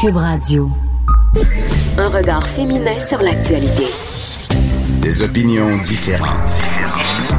Cube 0.00 0.16
Radio. 0.16 0.70
Un 1.98 2.08
regard 2.08 2.46
féminin 2.46 2.98
sur 2.98 3.20
l'actualité. 3.20 3.84
Des 5.02 5.20
opinions 5.20 5.76
différentes. 5.76 6.50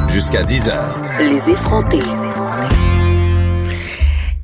Jusqu'à 0.08 0.44
10 0.44 0.68
heures. 0.68 0.94
Les 1.18 1.50
effrontés. 1.50 1.98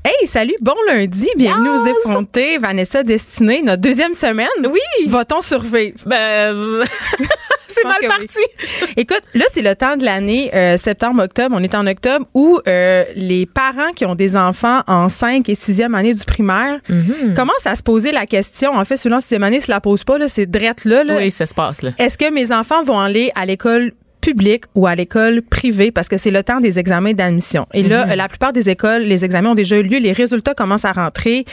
Hey, 0.04 0.26
salut, 0.26 0.56
bon 0.60 0.74
lundi, 0.88 1.28
bienvenue 1.36 1.68
aux 1.68 1.86
effrontés. 1.86 2.58
Vanessa 2.58 3.04
Destinée, 3.04 3.62
notre 3.62 3.82
deuxième 3.82 4.14
semaine. 4.14 4.48
Oui. 4.64 4.80
Va-t-on 5.06 5.40
survivre? 5.40 5.98
Ben, 6.04 6.56
c'est 7.80 7.86
mal 7.88 8.18
parti. 8.18 8.92
Écoute, 8.96 9.22
là, 9.34 9.44
c'est 9.52 9.62
le 9.62 9.74
temps 9.74 9.96
de 9.96 10.04
l'année, 10.04 10.50
euh, 10.54 10.76
septembre-octobre. 10.76 11.54
On 11.58 11.62
est 11.62 11.74
en 11.74 11.86
octobre 11.86 12.26
où 12.34 12.58
euh, 12.66 13.04
les 13.16 13.46
parents 13.46 13.92
qui 13.94 14.04
ont 14.04 14.14
des 14.14 14.36
enfants 14.36 14.80
en 14.86 15.08
5 15.08 15.48
et 15.48 15.54
6e 15.54 15.94
année 15.94 16.14
du 16.14 16.24
primaire 16.24 16.80
Mhm. 16.88 17.34
commencent 17.34 17.66
à 17.66 17.74
se 17.74 17.82
poser 17.82 18.12
la 18.12 18.26
question. 18.26 18.72
En 18.74 18.84
fait, 18.84 18.96
celui 18.96 19.14
en 19.16 19.20
6e 19.20 19.42
année, 19.42 19.56
ne 19.58 19.62
se 19.62 19.70
la 19.70 19.80
pose 19.80 20.04
pas, 20.04 20.18
là, 20.18 20.28
c'est 20.28 20.46
drette 20.46 20.84
là. 20.84 21.04
là. 21.04 21.16
Oui, 21.16 21.30
ça 21.30 21.46
se 21.46 21.54
passe, 21.54 21.82
là. 21.82 21.90
Est-ce 21.98 22.16
que 22.18 22.32
mes 22.32 22.52
enfants 22.52 22.82
vont 22.82 22.98
aller 23.00 23.30
à 23.34 23.46
l'école 23.46 23.92
publique 24.20 24.64
ou 24.74 24.86
à 24.86 24.94
l'école 24.94 25.42
privée 25.42 25.90
parce 25.90 26.08
que 26.08 26.16
c'est 26.16 26.30
le 26.30 26.42
temps 26.42 26.60
des 26.60 26.78
examens 26.78 27.12
d'admission. 27.12 27.66
Et 27.72 27.82
là, 27.82 28.06
Mhm. 28.06 28.14
la 28.14 28.28
plupart 28.28 28.52
des 28.52 28.68
écoles, 28.68 29.02
les 29.02 29.24
examens 29.24 29.50
ont 29.50 29.54
déjà 29.54 29.76
eu 29.76 29.82
lieu, 29.82 29.98
les 29.98 30.12
résultats 30.12 30.54
commencent 30.54 30.84
à 30.84 30.92
rentrer. 30.92 31.44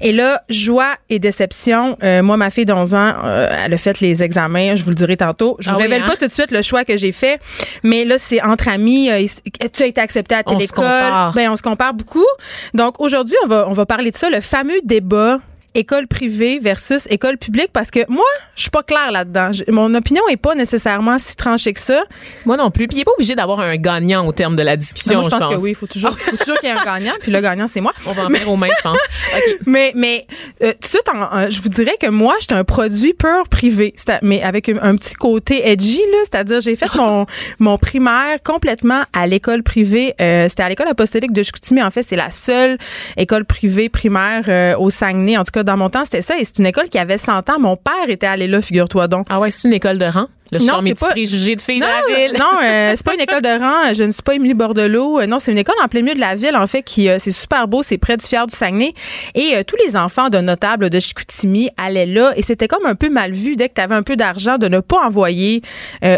Et 0.00 0.12
là, 0.12 0.42
joie 0.48 0.94
et 1.08 1.18
déception. 1.18 1.96
Euh, 2.02 2.22
moi, 2.22 2.36
ma 2.36 2.50
fille 2.50 2.64
d'11 2.64 2.94
ans, 2.94 3.12
euh, 3.24 3.48
elle 3.64 3.74
a 3.74 3.78
fait 3.78 4.00
les 4.00 4.22
examens, 4.22 4.74
je 4.74 4.82
vous 4.84 4.90
le 4.90 4.94
dirai 4.94 5.16
tantôt. 5.16 5.56
Je 5.60 5.68
vous 5.70 5.74
Ah 5.74 5.78
oui, 5.78 5.84
révèle 5.84 6.02
hein? 6.02 6.08
pas 6.08 6.16
tout 6.16 6.26
de 6.26 6.32
suite 6.32 6.50
le 6.50 6.62
choix 6.62 6.84
que 6.84 6.96
j'ai 6.96 7.12
fait, 7.12 7.40
mais 7.82 8.04
là, 8.04 8.16
c'est 8.18 8.42
entre 8.42 8.68
amis. 8.68 9.10
euh, 9.10 9.24
tu 9.72 9.82
as 9.82 9.86
été 9.86 10.00
accepté 10.00 10.34
à 10.34 10.42
telle 10.42 10.56
On 10.56 10.60
se 10.60 10.64
école. 10.66 10.84
compare. 10.84 11.32
Ben, 11.34 11.50
on 11.50 11.56
se 11.56 11.62
compare 11.62 11.94
beaucoup. 11.94 12.26
Donc, 12.74 13.00
aujourd'hui, 13.00 13.36
on 13.44 13.48
va, 13.48 13.68
on 13.68 13.72
va 13.72 13.86
parler 13.86 14.10
de 14.10 14.16
ça, 14.16 14.30
le 14.30 14.40
fameux 14.40 14.80
débat 14.84 15.38
école 15.74 16.06
privée 16.08 16.58
versus 16.58 17.06
école 17.10 17.36
publique 17.38 17.70
parce 17.72 17.90
que 17.90 18.00
moi, 18.08 18.24
je 18.56 18.62
suis 18.62 18.70
pas 18.70 18.82
claire 18.82 19.10
là-dedans. 19.12 19.50
Mon 19.68 19.94
opinion 19.94 20.22
est 20.30 20.36
pas 20.36 20.54
nécessairement 20.54 21.18
si 21.18 21.36
tranchée 21.36 21.72
que 21.72 21.80
ça. 21.80 22.02
Moi 22.44 22.56
non 22.56 22.70
plus. 22.70 22.86
Puis 22.88 22.98
il 22.98 23.00
est 23.00 23.04
pas 23.04 23.12
obligé 23.12 23.34
d'avoir 23.34 23.60
un 23.60 23.76
gagnant 23.76 24.26
au 24.26 24.32
terme 24.32 24.56
de 24.56 24.62
la 24.62 24.76
discussion, 24.76 25.20
moi, 25.20 25.24
je 25.24 25.28
pense, 25.30 25.38
pense. 25.44 25.54
que 25.54 25.60
oui, 25.60 25.70
il 25.70 25.74
faut 25.74 25.86
toujours, 25.86 26.18
faut 26.18 26.36
toujours 26.36 26.58
qu'il 26.58 26.68
y 26.68 26.72
ait 26.72 26.76
un 26.76 26.84
gagnant, 26.84 27.12
puis 27.20 27.30
le 27.32 27.40
gagnant, 27.40 27.66
c'est 27.68 27.80
moi. 27.80 27.92
On 28.06 28.12
va 28.12 28.24
en 28.24 28.28
venir 28.28 28.48
aux 28.50 28.56
mains, 28.56 28.68
je 28.76 28.82
pense. 28.82 28.98
Mais, 29.66 29.92
mais 29.94 30.26
euh, 30.62 30.72
tout 30.72 30.78
de 30.80 30.86
suite, 30.86 31.08
en- 31.12 31.48
je 31.50 31.60
vous 31.62 31.68
dirais 31.68 31.94
que 32.00 32.06
moi, 32.08 32.34
j'étais 32.40 32.54
un 32.54 32.64
produit 32.64 33.14
pur 33.14 33.48
privé, 33.48 33.94
mais 34.22 34.42
avec 34.42 34.68
un, 34.68 34.78
un 34.82 34.96
petit 34.96 35.14
côté 35.14 35.68
edgy, 35.68 35.98
là, 35.98 36.18
c'est-à-dire 36.24 36.60
j'ai 36.60 36.76
fait 36.76 36.92
mon, 36.96 37.26
mon 37.58 37.78
primaire 37.78 38.38
complètement 38.42 39.02
à 39.12 39.26
l'école 39.26 39.62
privée. 39.62 40.14
Euh, 40.20 40.48
C'était 40.48 40.62
à 40.62 40.68
l'école 40.68 40.88
apostolique 40.88 41.32
de 41.32 41.42
Chicoutimi. 41.42 41.82
En 41.82 41.90
fait, 41.90 42.02
c'est 42.02 42.16
la 42.16 42.30
seule 42.30 42.78
école 43.16 43.44
privée 43.44 43.88
primaire 43.88 44.44
euh, 44.48 44.76
au 44.78 44.90
Saguenay. 44.90 45.36
En 45.36 45.44
tout 45.44 45.52
cas, 45.52 45.59
dans 45.62 45.76
mon 45.76 45.90
temps, 45.90 46.04
c'était 46.04 46.22
ça. 46.22 46.38
Et 46.38 46.44
c'est 46.44 46.58
une 46.58 46.66
école 46.66 46.88
qui 46.88 46.98
avait 46.98 47.18
100 47.18 47.48
ans. 47.50 47.58
Mon 47.58 47.76
père 47.76 48.08
était 48.08 48.26
allé 48.26 48.46
là, 48.46 48.60
figure-toi 48.62 49.08
donc. 49.08 49.24
Ah 49.28 49.38
ouais, 49.40 49.50
c'est 49.50 49.68
une 49.68 49.74
école 49.74 49.98
de 49.98 50.04
rang? 50.06 50.26
Le 50.52 50.58
Non, 50.58 50.80
c'est 50.82 50.98
pas- 50.98 51.10
préjugés 51.10 51.54
de 51.54 51.62
filles 51.62 51.78
Non, 51.78 51.86
de 51.86 52.12
la 52.12 52.16
ville. 52.28 52.36
non, 52.36 52.46
euh, 52.64 52.92
c'est 52.96 53.04
pas 53.06 53.14
une 53.14 53.20
école 53.20 53.40
de 53.42 53.48
rang. 53.60 53.94
Je 53.94 54.02
ne 54.02 54.10
suis 54.10 54.22
pas 54.22 54.34
Émilie 54.34 54.54
Bordelot. 54.54 55.20
Euh, 55.20 55.26
Non, 55.28 55.38
c'est 55.38 55.52
une 55.52 55.58
école 55.58 55.76
en 55.80 55.86
plein 55.86 56.02
milieu 56.02 56.16
de 56.16 56.20
la 56.20 56.34
ville, 56.34 56.56
en 56.56 56.66
fait, 56.66 56.82
qui 56.82 57.08
euh, 57.08 57.18
c'est 57.20 57.30
super 57.30 57.68
beau. 57.68 57.84
C'est 57.84 57.98
près 57.98 58.16
du 58.16 58.26
Fier 58.26 58.46
du 58.48 58.56
Saguenay. 58.56 58.92
Et 59.36 59.52
euh, 59.54 59.62
tous 59.64 59.76
les 59.86 59.94
enfants 59.94 60.28
de 60.28 60.38
notables 60.38 60.90
de 60.90 60.98
Chicoutimi 60.98 61.70
allaient 61.76 62.06
là. 62.06 62.32
Et 62.34 62.42
c'était 62.42 62.66
comme 62.66 62.84
un 62.84 62.96
peu 62.96 63.08
mal 63.10 63.30
vu 63.30 63.54
dès 63.54 63.68
que 63.68 63.74
tu 63.74 63.80
avais 63.80 63.94
un 63.94 64.02
peu 64.02 64.16
d'argent 64.16 64.58
de 64.58 64.66
ne 64.66 64.80
pas 64.80 64.98
envoyer 65.06 65.62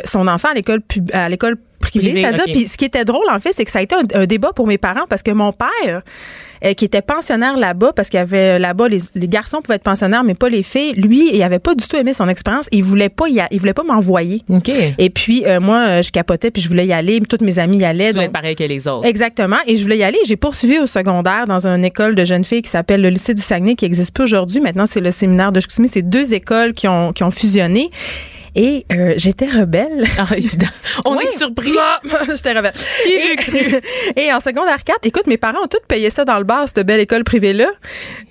son 0.07 0.27
enfant 0.29 0.49
à 0.49 0.55
l'école 0.55 0.81
pub- 0.81 1.11
à 1.13 1.29
l'école 1.29 1.57
privée. 1.81 2.15
C'est-à-dire, 2.17 2.45
puis 2.45 2.69
ce 2.69 2.79
qui 2.79 2.87
était 2.87 3.05
drôle, 3.05 3.29
en 3.31 3.39
fait, 3.39 3.53
c'est 3.53 3.67
que 3.67 3.71
ça 3.71 3.81
a 3.81 3.83
été 3.83 3.95
un, 3.95 4.05
un 4.15 4.25
débat 4.25 4.53
pour 4.55 4.67
mes 4.67 4.79
parents 4.79 5.05
parce 5.11 5.23
que 5.23 5.31
mon 5.33 5.53
père, 5.53 6.01
euh, 6.65 6.75
qui 6.75 6.85
était 6.85 7.03
pensionnaire 7.03 7.57
là-bas, 7.57 7.93
parce 7.95 8.09
qu'il 8.09 8.19
y 8.19 8.21
avait 8.23 8.57
euh, 8.57 8.59
là-bas, 8.59 8.89
les, 8.89 8.99
les 9.15 9.29
garçons 9.29 9.61
pouvaient 9.63 9.77
être 9.77 9.83
pensionnaires, 9.83 10.25
mais 10.25 10.35
pas 10.35 10.49
les 10.49 10.63
filles, 10.63 10.93
lui, 10.95 11.31
il 11.35 11.43
avait 11.43 11.59
pas 11.59 11.75
du 11.75 11.87
tout 11.87 11.97
aimé 11.97 12.13
son 12.13 12.29
expérience. 12.29 12.67
Il 12.73 12.83
voulait 12.85 13.09
pas 13.09 13.29
y 13.29 13.41
a- 13.41 13.49
il 13.51 13.59
voulait 13.59 13.75
pas 13.75 13.83
m'envoyer. 13.83 14.43
OK. 14.49 14.63
Tu 14.65 14.73
Et 14.99 15.11
puis, 15.11 15.45
euh, 15.47 15.61
moi, 15.61 15.79
euh, 15.89 16.03
je 16.03 16.11
capotais, 16.13 16.51
puis 16.51 16.63
je 16.63 16.69
voulais 16.69 16.87
y 16.87 16.93
aller. 16.93 17.21
Toutes 17.29 17.43
mes 17.43 17.59
amies 17.59 17.79
y 17.79 17.85
allaient. 17.85 18.13
voulais 18.13 18.13
donc- 18.13 18.23
être 18.25 18.33
pareil 18.33 18.55
que 18.55 18.65
les 18.65 18.87
autres. 18.89 19.07
Exactement. 19.07 19.57
Et 19.67 19.77
je 19.77 19.83
voulais 19.83 19.99
y 19.99 20.03
aller. 20.05 20.19
J'ai 20.27 20.37
poursuivi 20.37 20.79
au 20.79 20.87
secondaire 20.87 21.47
dans 21.47 21.67
une 21.67 21.85
école 21.85 22.15
de 22.15 22.25
jeunes 22.25 22.45
filles 22.45 22.63
qui 22.63 22.71
s'appelle 22.71 23.03
le 23.03 23.09
lycée 23.09 23.35
du 23.35 23.43
Saguenay, 23.43 23.75
qui 23.75 23.85
existe 23.85 24.13
plus 24.15 24.25
aujourd'hui. 24.25 24.61
Maintenant, 24.61 24.87
c'est 24.87 25.01
le 25.01 25.11
séminaire 25.11 25.53
de 25.53 25.61
Chicoutimi. 25.61 25.89
C'est 25.89 26.03
deux 26.03 26.33
écoles 26.35 26.73
qui 26.75 26.87
ont, 26.89 27.13
qui 27.13 27.25
ont 27.25 27.31
fusionné. 27.31 27.91
Et 28.55 28.85
euh, 28.93 29.15
j'étais 29.17 29.47
rebelle. 29.49 30.05
Ah, 30.19 30.27
évidemment. 30.37 30.71
On 31.07 31.17
Oui. 31.17 31.25
est 31.25 31.37
surpris. 31.39 31.73
j'étais 32.29 32.53
rebelle. 32.53 32.73
Qui 33.03 33.13
et, 33.13 33.37
cru? 33.37 33.81
et 34.17 34.33
en 34.33 34.41
secondaire 34.41 34.85
4, 34.85 34.99
écoute, 35.05 35.27
mes 35.27 35.37
parents 35.39 35.63
ont 35.65 35.69
tous 35.69 35.81
payé 35.89 36.11
ça 36.11 36.25
dans 36.25 36.39
le 36.39 36.45
bar, 36.45 36.65
cette 36.69 36.87
belle 36.87 37.01
école 37.01 37.25
privée-là, 37.25 37.67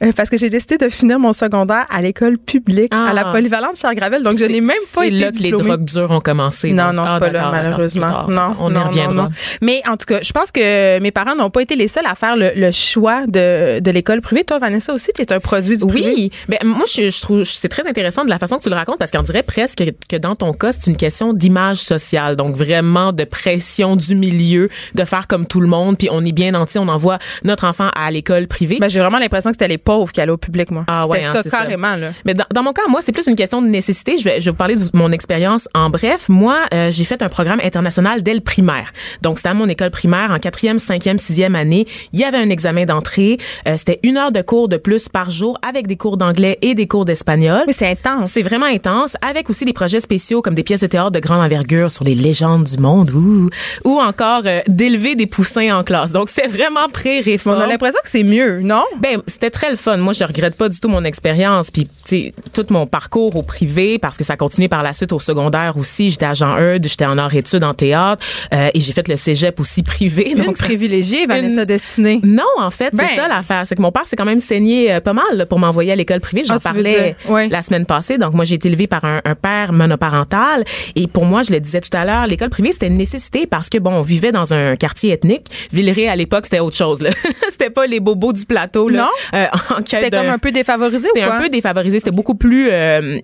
euh, 0.03 0.11
parce 0.15 0.29
que 0.29 0.37
j'ai 0.37 0.49
décidé 0.49 0.77
de 0.77 0.89
finir 0.89 1.17
mon 1.19 1.33
secondaire 1.33 1.85
à 1.89 2.01
l'école 2.01 2.37
publique, 2.37 2.91
Ah. 2.93 3.07
à 3.09 3.13
la 3.13 3.25
polyvalente 3.25 3.77
Charles-Gravel. 3.77 4.21
Donc, 4.23 4.37
je 4.37 4.45
n'ai 4.45 4.61
même 4.61 4.77
pas 4.93 5.01
C'est 5.01 5.07
été 5.07 5.19
là 5.19 5.31
que 5.31 5.37
les 5.39 5.51
drogues 5.51 5.83
dures 5.85 6.11
ont 6.11 6.19
commencé. 6.21 6.71
Non, 6.71 6.93
non, 6.93 7.05
c'est 7.07 7.13
Ah, 7.15 7.19
pas 7.19 7.29
là, 7.29 7.49
malheureusement. 7.51 8.27
Non, 8.29 8.55
On 8.59 8.69
y 8.69 8.73
non, 8.73 8.83
reviendra. 8.83 9.23
non. 9.23 9.29
Mais 9.61 9.81
en 9.87 9.97
tout 9.97 10.05
cas, 10.05 10.19
je 10.21 10.31
pense 10.31 10.51
que 10.51 10.99
mes 10.99 11.11
parents 11.11 11.35
n'ont 11.35 11.49
pas 11.49 11.61
été 11.63 11.75
les 11.75 11.87
seuls 11.87 12.05
à 12.05 12.15
faire 12.15 12.35
le, 12.35 12.51
le 12.55 12.71
choix 12.71 13.25
de, 13.27 13.79
de 13.79 13.91
l'école 13.91 14.21
privée. 14.21 14.43
Toi, 14.43 14.59
Vanessa 14.59 14.93
aussi, 14.93 15.11
tu 15.15 15.21
es 15.23 15.33
un 15.33 15.39
produit 15.39 15.77
du 15.77 15.85
privé. 15.85 16.13
Oui, 16.15 16.31
ben 16.47 16.59
moi 16.63 16.85
je, 16.87 17.09
je 17.09 17.21
trouve 17.21 17.43
c'est 17.43 17.69
très 17.69 17.87
intéressant 17.87 18.23
de 18.23 18.29
la 18.29 18.37
façon 18.37 18.57
que 18.57 18.63
tu 18.63 18.69
le 18.69 18.75
racontes 18.75 18.97
parce 18.99 19.11
qu'on 19.11 19.21
dirait 19.23 19.43
presque 19.43 19.83
que, 20.11 20.17
dans 20.17 20.35
ton 20.35 20.53
cas 20.53 20.71
c'est 20.71 20.89
une 20.89 20.97
question 20.97 21.33
d'image 21.33 21.77
sociale, 21.77 22.35
donc 22.35 22.55
vraiment 22.55 23.13
de 23.13 23.23
pression 23.23 23.95
du 23.95 24.15
milieu 24.15 24.69
de 24.95 25.03
faire 25.05 25.27
comme 25.27 25.47
tout 25.47 25.61
le 25.61 25.67
monde, 25.67 25.97
puis 25.97 26.09
on 26.11 26.23
est 26.25 26.31
bien 26.31 26.51
nanti, 26.51 26.77
on 26.77 26.87
envoie 26.87 27.17
notre 27.43 27.65
enfant 27.65 27.89
à 27.95 28.11
l'école 28.11 28.47
privée. 28.47 28.77
Ben, 28.79 28.89
j'ai 28.89 28.99
vraiment 28.99 29.19
l'impression 29.19 29.49
que 29.49 29.55
c'était 29.55 29.67
les 29.67 29.77
pauvres 29.77 30.11
qui 30.11 30.19
allaient 30.21 30.31
au 30.31 30.37
public, 30.37 30.71
moi. 30.71 30.83
Ah 30.87 31.03
c'était 31.03 31.17
ouais, 31.17 31.25
hein, 31.25 31.33
ça, 31.33 31.43
c'est 31.43 31.49
ça. 31.49 31.59
carrément, 31.59 31.95
là. 31.95 32.11
Mais 32.25 32.33
dans, 32.33 32.45
dans 32.53 32.63
mon 32.63 32.73
cas, 32.73 32.81
moi, 32.89 32.99
c'est 33.01 33.11
plus 33.11 33.27
une 33.27 33.35
question 33.35 33.61
de 33.61 33.67
nécessité. 33.67 34.17
Je 34.17 34.23
vais, 34.23 34.41
je 34.41 34.45
vais 34.45 34.51
vous 34.51 34.57
parler 34.57 34.75
de 34.75 34.83
mon 34.93 35.11
expérience 35.11 35.69
en 35.73 35.89
bref. 35.89 36.27
Moi, 36.27 36.57
euh, 36.73 36.91
j'ai 36.91 37.05
fait 37.05 37.21
un 37.21 37.29
programme 37.29 37.59
international 37.63 38.21
dès 38.23 38.33
le 38.33 38.41
primaire. 38.41 38.91
Donc, 39.21 39.37
c'était 39.37 39.49
à 39.49 39.53
mon 39.53 39.69
école 39.69 39.91
primaire 39.91 40.31
en 40.31 40.39
quatrième, 40.39 40.79
cinquième, 40.79 41.17
sixième 41.17 41.55
année. 41.55 41.85
Il 42.11 42.19
y 42.19 42.23
avait 42.23 42.37
un 42.37 42.49
examen 42.49 42.85
d'entrée. 42.85 43.37
Euh, 43.67 43.75
c'était 43.77 43.99
une 44.03 44.17
heure 44.17 44.31
de 44.31 44.41
cours 44.41 44.67
de 44.67 44.77
plus 44.77 45.07
par 45.07 45.29
jour 45.29 45.57
avec 45.67 45.87
des 45.87 45.95
cours 45.95 46.17
d'anglais 46.17 46.57
et 46.61 46.75
des 46.75 46.87
cours 46.87 47.05
d'espagnol. 47.05 47.63
Oui, 47.67 47.73
c'est 47.75 47.89
intense. 47.89 48.31
C'est 48.31 48.41
vraiment 48.41 48.65
intense, 48.65 49.15
avec 49.21 49.49
aussi 49.49 49.65
des 49.65 49.73
projets 49.73 50.00
spéciaux 50.01 50.41
comme 50.41 50.55
des 50.55 50.63
pièces 50.63 50.81
de 50.81 50.87
théâtre 50.87 51.11
de 51.11 51.19
grande 51.19 51.41
envergure 51.41 51.91
sur 51.91 52.03
les 52.03 52.15
légendes 52.15 52.63
du 52.65 52.77
monde 52.77 53.11
ou 53.11 53.49
ou 53.85 53.99
encore 53.99 54.41
euh, 54.45 54.59
d'élever 54.67 55.15
des 55.15 55.25
poussins 55.27 55.75
en 55.77 55.83
classe. 55.83 56.11
Donc 56.11 56.29
c'est 56.29 56.47
vraiment 56.47 56.81
On 56.87 56.89
pré-réforme. 56.91 57.61
a 57.61 57.67
l'impression 57.67 57.99
que 58.03 58.09
c'est 58.09 58.23
mieux, 58.23 58.59
non? 58.61 58.83
Ben, 58.99 59.21
c'était 59.27 59.49
très 59.49 59.69
le 59.69 59.75
fun. 59.77 59.97
Moi, 59.97 60.13
je 60.13 60.23
regrette 60.23 60.55
pas 60.55 60.69
du 60.69 60.79
tout 60.79 60.89
mon 60.89 61.03
expérience, 61.03 61.71
puis 61.71 61.85
tu 61.85 61.91
sais, 62.05 62.31
tout 62.53 62.65
mon 62.71 62.85
parcours 62.87 63.35
au 63.35 63.43
privé, 63.43 63.97
parce 63.99 64.17
que 64.17 64.23
ça 64.23 64.33
a 64.33 64.37
continué 64.37 64.67
par 64.67 64.83
la 64.83 64.93
suite 64.93 65.13
au 65.13 65.19
secondaire 65.19 65.77
aussi. 65.77 66.09
J'étais 66.09 66.33
Jean 66.33 66.57
Eudes, 66.59 66.85
j'étais 66.87 67.05
en 67.05 67.17
art 67.17 67.33
études 67.35 67.63
en 67.63 67.73
théâtre, 67.73 68.23
euh, 68.53 68.69
et 68.73 68.79
j'ai 68.79 68.93
fait 68.93 69.07
le 69.07 69.15
cégep 69.17 69.59
aussi 69.59 69.83
privé. 69.83 70.31
Une 70.31 70.43
donc 70.43 70.57
privilégiée, 70.57 71.25
Vanessa 71.25 71.61
Une- 71.61 71.65
Destinée. 71.65 72.19
non, 72.23 72.43
en 72.59 72.69
fait, 72.71 72.93
Ben. 72.93 73.05
c'est 73.09 73.15
ça 73.15 73.27
l'affaire. 73.27 73.63
C'est 73.65 73.75
que 73.75 73.81
mon 73.81 73.91
père 73.91 74.05
s'est 74.05 74.15
quand 74.15 74.25
même 74.25 74.39
saigné 74.39 74.91
euh, 74.93 74.99
pas 74.99 75.13
mal 75.13 75.23
là, 75.33 75.45
pour 75.45 75.59
m'envoyer 75.59 75.91
à 75.91 75.95
l'école 75.95 76.19
privée. 76.19 76.43
J'en 76.45 76.55
Ah, 76.55 76.59
parlais 76.59 77.15
la 77.49 77.61
semaine 77.61 77.85
passée. 77.85 78.17
Donc, 78.17 78.33
moi, 78.33 78.45
j'ai 78.45 78.55
été 78.55 78.67
élevée 78.67 78.87
par 78.87 79.05
un, 79.05 79.21
un 79.25 79.35
père 79.35 79.73
monoparental. 79.91 80.63
Et 80.95 81.07
pour 81.07 81.25
moi, 81.25 81.43
je 81.43 81.51
le 81.51 81.59
disais 81.59 81.81
tout 81.81 81.95
à 81.95 82.05
l'heure, 82.05 82.27
l'école 82.27 82.49
privée, 82.49 82.71
c'était 82.71 82.87
une 82.87 82.97
nécessité 82.97 83.45
parce 83.47 83.69
que, 83.69 83.77
bon, 83.77 83.91
on 83.91 84.01
vivait 84.01 84.31
dans 84.31 84.53
un 84.53 84.75
quartier 84.75 85.11
ethnique. 85.11 85.47
Villeray, 85.71 86.07
à 86.07 86.15
l'époque, 86.15 86.45
c'était 86.45 86.59
autre 86.59 86.77
chose. 86.77 86.99
c'était 87.49 87.69
pas 87.69 87.85
les 87.85 87.99
bobos 87.99 88.33
du 88.33 88.45
plateau. 88.45 88.89
Là, 88.89 89.03
Non? 89.03 89.37
euh, 89.39 89.45
C'était 89.85 90.09
comme 90.09 90.29
un 90.29 90.37
peu 90.39 90.51
défavorisé 90.51 91.07
ou 91.07 91.11
c'était 91.13 91.25
un 91.27 91.39
peu 91.41 91.49
défavorisé. 91.49 91.99
C'était 91.99 92.11
beaucoup 92.11 92.35
plus 92.35 92.69
euh, 92.71 93.19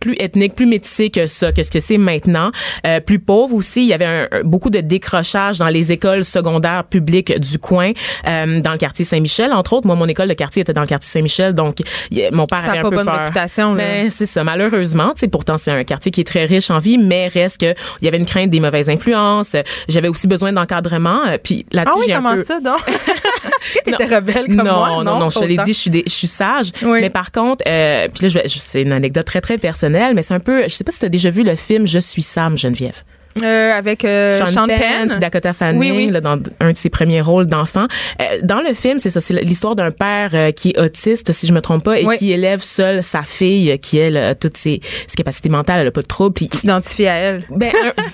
plus 0.00 0.16
ethnique, 0.18 0.54
plus 0.54 0.66
métissé 0.66 1.10
que 1.10 1.26
ça, 1.26 1.52
que 1.52 1.62
ce 1.62 1.70
que 1.70 1.80
c'est 1.80 1.98
maintenant. 1.98 2.50
Euh, 2.86 3.00
plus 3.00 3.18
pauvre 3.18 3.54
aussi. 3.54 3.82
Il 3.82 3.88
y 3.88 3.92
avait 3.92 4.04
un- 4.04 4.28
un- 4.30 4.42
beaucoup 4.44 4.70
de 4.70 4.80
décrochage 4.80 5.58
dans 5.58 5.68
les 5.68 5.92
écoles 5.92 6.24
secondaires 6.24 6.84
publiques 6.84 7.38
du 7.38 7.58
coin, 7.58 7.92
euh, 8.26 8.60
dans 8.60 8.72
le 8.72 8.78
quartier 8.78 9.04
Saint-Michel, 9.04 9.52
entre 9.52 9.72
autres. 9.74 9.86
Moi, 9.86 9.96
mon 9.96 10.06
école 10.06 10.28
de 10.28 10.34
quartier 10.34 10.62
était 10.62 10.72
dans 10.72 10.80
le 10.82 10.86
quartier 10.86 11.08
Saint-Michel, 11.10 11.52
donc 11.54 11.76
y 12.10 12.22
a- 12.24 12.30
mon 12.30 12.46
père 12.46 12.60
Ça 12.60 12.66
a 12.66 12.70
avait 12.70 12.78
un 12.78 12.82
pas 12.82 12.90
peu 12.90 12.96
bonne 12.96 13.06
peur. 13.06 13.18
réputation, 13.20 13.74
là. 13.74 13.84
Mais 13.84 14.10
c'est 14.10 14.26
ça, 14.26 14.44
malheureusement. 14.44 15.10
Tu 15.14 15.20
sais, 15.20 15.28
pourtant, 15.28 15.56
c'est 15.56 15.70
un 15.70 15.84
quartier 15.84 16.10
qui 16.12 16.20
est 16.20 16.24
très 16.24 16.44
riche 16.44 16.70
en 16.70 16.78
vie, 16.78 16.98
mais 16.98 17.28
reste 17.28 17.60
que 17.60 17.74
il 18.00 18.04
y 18.04 18.08
avait 18.08 18.18
une 18.18 18.26
crainte 18.26 18.50
des 18.50 18.60
mauvaises 18.60 18.88
influences. 18.90 19.56
J'avais 19.88 20.08
aussi 20.08 20.26
besoin 20.28 20.52
d'encadrement. 20.52 21.20
euh, 21.26 21.38
Puis 21.42 21.64
Ah 21.72 21.76
là-dessus, 21.78 21.98
oui, 21.98 22.04
j'ai 22.08 22.12
un 22.14 22.22
comment 22.22 22.34
peu... 22.34 22.44
ça, 22.44 22.60
donc? 22.60 22.78
T'étais 23.84 24.04
rebelle 24.16 24.46
comme 24.46 24.56
non, 24.56 24.64
moi? 24.64 24.88
Non, 24.90 25.04
Non, 25.04 25.18
non, 25.20 25.30
je 25.30 25.38
te 25.40 25.44
l'ai 25.44 25.56
dit, 25.56 25.72
je 25.72 25.78
suis, 25.78 25.90
des- 25.90 26.04
je 26.06 26.12
suis 26.12 26.26
sage. 26.26 26.70
Oui. 26.82 27.00
Mais 27.00 27.10
par 27.10 27.32
contre, 27.32 27.64
euh, 27.66 28.08
puis 28.12 28.28
là, 28.28 28.40
je- 28.46 28.58
c'est 28.58 28.82
une 28.82 28.92
anecdote 28.92 29.26
très, 29.26 29.40
très 29.40 29.58
personnelle, 29.58 29.87
mais 29.90 30.22
c'est 30.22 30.34
un 30.34 30.40
peu, 30.40 30.62
je 30.64 30.68
sais 30.68 30.84
pas 30.84 30.92
si 30.92 31.00
tu 31.00 31.06
as 31.06 31.10
déjà 31.10 31.30
vu 31.30 31.42
le 31.42 31.54
film 31.54 31.86
Je 31.86 31.98
suis 31.98 32.22
Sam, 32.22 32.56
Geneviève. 32.56 33.02
Euh, 33.44 33.72
avec 33.72 34.04
euh, 34.04 34.32
Sean, 34.32 34.66
Penn. 34.66 35.10
puis 35.10 35.18
Dakota 35.20 35.52
Fanning 35.52 35.78
Oui, 35.78 35.92
oui. 35.92 36.10
là, 36.10 36.20
dans 36.20 36.38
un 36.58 36.72
de 36.72 36.76
ses 36.76 36.90
premiers 36.90 37.20
rôles 37.20 37.46
d'enfant. 37.46 37.86
Euh, 38.20 38.24
dans 38.42 38.60
le 38.60 38.72
film, 38.74 38.98
c'est 38.98 39.10
ça, 39.10 39.20
c'est 39.20 39.34
l'histoire 39.44 39.76
d'un 39.76 39.92
père 39.92 40.30
euh, 40.34 40.50
qui 40.50 40.70
est 40.70 40.80
autiste, 40.80 41.30
si 41.30 41.46
je 41.46 41.52
me 41.52 41.60
trompe 41.60 41.84
pas, 41.84 42.00
et 42.00 42.04
Oui. 42.04 42.16
qui 42.16 42.32
élève 42.32 42.62
seul 42.62 43.00
sa 43.00 43.22
fille, 43.22 43.78
qui 43.78 43.98
elle 43.98 44.16
a 44.16 44.34
toutes 44.34 44.56
ses, 44.56 44.80
ses 45.06 45.14
capacités 45.14 45.50
mentales, 45.50 45.78
elle 45.82 45.86
a 45.86 45.90
pas 45.92 46.02
de 46.02 46.06
troubles. 46.08 46.34
puis 46.34 46.48
Tu 46.48 46.56
t'identifies 46.58 47.06
à 47.06 47.14
elle. 47.14 47.44
ben, 47.50 47.70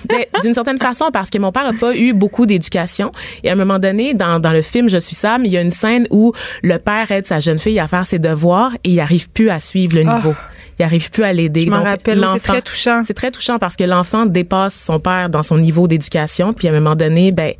ben, 0.07 0.25
d'une 0.43 0.53
certaine 0.53 0.77
façon, 0.77 1.05
parce 1.11 1.31
que 1.31 1.39
mon 1.39 1.51
père 1.51 1.65
a 1.65 1.73
pas 1.73 1.95
eu 1.95 2.13
beaucoup 2.13 2.45
d'éducation. 2.45 3.11
Et 3.43 3.49
à 3.49 3.53
un 3.53 3.55
moment 3.55 3.79
donné, 3.79 4.13
dans, 4.13 4.39
dans 4.39 4.51
le 4.51 4.61
film 4.61 4.89
Je 4.89 4.99
suis 4.99 5.15
Sam, 5.15 5.43
il 5.43 5.51
y 5.51 5.57
a 5.57 5.61
une 5.61 5.71
scène 5.71 6.05
où 6.11 6.33
le 6.61 6.77
père 6.77 7.09
aide 7.09 7.25
sa 7.25 7.39
jeune 7.39 7.57
fille 7.57 7.79
à 7.79 7.87
faire 7.87 8.05
ses 8.05 8.19
devoirs 8.19 8.73
et 8.83 8.89
il 8.91 8.99
arrive 8.99 9.31
plus 9.31 9.49
à 9.49 9.57
suivre 9.57 9.95
le 9.95 10.03
niveau. 10.03 10.35
Il 10.79 10.83
arrive 10.83 11.09
plus 11.09 11.23
à 11.23 11.31
l'aider. 11.31 11.65
Je 11.65 11.69
m'en 11.69 11.83
rappelle, 11.83 12.25
c'est 12.33 12.39
très 12.43 12.61
touchant. 12.61 13.01
C'est 13.05 13.13
très 13.13 13.31
touchant 13.31 13.59
parce 13.59 13.75
que 13.75 13.83
l'enfant 13.83 14.25
dépasse 14.25 14.75
son 14.75 14.99
père 14.99 15.29
dans 15.29 15.43
son 15.43 15.57
niveau 15.57 15.87
d'éducation. 15.87 16.53
Puis 16.53 16.67
à 16.67 16.71
un 16.71 16.73
moment 16.73 16.95
donné, 16.95 17.31
ben, 17.31 17.53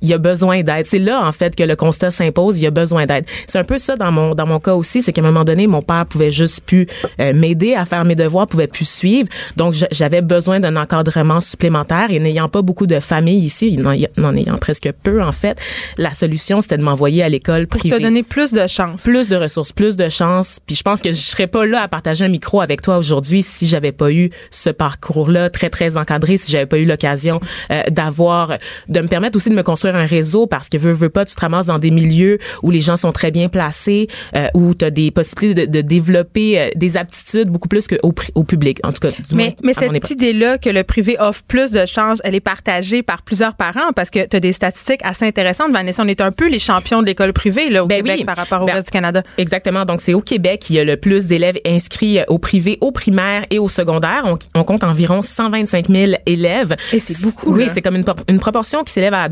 il 0.00 0.12
a 0.12 0.18
besoin 0.18 0.62
d'aide. 0.62 0.86
C'est 0.86 0.98
là 0.98 1.26
en 1.26 1.32
fait 1.32 1.56
que 1.56 1.62
le 1.62 1.76
constat 1.76 2.10
s'impose. 2.10 2.60
Il 2.60 2.66
a 2.66 2.70
besoin 2.70 3.06
d'aide. 3.06 3.24
C'est 3.46 3.58
un 3.58 3.64
peu 3.64 3.78
ça 3.78 3.96
dans 3.96 4.12
mon 4.12 4.34
dans 4.34 4.46
mon 4.46 4.60
cas 4.60 4.74
aussi, 4.74 5.02
c'est 5.02 5.12
qu'à 5.12 5.22
un 5.22 5.24
moment 5.24 5.44
donné, 5.44 5.66
mon 5.66 5.82
père 5.82 6.06
pouvait 6.06 6.32
juste 6.32 6.60
plus 6.60 6.86
euh, 7.20 7.32
m'aider 7.32 7.74
à 7.74 7.84
faire 7.84 8.04
mes 8.04 8.14
devoirs, 8.14 8.46
pouvait 8.46 8.66
plus 8.66 8.88
suivre. 8.88 9.28
Donc 9.56 9.74
j'avais 9.90 10.22
besoin 10.22 10.60
d'un 10.60 10.76
encadrement 10.76 11.40
supplémentaire. 11.40 12.10
Et 12.10 12.18
n'ayant 12.18 12.48
pas 12.48 12.62
beaucoup 12.62 12.86
de 12.86 13.00
familles 13.00 13.44
ici, 13.44 13.76
n'en 13.76 14.36
ayant 14.36 14.58
presque 14.58 14.90
peu 15.02 15.22
en 15.22 15.32
fait, 15.32 15.58
la 15.96 16.12
solution 16.12 16.60
c'était 16.60 16.78
de 16.78 16.82
m'envoyer 16.82 17.22
à 17.22 17.28
l'école 17.28 17.66
Pour 17.66 17.80
privée 17.80 17.96
te 17.96 18.02
donner 18.02 18.22
plus 18.22 18.52
de 18.52 18.66
chance. 18.66 19.02
plus 19.02 19.28
de 19.28 19.36
ressources, 19.36 19.72
plus 19.72 19.96
de 19.96 20.08
chances. 20.08 20.60
Puis 20.66 20.76
je 20.76 20.82
pense 20.82 21.02
que 21.02 21.12
je 21.12 21.16
serais 21.20 21.46
pas 21.46 21.66
là 21.66 21.82
à 21.82 21.88
partager 21.88 22.24
un 22.24 22.28
micro 22.28 22.60
avec 22.60 22.82
toi 22.82 22.98
aujourd'hui 22.98 23.42
si 23.42 23.66
j'avais 23.66 23.92
pas 23.92 24.10
eu 24.10 24.30
ce 24.50 24.70
parcours-là 24.70 25.50
très 25.50 25.70
très 25.70 25.96
encadré, 25.96 26.36
si 26.36 26.50
j'avais 26.50 26.66
pas 26.66 26.78
eu 26.78 26.84
l'occasion 26.84 27.40
euh, 27.70 27.82
d'avoir, 27.90 28.58
de 28.88 29.00
me 29.00 29.08
permettre 29.08 29.36
aussi 29.36 29.50
de 29.50 29.54
me 29.54 29.62
construire 29.62 29.87
un 29.96 30.04
réseau 30.06 30.46
parce 30.46 30.68
que 30.68 30.76
veux 30.76 30.92
veux 30.92 31.08
pas, 31.08 31.24
tu 31.24 31.34
te 31.34 31.40
ramasses 31.40 31.66
dans 31.66 31.78
des 31.78 31.90
milieux 31.90 32.38
où 32.62 32.70
les 32.70 32.80
gens 32.80 32.96
sont 32.96 33.12
très 33.12 33.30
bien 33.30 33.48
placés, 33.48 34.08
euh, 34.34 34.48
où 34.54 34.74
tu 34.74 34.84
as 34.84 34.90
des 34.90 35.10
possibilités 35.10 35.66
de, 35.66 35.70
de 35.70 35.80
développer 35.80 36.58
euh, 36.58 36.68
des 36.76 36.96
aptitudes 36.96 37.48
beaucoup 37.48 37.68
plus 37.68 37.86
qu'au 37.86 38.14
au 38.34 38.44
public, 38.44 38.80
en 38.84 38.92
tout 38.92 39.00
cas. 39.00 39.10
Du 39.10 39.34
moins, 39.34 39.50
Mais, 39.62 39.74
cette 39.74 40.10
idée-là 40.10 40.58
que 40.58 40.70
le 40.70 40.84
privé 40.84 41.16
offre 41.18 41.42
plus 41.46 41.70
de 41.70 41.86
chances, 41.86 42.20
elle 42.24 42.34
est 42.34 42.40
partagée 42.40 43.02
par 43.02 43.22
plusieurs 43.22 43.54
parents 43.54 43.92
parce 43.94 44.10
que 44.10 44.26
tu 44.26 44.36
as 44.36 44.40
des 44.40 44.52
statistiques 44.52 45.00
assez 45.04 45.26
intéressantes, 45.26 45.72
Vanessa. 45.72 46.02
On 46.02 46.08
est 46.08 46.20
un 46.20 46.32
peu 46.32 46.48
les 46.48 46.58
champions 46.58 47.00
de 47.00 47.06
l'école 47.06 47.32
privée 47.32 47.70
là, 47.70 47.84
au 47.84 47.86
Ben 47.86 47.98
Québec 47.98 48.16
oui. 48.20 48.24
par 48.24 48.36
rapport 48.36 48.62
au 48.62 48.66
Ben, 48.66 48.74
reste 48.74 48.88
du 48.88 48.92
Canada. 48.92 49.22
Exactement. 49.36 49.84
Donc, 49.84 50.00
c'est 50.00 50.14
au 50.14 50.20
Québec 50.20 50.60
qu'il 50.60 50.76
y 50.76 50.78
a 50.78 50.84
le 50.84 50.96
plus 50.96 51.26
d'élèves 51.26 51.58
inscrits 51.66 52.18
euh, 52.18 52.24
au 52.28 52.38
privé, 52.38 52.78
au 52.80 52.92
primaire 52.92 53.44
et 53.50 53.58
au 53.58 53.68
secondaire. 53.68 54.22
On, 54.24 54.38
on 54.54 54.64
compte 54.64 54.84
environ 54.84 55.22
125 55.22 55.88
000 55.88 56.12
élèves. 56.26 56.76
Et 56.92 56.98
c'est 56.98 57.20
beaucoup, 57.22 57.54
Oui, 57.54 57.68
c'est 57.68 57.82
comme 57.82 57.96
une, 57.96 58.04
une 58.28 58.40
proportion 58.40 58.82
qui 58.82 58.92
s'élève 58.92 59.14
à 59.14 59.28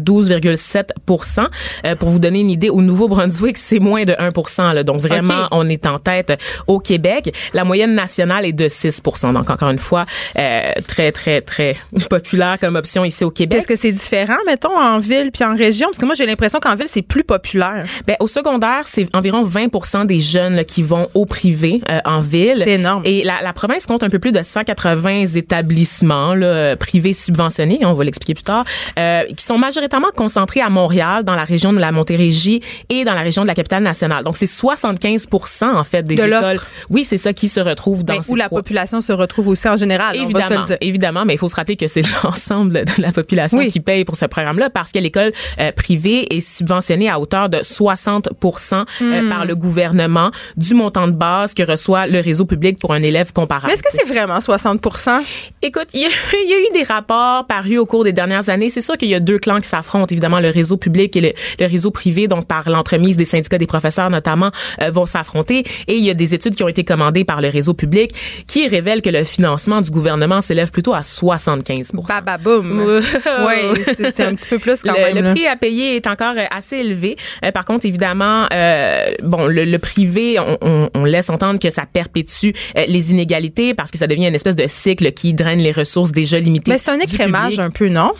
12,7 0.54 1.48
Euh, 1.84 1.96
Pour 1.96 2.10
vous 2.10 2.19
donner 2.19 2.40
une 2.40 2.50
idée, 2.50 2.70
au 2.70 2.82
Nouveau-Brunswick, 2.82 3.56
c'est 3.56 3.78
moins 3.78 4.04
de 4.04 4.14
1 4.19 4.75
là. 4.75 4.82
Donc, 4.82 5.00
vraiment, 5.00 5.48
on 5.50 5.69
est 5.69 5.87
en 5.87 5.98
tête 5.98 6.32
au 6.66 6.81
Québec. 6.81 7.34
La 7.52 7.64
moyenne 7.64 7.94
nationale 7.94 8.44
est 8.44 8.52
de 8.52 8.69
6% 8.69 9.32
Donc, 9.32 9.50
encore 9.50 9.70
une 9.70 9.78
fois, 9.78 10.04
euh, 10.38 10.62
très, 10.87 11.12
très, 11.12 11.40
très 11.40 11.76
populaire 12.10 12.58
comme 12.60 12.76
option 12.76 13.04
ici 13.04 13.25
au 13.25 13.31
Québec. 13.31 13.58
Est-ce 13.60 13.69
que 13.69 13.76
c'est 13.76 13.93
différent, 13.93 14.37
mettons, 14.46 14.76
en 14.76 14.98
ville 14.98 15.31
puis 15.32 15.44
en 15.44 15.54
région? 15.54 15.88
Parce 15.88 15.98
que 15.98 16.06
moi, 16.06 16.14
j'ai 16.14 16.26
l'impression 16.26 16.60
qu'en 16.60 16.75
ville, 16.75 16.88
c'est 16.90 17.02
plus 17.02 17.25
populaire. 17.25 17.84
Ben, 18.06 18.16
au 18.20 18.26
secondaire, 18.26 18.82
c'est 18.84 19.08
environ 19.14 19.44
20% 19.44 20.06
des 20.06 20.20
jeunes 20.20 20.56
là, 20.56 20.64
qui 20.64 20.82
vont 20.82 21.08
au 21.14 21.26
privé 21.26 21.81
euh, 21.90 22.00
en 22.04 22.20
ville. 22.20 22.60
C'est 22.64 22.72
énorme. 22.72 23.02
Et 23.04 23.25
la, 23.25 23.43
la 23.43 23.52
province 23.52 23.87
compte 23.87 24.02
un 24.02 24.10
peu 24.10 24.19
plus 24.19 24.32
de 24.32 24.43
180 24.43 25.26
établissements 25.34 26.34
là, 26.34 26.46
euh, 26.46 26.76
privés 26.76 27.12
subventionnés, 27.12 27.81
on 27.84 27.94
va 27.94 28.04
l'expliquer 28.04 28.34
plus 28.34 28.44
tard, 28.44 28.64
euh, 28.98 29.25
qui 29.37 29.44
sont 29.44 29.58
majoritairement 29.58 30.10
concentrés 30.36 30.60
à 30.60 30.68
Montréal, 30.68 31.24
dans 31.24 31.34
la 31.34 31.44
région 31.44 31.72
de 31.72 31.78
la 31.78 31.92
Montérégie 31.92 32.60
et 32.90 33.04
dans 33.04 33.14
la 33.14 33.22
région 33.22 33.40
de 33.42 33.46
la 33.46 33.54
capitale 33.54 33.82
nationale. 33.82 34.22
Donc, 34.22 34.36
c'est 34.36 34.46
75 34.46 35.28
en 35.62 35.82
fait 35.82 36.02
des 36.02 36.14
De 36.14 36.24
écoles. 36.24 36.58
Oui, 36.90 37.04
c'est 37.04 37.16
ça 37.16 37.32
qui 37.32 37.48
se 37.48 37.58
retrouve 37.58 38.04
dans 38.04 38.14
Ben, 38.16 38.22
ces 38.22 38.32
où 38.32 38.36
la 38.36 38.44
trois- 38.46 38.60
population 38.60 39.00
se 39.00 39.12
retrouve 39.12 39.48
aussi 39.48 39.66
en 39.66 39.76
général. 39.78 40.14
on 40.20 40.26
va 40.28 40.28
se 40.28 40.32
le 40.34 40.40
Évidemment, 40.42 40.64
dire. 40.66 40.76
évidemment, 40.82 41.24
mais 41.24 41.34
il 41.34 41.38
faut 41.38 41.48
se 41.48 41.54
rappeler 41.56 41.76
que 41.76 41.86
c'est 41.86 42.02
l'ensemble 42.22 42.84
de 42.84 43.00
la 43.02 43.12
population 43.12 43.58
Oui. 43.58 43.70
qui 43.70 43.80
paye 43.80 44.04
pour 44.04 44.16
ce 44.18 44.26
programme-là 44.26 44.68
parce 44.68 44.92
que 44.92 44.98
l'école 44.98 45.32
euh, 45.58 45.72
privée 45.72 46.26
est 46.36 46.40
subventionnée 46.40 47.08
à 47.08 47.18
hauteur 47.18 47.48
de 47.48 47.58
60% 47.58 48.84
Hmm. 49.00 49.12
euh, 49.12 49.28
par 49.30 49.44
le 49.46 49.54
gouvernement 49.54 50.30
du 50.56 50.74
montant 50.74 51.06
de 51.06 51.12
base 51.12 51.54
que 51.54 51.62
reçoit 51.62 52.06
le 52.06 52.20
réseau 52.20 52.44
public 52.44 52.78
pour 52.78 52.92
un 52.92 53.02
élève 53.02 53.32
comparable. 53.32 53.68
Mais 53.68 53.72
est-ce 53.74 53.82
que 53.82 53.88
c'est 53.90 54.06
vraiment 54.06 54.38
60% 54.38 55.20
Écoute, 55.62 55.86
il 55.94 56.00
y, 56.00 56.02
y 56.50 56.54
a 56.54 56.58
eu 56.58 56.72
des 56.72 56.82
rapports 56.82 57.46
parus 57.46 57.78
au 57.78 57.86
cours 57.86 58.04
des 58.04 58.12
dernières 58.12 58.48
années. 58.50 58.68
C'est 58.68 58.80
sûr 58.80 58.96
qu'il 58.96 59.08
y 59.08 59.14
a 59.14 59.20
deux 59.20 59.38
clans 59.38 59.60
qui 59.60 59.68
s'affrontent. 59.68 60.06
Évidemment, 60.10 60.25
le 60.40 60.50
réseau 60.50 60.76
public 60.76 61.17
et 61.17 61.20
le, 61.20 61.32
le 61.61 61.67
réseau 61.67 61.90
privé, 61.90 62.28
donc 62.28 62.46
par 62.46 62.69
l'entremise 62.69 63.17
des 63.17 63.25
syndicats 63.25 63.58
des 63.58 63.67
professeurs 63.67 64.11
notamment, 64.11 64.50
euh, 64.82 64.90
vont 64.90 65.06
s'affronter. 65.06 65.64
Et 65.88 65.94
il 65.94 66.05
y 66.05 66.11
a 66.11 66.14
des 66.14 66.34
études 66.34 66.55
qui 66.55 66.62
ont 66.62 66.69
été 66.69 66.84
commandées 66.84 67.25
par 67.25 67.40
le 67.40 67.49
réseau 67.49 67.75
public 67.75 68.11
qui 68.46 68.69
révèlent 68.69 69.02
que 69.02 69.11
le 69.11 69.25
financement 69.25 69.81
du 69.81 69.90
gouvernement 69.90 70.40
s'élève 70.40 70.70
plutôt 70.70 70.94
à 70.94 71.02
75 71.02 71.93
Bababoum. 72.08 73.00
Oui, 73.46 73.82
c'est 73.96 74.20
un 74.20 74.34
petit 74.34 74.49
peu 74.49 74.58
plus 74.58 74.82
quand 74.82 74.93
le, 74.93 74.99
même. 74.99 75.14
le 75.17 75.20
là. 75.23 75.31
prix 75.32 75.46
à 75.46 75.56
payer 75.56 75.96
est 75.96 76.06
encore 76.06 76.34
euh, 76.37 76.44
assez 76.50 76.76
élevé. 76.79 77.17
Euh, 77.44 77.50
par 77.52 77.64
contre, 77.64 77.87
évidemment, 77.87 78.46
euh, 78.52 79.05
bon, 79.22 79.46
le, 79.46 79.64
le 79.64 79.79
privé, 79.79 80.38
on, 80.38 80.58
on- 80.61 80.90
on 80.94 81.05
laisse 81.05 81.31
entendre 81.31 81.58
que 81.58 81.70
ça 81.70 81.84
perpétue 81.90 82.50
les 82.88 83.11
inégalités 83.11 83.75
parce 83.75 83.90
que 83.90 83.99
ça 83.99 84.06
devient 84.06 84.26
une 84.29 84.34
espèce 84.34 84.56
de 84.56 84.64
cycle 84.67 85.12
qui 85.12 85.34
draine 85.34 85.58
les 85.61 85.72
ressources 85.72 86.12
déjà 86.12 86.38
limitées. 86.38 86.70
Mais 86.70 86.79
c'est 86.79 86.90
un 86.90 86.99
écrémage 87.00 87.58
un 87.58 87.70
peu, 87.70 87.88
non? 87.88 88.12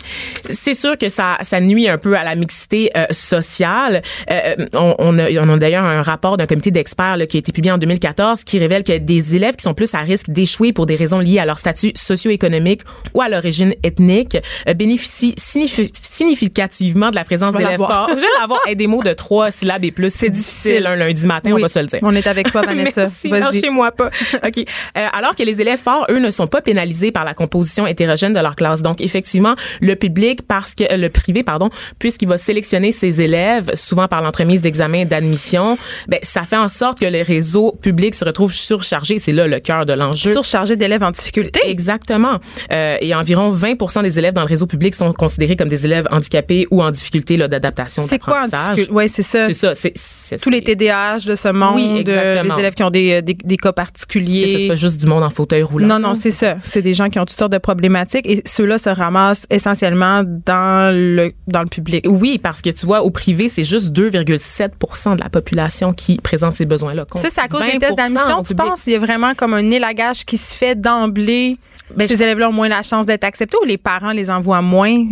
C'est 0.49 0.73
sûr 0.73 0.97
que 0.97 1.09
ça, 1.09 1.37
ça 1.41 1.59
nuit 1.59 1.87
un 1.87 1.96
peu 1.97 2.15
à 2.17 2.23
la 2.23 2.35
mixité 2.35 2.91
euh, 2.95 3.05
sociale. 3.11 4.01
Euh, 4.31 4.55
on, 4.73 4.95
on 4.99 5.19
a, 5.19 5.29
on 5.41 5.49
a 5.49 5.57
d'ailleurs 5.57 5.83
un 5.85 6.01
rapport 6.01 6.37
d'un 6.37 6.45
comité 6.45 6.71
d'experts 6.71 7.17
qui 7.29 7.37
a 7.37 7.39
été 7.39 7.51
publié 7.51 7.71
en 7.71 7.77
2014 7.77 8.43
qui 8.43 8.59
révèle 8.59 8.83
que 8.83 8.97
des 8.97 9.35
élèves 9.35 9.55
qui 9.55 9.63
sont 9.63 9.73
plus 9.73 9.93
à 9.93 9.99
risque 9.99 10.29
d'échouer 10.29 10.73
pour 10.73 10.85
des 10.85 10.95
raisons 10.95 11.19
liées 11.19 11.39
à 11.39 11.45
leur 11.45 11.57
statut 11.59 11.91
socio-économique 11.95 12.81
ou 13.13 13.21
à 13.21 13.29
l'origine 13.29 13.73
ethnique 13.83 14.37
euh, 14.67 14.73
bénéficient 14.73 15.35
signifi- 15.37 15.91
significativement 16.01 17.09
de 17.09 17.15
la 17.15 17.23
présence 17.23 17.53
d'élèves 17.53 17.77
forts. 17.77 18.09
Je. 18.15 18.69
Hey, 18.69 18.75
des 18.75 18.87
mots 18.87 19.03
de 19.03 19.13
trois 19.13 19.51
syllabes 19.51 19.83
et 19.85 19.91
plus. 19.91 20.13
C'est 20.13 20.29
difficile 20.29 20.85
un 20.87 20.95
lundi 20.95 21.25
matin, 21.27 21.51
on 21.51 21.55
Oui. 21.55 21.61
va 21.61 21.67
se 21.67 21.79
le 21.79 21.85
dire. 21.85 21.99
On 22.01 22.15
est 22.15 22.27
avec 22.27 22.51
toi, 22.51 22.61
Vanessa. 22.65 23.01
Merci, 23.03 23.29
Vas-y. 23.29 23.41
lâchez-moi 23.41 23.91
pas. 23.91 24.09
OK. 24.45 24.57
Euh, 24.57 25.07
alors 25.13 25.35
que 25.35 25.43
les 25.43 25.61
élèves 25.61 25.79
forts, 25.79 26.05
eux, 26.09 26.19
ne 26.19 26.31
sont 26.31 26.47
pas 26.47 26.61
pénalisés 26.61 27.11
par 27.11 27.25
la 27.25 27.33
composition 27.33 27.87
hétérogène 27.87 28.33
de 28.33 28.39
leur 28.39 28.55
classe. 28.55 28.81
Donc, 28.81 29.01
effectivement, 29.01 29.55
le 29.81 29.95
public, 29.95 30.41
parce 30.47 30.75
que 30.75 30.83
euh, 30.91 30.97
le 30.97 31.09
privé, 31.09 31.43
pardon, 31.43 31.69
puisqu'il 31.99 32.27
va 32.27 32.37
sélectionner 32.37 32.91
ses 32.91 33.21
élèves, 33.21 33.71
souvent 33.75 34.07
par 34.07 34.21
l'entremise 34.21 34.61
d'examens 34.61 35.05
d'admission, 35.05 35.77
ben, 36.07 36.19
ça 36.23 36.43
fait 36.43 36.57
en 36.57 36.67
sorte 36.67 36.99
que 36.99 37.05
les 37.05 37.21
réseaux 37.21 37.77
publics 37.81 38.15
se 38.15 38.25
retrouvent 38.25 38.53
surchargés. 38.53 39.19
C'est 39.19 39.31
là 39.31 39.47
le 39.47 39.59
cœur 39.59 39.85
de 39.85 39.93
l'enjeu. 39.93 40.31
Surchargé 40.31 40.75
d'élèves 40.75 41.03
en 41.03 41.11
difficulté. 41.11 41.59
Exactement. 41.65 42.39
Euh, 42.71 42.97
et 43.01 43.13
environ 43.15 43.51
20 43.51 44.01
des 44.03 44.19
élèves 44.19 44.33
dans 44.33 44.41
le 44.41 44.47
réseau 44.47 44.67
public 44.67 44.95
sont 44.95 45.11
considérés 45.13 45.55
comme 45.55 45.67
des 45.69 45.85
élèves 45.85 46.07
handicapés 46.11 46.67
ou 46.71 46.81
en 46.81 46.91
difficulté 46.91 47.37
là, 47.37 47.47
d'adaptation, 47.47 48.01
C'est 48.01 48.19
quoi? 48.19 48.45
Oui, 48.91 49.09
c'est 49.09 49.23
ça. 49.23 49.47
C'est 49.47 49.53
ça. 49.53 49.73
C'est, 49.75 49.93
c'est- 49.95 50.41
Tous 50.41 50.49
les 50.49 50.61
TDAH 50.63 51.19
de 51.25 51.35
ce 51.35 51.49
monde, 51.49 51.75
Oui, 51.75 51.93
euh, 51.95 51.99
exactement. 52.01 52.55
les 52.55 52.59
élèves 52.59 52.73
qui 52.73 52.83
ont 52.83 52.89
des, 52.89 53.11
euh, 53.13 53.21
des, 53.21 53.33
des 53.33 53.57
cas 53.57 53.71
particuliers. 53.73 54.57
c'est 54.57 54.67
pas 54.67 54.75
juste 54.75 54.99
du 54.99 55.07
monde 55.07 55.23
en 55.23 55.29
fauteuil 55.29 55.63
roulant. 55.63 55.87
Non, 55.87 55.99
non, 55.99 56.13
c'est 56.13 56.31
ça. 56.31 56.55
C'est 56.63 56.81
des 56.81 56.93
gens 56.93 57.09
qui 57.09 57.19
ont 57.19 57.25
toutes 57.25 57.37
sortes 57.37 57.51
de 57.53 57.57
problématiques 57.57 58.25
et 58.27 58.41
ceux-là 58.45 58.77
se 58.77 58.89
ramassent 58.89 59.45
essentiellement 59.49 60.23
dans 60.45 60.93
le, 60.95 61.31
dans 61.47 61.61
le 61.61 61.66
public. 61.69 62.05
Oui, 62.07 62.37
parce 62.37 62.61
que 62.61 62.69
tu 62.69 62.85
vois, 62.85 63.01
au 63.01 63.09
privé, 63.09 63.47
c'est 63.47 63.63
juste 63.63 63.89
2,7 63.89 65.15
de 65.17 65.21
la 65.23 65.29
population 65.29 65.93
qui 65.93 66.17
présente 66.17 66.53
ces 66.53 66.65
besoins-là. 66.65 67.05
Ça, 67.15 67.29
c'est 67.29 67.41
à 67.41 67.47
cause 67.47 67.61
des 67.61 67.77
20% 67.77 67.79
tests 67.79 67.97
d'admission, 67.97 68.43
tu 68.43 68.55
penses? 68.55 68.87
Il 68.87 68.93
y 68.93 68.95
a 68.95 68.99
vraiment 68.99 69.33
comme 69.35 69.53
un 69.53 69.71
élagage 69.71 70.25
qui 70.25 70.37
se 70.37 70.55
fait 70.55 70.75
d'emblée? 70.79 71.57
Ben, 71.95 72.07
Ces 72.07 72.17
je- 72.17 72.23
élèves-là 72.23 72.49
ont 72.49 72.53
moins 72.53 72.67
la 72.67 72.81
chance 72.81 73.05
d'être 73.05 73.23
acceptés 73.23 73.57
ou 73.61 73.65
les 73.65 73.77
parents 73.77 74.11
les 74.11 74.29
envoient 74.29 74.61
moins? 74.61 75.05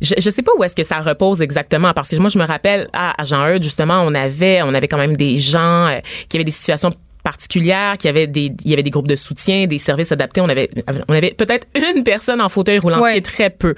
Je, 0.00 0.14
je 0.18 0.30
sais 0.30 0.42
pas 0.42 0.52
où 0.58 0.64
est-ce 0.64 0.76
que 0.76 0.82
ça 0.84 1.00
repose 1.00 1.40
exactement 1.40 1.92
parce 1.94 2.08
que 2.10 2.16
moi 2.16 2.28
je 2.28 2.38
me 2.38 2.44
rappelle 2.44 2.86
à, 2.92 3.18
à 3.20 3.24
Jean 3.24 3.48
Eudes 3.48 3.62
justement 3.62 4.02
on 4.02 4.12
avait 4.12 4.60
on 4.62 4.74
avait 4.74 4.88
quand 4.88 4.98
même 4.98 5.16
des 5.16 5.38
gens 5.38 5.86
euh, 5.86 6.00
qui 6.28 6.36
avaient 6.36 6.44
des 6.44 6.50
situations 6.50 6.90
particulières, 7.22 7.96
qui 7.98 8.06
avaient 8.06 8.26
des 8.26 8.52
il 8.64 8.70
y 8.70 8.72
avait 8.74 8.82
des 8.82 8.90
groupes 8.90 9.08
de 9.08 9.16
soutien, 9.16 9.66
des 9.66 9.78
services 9.78 10.12
adaptés, 10.12 10.40
on 10.42 10.48
avait 10.50 10.68
on 11.08 11.14
avait 11.14 11.34
peut-être 11.36 11.66
une 11.94 12.04
personne 12.04 12.40
en 12.42 12.48
fauteuil 12.50 12.78
roulant, 12.78 12.98
ce 12.98 13.02
Ouais. 13.02 13.12
qui 13.12 13.18
est 13.18 13.22
très 13.22 13.50
peu. 13.50 13.74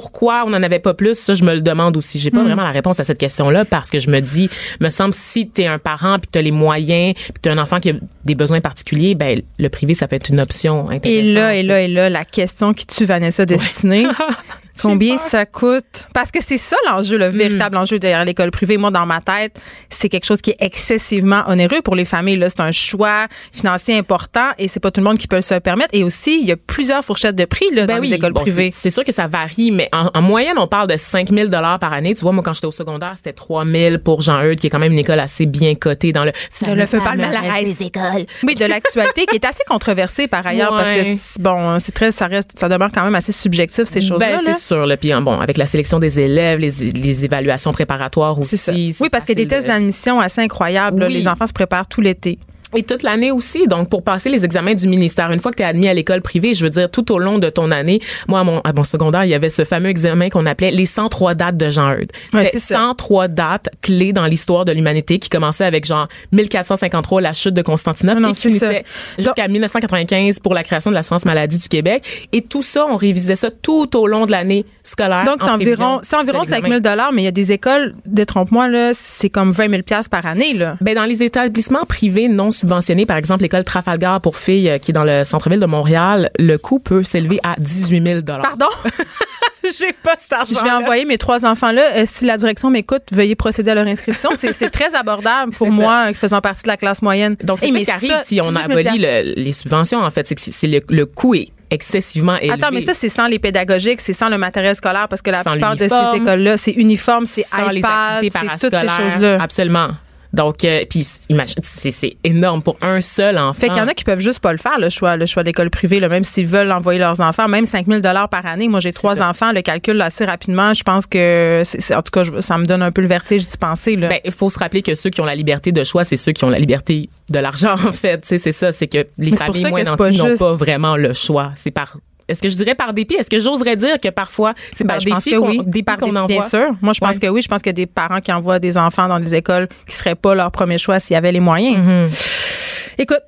Pourquoi 0.00 0.42
on 0.44 0.50
n'en 0.50 0.62
avait 0.62 0.80
pas 0.80 0.92
plus, 0.92 1.14
ça 1.16 1.34
je 1.34 1.44
me 1.44 1.54
le 1.54 1.60
demande 1.60 1.96
aussi. 1.96 2.18
J'ai 2.18 2.32
pas 2.32 2.38
Hmm. 2.40 2.46
vraiment 2.46 2.64
la 2.64 2.72
réponse 2.72 2.98
à 2.98 3.04
cette 3.04 3.18
question-là 3.18 3.64
parce 3.64 3.90
que 3.90 4.00
je 4.00 4.10
me 4.10 4.18
dis, 4.20 4.50
me 4.80 4.88
semble 4.88 5.14
si 5.14 5.48
tu 5.48 5.62
es 5.62 5.66
un 5.68 5.78
parent 5.78 6.18
puis 6.18 6.26
que 6.26 6.32
tu 6.32 6.38
as 6.40 6.42
les 6.42 6.50
moyens, 6.50 7.14
puis 7.14 7.34
tu 7.42 7.48
as 7.48 7.52
un 7.52 7.58
enfant 7.58 7.78
qui 7.78 7.90
a 7.90 7.92
des 8.24 8.34
besoins 8.34 8.60
particuliers, 8.60 9.14
ben 9.14 9.40
le 9.58 9.68
privé 9.68 9.94
ça 9.94 10.08
peut 10.08 10.16
être 10.16 10.30
une 10.30 10.40
option 10.40 10.90
Et 10.90 10.96
intéressante. 10.96 11.34
là, 11.34 11.54
et 11.54 11.62
là, 11.62 11.80
et 11.82 11.88
là, 11.88 12.10
la 12.10 12.24
question 12.24 12.74
qui 12.74 12.86
tue 12.86 13.04
Vanessa 13.04 13.46
Destinée. 13.46 14.06
Combien 14.82 15.18
ça 15.18 15.46
coûte? 15.46 16.06
Parce 16.14 16.30
que 16.30 16.38
c'est 16.42 16.58
ça 16.58 16.76
l'enjeu, 16.86 17.16
le 17.18 17.26
véritable 17.28 17.76
enjeu 17.76 17.98
derrière 17.98 18.24
l'école 18.24 18.50
privée. 18.50 18.76
Moi, 18.76 18.90
dans 18.90 19.06
ma 19.06 19.20
tête, 19.20 19.58
c'est 19.88 20.08
quelque 20.08 20.24
chose 20.26 20.40
qui 20.42 20.50
est 20.50 20.56
excessivement 20.60 21.42
onéreux 21.48 21.80
pour 21.82 21.94
les 21.94 22.04
familles. 22.04 22.36
Là, 22.36 22.50
c'est 22.50 22.60
un 22.60 22.72
choix 22.72 23.26
financier 23.52 23.96
important 23.96 24.50
et 24.58 24.68
c'est 24.68 24.80
pas 24.80 24.90
tout 24.90 25.00
le 25.00 25.04
monde 25.06 25.18
qui 25.18 25.28
peut 25.28 25.40
se 25.40 25.54
permettre. 25.54 25.90
Et 25.92 26.04
aussi, 26.04 26.38
il 26.40 26.46
y 26.46 26.52
a 26.52 26.56
plusieurs 26.56 27.04
fourchettes 27.04 27.36
de 27.36 27.44
prix 27.44 27.66
là, 27.72 27.86
Ben 27.86 27.96
dans 27.96 28.00
oui, 28.00 28.08
les 28.08 28.16
écoles 28.16 28.32
bon, 28.32 28.40
privées. 28.42 28.70
c'est- 28.70 28.90
sûr 28.90 29.04
que 29.04 29.12
ça 29.12 29.26
varie, 29.26 29.70
mais 29.72 29.88
en, 29.92 30.08
en 30.14 30.22
moyenne, 30.22 30.54
on 30.56 30.68
parle 30.68 30.88
de 30.88 30.96
5 30.96 31.30
000 31.30 31.48
par 31.50 31.92
année. 31.92 32.14
Tu 32.14 32.20
vois, 32.22 32.30
moi, 32.32 32.42
quand 32.44 32.52
j'étais 32.52 32.66
au 32.66 32.70
secondaire, 32.72 33.12
c'était 33.16 33.32
3 33.32 33.64
000 33.64 33.98
pour 33.98 34.20
Jean-Eudes, 34.20 34.60
qui 34.60 34.68
est 34.68 34.70
quand 34.70 34.78
même 34.78 34.92
une 34.92 34.98
école 34.98 35.18
assez 35.20 35.46
bien 35.46 35.74
cotée 35.74 36.12
dans 36.12 36.24
le... 36.24 36.32
De 36.64 36.72
le 36.72 36.86
feu 36.86 37.00
palmarès 37.02 37.64
des 37.64 37.82
écoles. 37.84 38.26
Oui, 38.42 38.54
de 38.54 38.64
l'actualité 38.64 39.26
qui 39.26 39.34
est 39.36 39.44
assez 39.44 39.62
controversée 39.66 40.28
par 40.28 40.46
ailleurs 40.46 40.70
parce 40.70 40.88
que 40.88 41.40
bon, 41.40 41.78
c'est 41.80 41.92
très, 41.92 42.10
ça 42.12 42.26
reste, 42.26 42.50
ça 42.58 42.68
demeure 42.68 42.90
quand 42.94 43.04
même 43.04 43.14
assez 43.14 43.32
subjectif 43.32 43.84
ces 43.84 44.00
choses-là. 44.00 44.36
Ben, 44.36 44.44
là. 44.44 44.52
Sûr. 44.64 44.86
Là. 44.86 44.96
Puis, 44.96 45.12
bon, 45.20 45.40
avec 45.40 45.56
la 45.56 45.66
sélection 45.66 45.98
des 45.98 46.20
élèves, 46.20 46.58
les, 46.58 46.70
les 46.70 47.24
évaluations 47.24 47.72
préparatoires 47.72 48.38
aussi. 48.38 48.56
C'est 48.56 48.72
ça. 48.72 48.72
Oui, 48.72 49.08
parce 49.10 49.24
qu'il 49.24 49.38
y 49.38 49.42
a 49.42 49.44
des 49.44 49.48
tests 49.48 49.66
d'admission 49.66 50.20
assez 50.20 50.40
incroyables. 50.40 51.00
là. 51.00 51.08
Les 51.08 51.28
enfants 51.28 51.46
se 51.46 51.52
préparent 51.52 51.86
tout 51.86 52.00
l'été. 52.00 52.38
Et 52.76 52.82
toute 52.82 53.02
l'année 53.02 53.30
aussi. 53.30 53.66
Donc, 53.66 53.88
pour 53.88 54.02
passer 54.02 54.30
les 54.30 54.44
examens 54.44 54.74
du 54.74 54.86
ministère, 54.88 55.30
une 55.30 55.40
fois 55.40 55.50
que 55.50 55.56
tu 55.56 55.62
es 55.62 55.66
admis 55.66 55.88
à 55.88 55.94
l'école 55.94 56.22
privée, 56.22 56.54
je 56.54 56.64
veux 56.64 56.70
dire, 56.70 56.90
tout 56.90 57.12
au 57.12 57.18
long 57.18 57.38
de 57.38 57.48
ton 57.48 57.70
année, 57.70 58.00
moi, 58.28 58.40
à 58.40 58.44
mon, 58.44 58.60
à 58.60 58.72
mon 58.72 58.84
secondaire, 58.84 59.24
il 59.24 59.30
y 59.30 59.34
avait 59.34 59.50
ce 59.50 59.64
fameux 59.64 59.88
examen 59.88 60.28
qu'on 60.28 60.46
appelait 60.46 60.70
les 60.70 60.86
103 60.86 61.34
dates 61.34 61.56
de 61.56 61.68
Jean 61.68 61.92
Eudes. 61.92 62.10
Ouais, 62.32 62.46
C'était 62.46 62.58
c'est 62.58 62.74
ça. 62.74 62.88
103 62.88 63.28
dates 63.28 63.68
clés 63.82 64.12
dans 64.12 64.26
l'histoire 64.26 64.64
de 64.64 64.72
l'humanité 64.72 65.18
qui 65.18 65.28
commençaient 65.28 65.64
avec 65.64 65.84
genre 65.84 66.08
1453, 66.32 67.20
la 67.20 67.32
chute 67.32 67.54
de 67.54 67.62
Constantinople, 67.62 68.20
Non, 68.20 68.28
non, 68.28 68.32
et 68.32 68.36
qui 68.36 68.42
finissait 68.42 68.84
jusqu'à 69.18 69.48
1995 69.48 70.40
pour 70.40 70.54
la 70.54 70.62
création 70.64 70.90
de 70.90 70.96
l'assurance 70.96 71.24
maladie 71.24 71.58
du 71.58 71.68
Québec. 71.68 72.28
Et 72.32 72.42
tout 72.42 72.62
ça, 72.62 72.86
on 72.88 72.96
révisait 72.96 73.36
ça 73.36 73.50
tout 73.50 73.96
au 73.96 74.06
long 74.06 74.26
de 74.26 74.32
l'année 74.32 74.64
scolaire. 74.82 75.24
Donc, 75.24 75.36
c'est 75.40 75.48
en 75.48 75.54
environ, 75.54 76.00
c'est 76.02 76.16
environ 76.16 76.42
de 76.42 76.46
5 76.46 76.62
l'examen. 76.62 76.80
000 76.82 77.12
mais 77.12 77.22
il 77.22 77.24
y 77.24 77.28
a 77.28 77.32
des 77.32 77.52
écoles, 77.52 77.94
détrompe-moi, 78.06 78.68
là, 78.68 78.90
c'est 78.94 79.30
comme 79.30 79.50
20 79.50 79.70
000 79.70 79.82
par 80.10 80.26
année, 80.26 80.54
là. 80.54 80.76
Ben 80.80 80.94
dans 80.94 81.04
les 81.04 81.22
établissements 81.22 81.84
privés 81.84 82.28
non 82.28 82.50
subventionnés, 82.68 83.04
par 83.06 83.16
exemple 83.18 83.42
l'école 83.42 83.64
Trafalgar 83.64 84.20
pour 84.20 84.38
filles 84.38 84.70
euh, 84.70 84.78
qui 84.78 84.90
est 84.90 84.94
dans 84.94 85.04
le 85.04 85.24
centre-ville 85.24 85.60
de 85.60 85.66
Montréal, 85.66 86.30
le 86.38 86.56
coût 86.56 86.78
peut 86.78 87.02
s'élever 87.02 87.38
à 87.42 87.54
18 87.58 88.02
000 88.02 88.20
Pardon? 88.24 88.66
J'ai 89.78 89.92
pas 89.94 90.14
cet 90.18 90.32
argent. 90.34 90.54
Je 90.58 90.62
vais 90.62 90.70
envoyer 90.70 91.06
mes 91.06 91.16
trois 91.16 91.46
enfants-là. 91.46 91.96
Euh, 91.96 92.02
si 92.06 92.26
la 92.26 92.36
direction 92.36 92.68
m'écoute, 92.68 93.02
veuillez 93.12 93.34
procéder 93.34 93.70
à 93.70 93.74
leur 93.74 93.86
inscription. 93.86 94.30
C'est 94.34 94.70
très 94.70 94.94
abordable 94.94 95.52
pour 95.56 95.70
moi, 95.70 96.06
euh, 96.10 96.14
faisant 96.14 96.40
partie 96.42 96.64
de 96.64 96.68
la 96.68 96.76
classe 96.76 97.00
moyenne. 97.00 97.36
Donc 97.42 97.60
c'est 97.60 97.66
Hey, 97.68 97.72
ça 97.72 97.78
mais 97.78 97.84
qui 97.84 97.90
arrive 97.90 98.10
ça, 98.10 98.24
si 98.24 98.40
on 98.42 98.50
18 98.50 98.52
000 98.52 98.64
abolit 98.64 98.98
le- 98.98 99.34
les 99.42 99.52
subventions 99.52 100.00
en 100.00 100.10
fait, 100.10 100.28
c'est 100.28 100.34
que 100.34 100.66
le, 100.66 100.80
le 100.94 101.06
coût 101.06 101.34
est 101.34 101.48
excessivement 101.70 102.36
élevé. 102.36 102.52
Attends, 102.62 102.72
mais 102.72 102.82
ça, 102.82 102.92
c'est 102.94 103.08
sans 103.08 103.26
les 103.26 103.38
pédagogiques, 103.38 104.00
c'est 104.02 104.12
sans 104.12 104.28
le 104.28 104.36
matériel 104.38 104.74
scolaire, 104.74 105.08
parce 105.08 105.22
que 105.22 105.30
la 105.30 105.42
Sans 105.42 105.52
plupart 105.52 105.76
de 105.76 105.88
ces 105.88 106.16
écoles-là, 106.16 106.56
c'est 106.58 106.72
uniforme, 106.72 107.24
c'est 107.26 107.44
iPad, 107.52 108.20
c'est 108.58 108.68
toutes 108.68 108.78
ces 108.78 109.02
choses-là. 109.02 109.38
Absolument. 109.42 109.88
Donc 110.34 110.64
euh, 110.64 110.84
puis 110.88 111.06
imagine 111.28 111.60
c'est 111.62 111.90
c'est 111.90 112.16
énorme 112.24 112.62
pour 112.62 112.76
un 112.82 113.00
seul 113.00 113.38
enfant. 113.38 113.52
Fait 113.60 113.68
qu'il 113.68 113.78
y 113.78 113.80
en 113.80 113.88
a 113.88 113.94
qui 113.94 114.04
peuvent 114.04 114.18
juste 114.20 114.40
pas 114.40 114.52
le 114.52 114.58
faire, 114.58 114.78
le 114.78 114.88
choix, 114.90 115.16
le 115.16 115.26
choix 115.26 115.42
de 115.42 115.48
l'école 115.48 115.70
privée, 115.70 116.00
là, 116.00 116.08
même 116.08 116.24
s'ils 116.24 116.46
veulent 116.46 116.72
envoyer 116.72 116.98
leurs 116.98 117.20
enfants, 117.20 117.48
même 117.48 117.66
5 117.66 117.86
000 117.86 118.00
par 118.02 118.44
année. 118.46 118.68
Moi, 118.68 118.80
j'ai 118.80 118.92
trois 118.92 119.16
ça. 119.16 119.28
enfants, 119.28 119.52
le 119.52 119.62
calcul 119.62 119.96
là, 119.96 120.06
assez 120.06 120.24
rapidement. 120.24 120.74
Je 120.74 120.82
pense 120.82 121.06
que, 121.06 121.62
c'est- 121.64 121.80
c'est- 121.80 121.94
en 121.94 122.02
tout 122.02 122.10
cas, 122.10 122.24
je- 122.24 122.40
ça 122.40 122.58
me 122.58 122.64
donne 122.66 122.82
un 122.82 122.90
peu 122.90 123.00
le 123.00 123.08
vertige 123.08 123.46
d'y 123.46 123.56
penser. 123.56 123.96
Là. 123.96 124.08
Ben, 124.08 124.18
il 124.24 124.32
faut 124.32 124.50
se 124.50 124.58
rappeler 124.58 124.82
que 124.82 124.94
ceux 124.94 125.10
qui 125.10 125.20
ont 125.20 125.24
la 125.24 125.34
liberté 125.34 125.72
de 125.72 125.84
choix, 125.84 126.04
c'est 126.04 126.16
ceux 126.16 126.32
qui 126.32 126.44
ont 126.44 126.50
la 126.50 126.58
liberté 126.58 127.08
de 127.30 127.38
l'argent, 127.38 127.74
en 127.86 127.92
fait. 127.92 128.20
C'est 128.24 128.38
ça, 128.52 128.72
c'est 128.72 128.86
que 128.88 129.06
les 129.18 129.34
familles 129.36 129.66
moins 129.66 129.82
nantis 129.84 130.18
n'ont 130.18 130.36
pas 130.36 130.54
vraiment 130.54 130.96
le 130.96 131.12
choix. 131.12 131.52
C'est 131.54 131.70
par, 131.70 131.96
est-ce 132.28 132.40
que 132.42 132.48
je 132.48 132.56
dirais 132.56 132.74
par 132.74 132.92
dépit? 132.94 133.14
Est-ce 133.14 133.30
que 133.30 133.38
j'oserais 133.38 133.76
dire 133.76 133.98
que 134.02 134.08
parfois, 134.08 134.54
c'est 134.74 134.84
Ben, 134.84 134.94
par 134.94 134.98
défi 135.16 135.30
que 135.30 135.36
qu'on, 135.36 135.48
oui. 135.48 135.60
dépit 135.64 135.82
Par 135.82 135.96
envoie? 136.02 136.26
Bien 136.26 136.48
sûr. 136.48 136.68
Moi, 136.80 136.92
je 136.94 137.00
pense 137.00 137.14
Ouais. 137.16 137.20
que 137.20 137.26
oui. 137.28 137.42
Je 137.42 137.48
pense 137.48 137.60
a 137.66 137.72
des 137.72 137.86
parents 137.86 138.20
qui 138.20 138.32
envoient 138.32 138.58
des 138.58 138.78
enfants 138.78 139.08
dans 139.08 139.20
des 139.20 139.34
écoles 139.34 139.68
qui 139.88 139.94
seraient 139.94 140.14
pas 140.14 140.34
leur 140.34 140.50
premier 140.50 140.78
choix 140.78 141.00
s'il 141.00 141.14
y 141.14 141.16
avait 141.16 141.32
les 141.32 141.40
moyens. 141.40 141.78
Mm-hmm. 141.78 142.94
Écoute, 142.98 143.20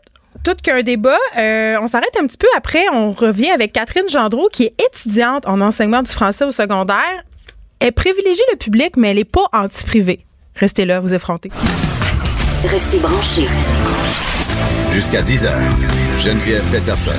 tout 0.45 0.55
qu'un 0.63 0.83
débat. 0.83 1.19
Euh, 1.37 1.77
on 1.83 1.89
s'arrête 1.89 2.17
un 2.21 2.27
petit 2.27 2.37
peu 2.39 2.47
après. 2.57 2.85
On 2.93 3.13
revient 3.13 3.51
avec 3.51 3.73
Catherine 3.73 4.09
Gendreau, 4.09 4.49
qui 4.53 4.65
est 4.65 4.75
étudiante 4.81 5.47
en 5.47 5.61
enseignement 5.61 6.03
du 6.03 6.11
français 6.11 6.45
au 6.45 6.53
secondaire. 6.53 7.25
Elle 7.81 7.93
privilégie 7.93 8.41
le 8.53 8.57
public, 8.57 8.97
mais 8.97 9.11
elle 9.11 9.17
n'est 9.17 9.25
pas 9.25 9.47
anti-privé. 9.53 10.25
Restez 10.55 10.85
là, 10.87 11.01
vous 11.01 11.13
effrontez. 11.13 11.51
Restez 12.67 12.99
branchés. 12.99 13.49
Jusqu'à 14.91 15.21
10 15.21 15.47
heures, 15.47 15.61
Geneviève 16.19 16.65
Peterson. 16.71 17.13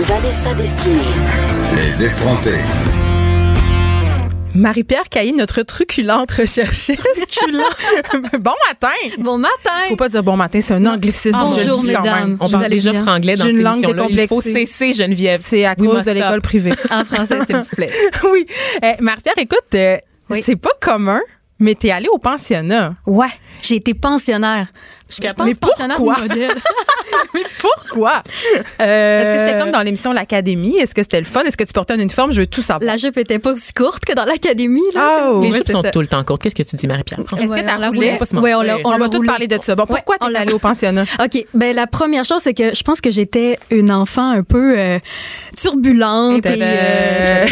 Vanessa 0.00 0.54
Destinée. 0.54 1.00
Les 1.74 2.02
effrontés. 2.04 2.50
Marie-Pierre 4.54 5.08
Caillé, 5.10 5.32
notre 5.32 5.62
truculente 5.62 6.30
recherchiste. 6.32 7.02
bon 8.38 8.52
matin! 8.68 8.92
Bon 9.18 9.38
matin. 9.38 9.70
Faut 9.88 9.96
pas 9.96 10.08
dire 10.08 10.22
bon 10.22 10.36
matin, 10.36 10.60
c'est 10.60 10.74
un 10.74 10.86
anglicisme. 10.86 11.38
Bonjour, 11.38 11.58
je 11.58 11.68
le 11.68 11.76
dis 11.88 11.94
quand 11.94 12.02
mesdames. 12.02 12.28
même. 12.30 12.36
On 12.40 12.46
Vous 12.46 12.52
parle 12.52 12.68
déjà 12.70 12.90
bien? 12.92 13.02
franglais 13.02 13.36
dans 13.36 13.44
cette 13.44 13.52
une 13.52 13.62
langue. 13.62 14.06
Il 14.10 14.26
faut 14.28 14.40
cesser, 14.40 14.92
Geneviève. 14.92 15.40
C'est 15.42 15.64
à 15.66 15.74
We 15.78 15.88
cause 15.90 16.02
de 16.04 16.12
l'école 16.12 16.40
privée. 16.42 16.72
En 16.90 17.04
français, 17.04 17.38
s'il 17.46 17.56
vous 17.56 17.64
plaît. 17.64 17.90
oui. 18.32 18.46
Euh, 18.84 18.92
Marie-Pierre, 19.00 19.34
écoute, 19.38 19.58
euh, 19.74 19.96
Oui. 20.30 20.42
c'est 20.44 20.56
pas 20.56 20.70
commun, 20.80 21.20
mais 21.58 21.74
t'es 21.74 21.90
allée 21.90 22.08
au 22.12 22.18
pensionnat. 22.18 22.92
Ouais, 23.06 23.26
j'ai 23.62 23.76
été 23.76 23.94
pensionnaire. 23.94 24.66
Je 25.08 25.18
Mais 25.22 25.32
pense 25.34 25.54
pensionnaire 25.54 25.96
pourquoi? 25.98 26.20
modèle. 26.20 26.50
mais 27.34 27.42
pourquoi? 27.60 28.22
Euh, 28.80 29.22
Est-ce 29.22 29.30
que 29.30 29.46
c'était 29.48 29.60
comme 29.60 29.70
dans 29.70 29.82
l'émission 29.82 30.12
L'Académie? 30.12 30.76
Est-ce 30.78 30.94
que 30.96 31.02
c'était 31.02 31.20
le 31.20 31.24
fun? 31.26 31.42
Est-ce 31.44 31.56
que 31.56 31.62
tu 31.62 31.72
portais 31.72 31.94
un 31.94 31.98
uniforme? 32.00 32.32
Je 32.32 32.40
veux 32.40 32.46
tout 32.48 32.60
savoir. 32.60 32.84
La 32.84 32.96
jupe 32.96 33.16
était 33.16 33.38
pas 33.38 33.52
aussi 33.52 33.72
courte 33.72 34.04
que 34.04 34.12
dans 34.14 34.24
l'académie. 34.24 34.82
là. 34.94 35.30
Oh, 35.32 35.40
Les 35.42 35.50
jupes 35.50 35.68
sont 35.70 35.82
ça. 35.82 35.92
tout 35.92 36.00
le 36.00 36.08
temps 36.08 36.24
courtes. 36.24 36.42
Qu'est-ce 36.42 36.56
que 36.56 36.62
tu 36.64 36.74
dis, 36.74 36.86
Marie-Pierre? 36.88 37.20
Est-ce 37.20 37.28
que 37.52 37.60
t'as 37.60 37.78
on 37.88 37.92
roulé? 37.92 38.18
on 38.84 38.98
va 38.98 39.08
tout 39.08 39.22
parler 39.22 39.46
de 39.46 39.58
ça. 39.62 39.76
Bon, 39.76 39.84
Ouais, 39.84 40.02
pourquoi 40.04 40.18
t'es 40.28 40.36
allée 40.36 40.52
au 40.52 40.58
pensionnat? 40.58 41.04
OK, 41.24 41.44
ben 41.54 41.74
la 41.74 41.86
première 41.86 42.24
chose 42.24 42.40
c'est 42.42 42.54
que 42.54 42.74
je 42.74 42.82
pense 42.82 43.00
que 43.00 43.10
j'étais 43.10 43.58
une 43.70 43.92
enfant 43.92 44.30
un 44.32 44.42
peu 44.42 44.74
euh, 44.76 44.98
turbulente. 45.56 46.44
et, 46.46 46.58
euh, 46.60 47.46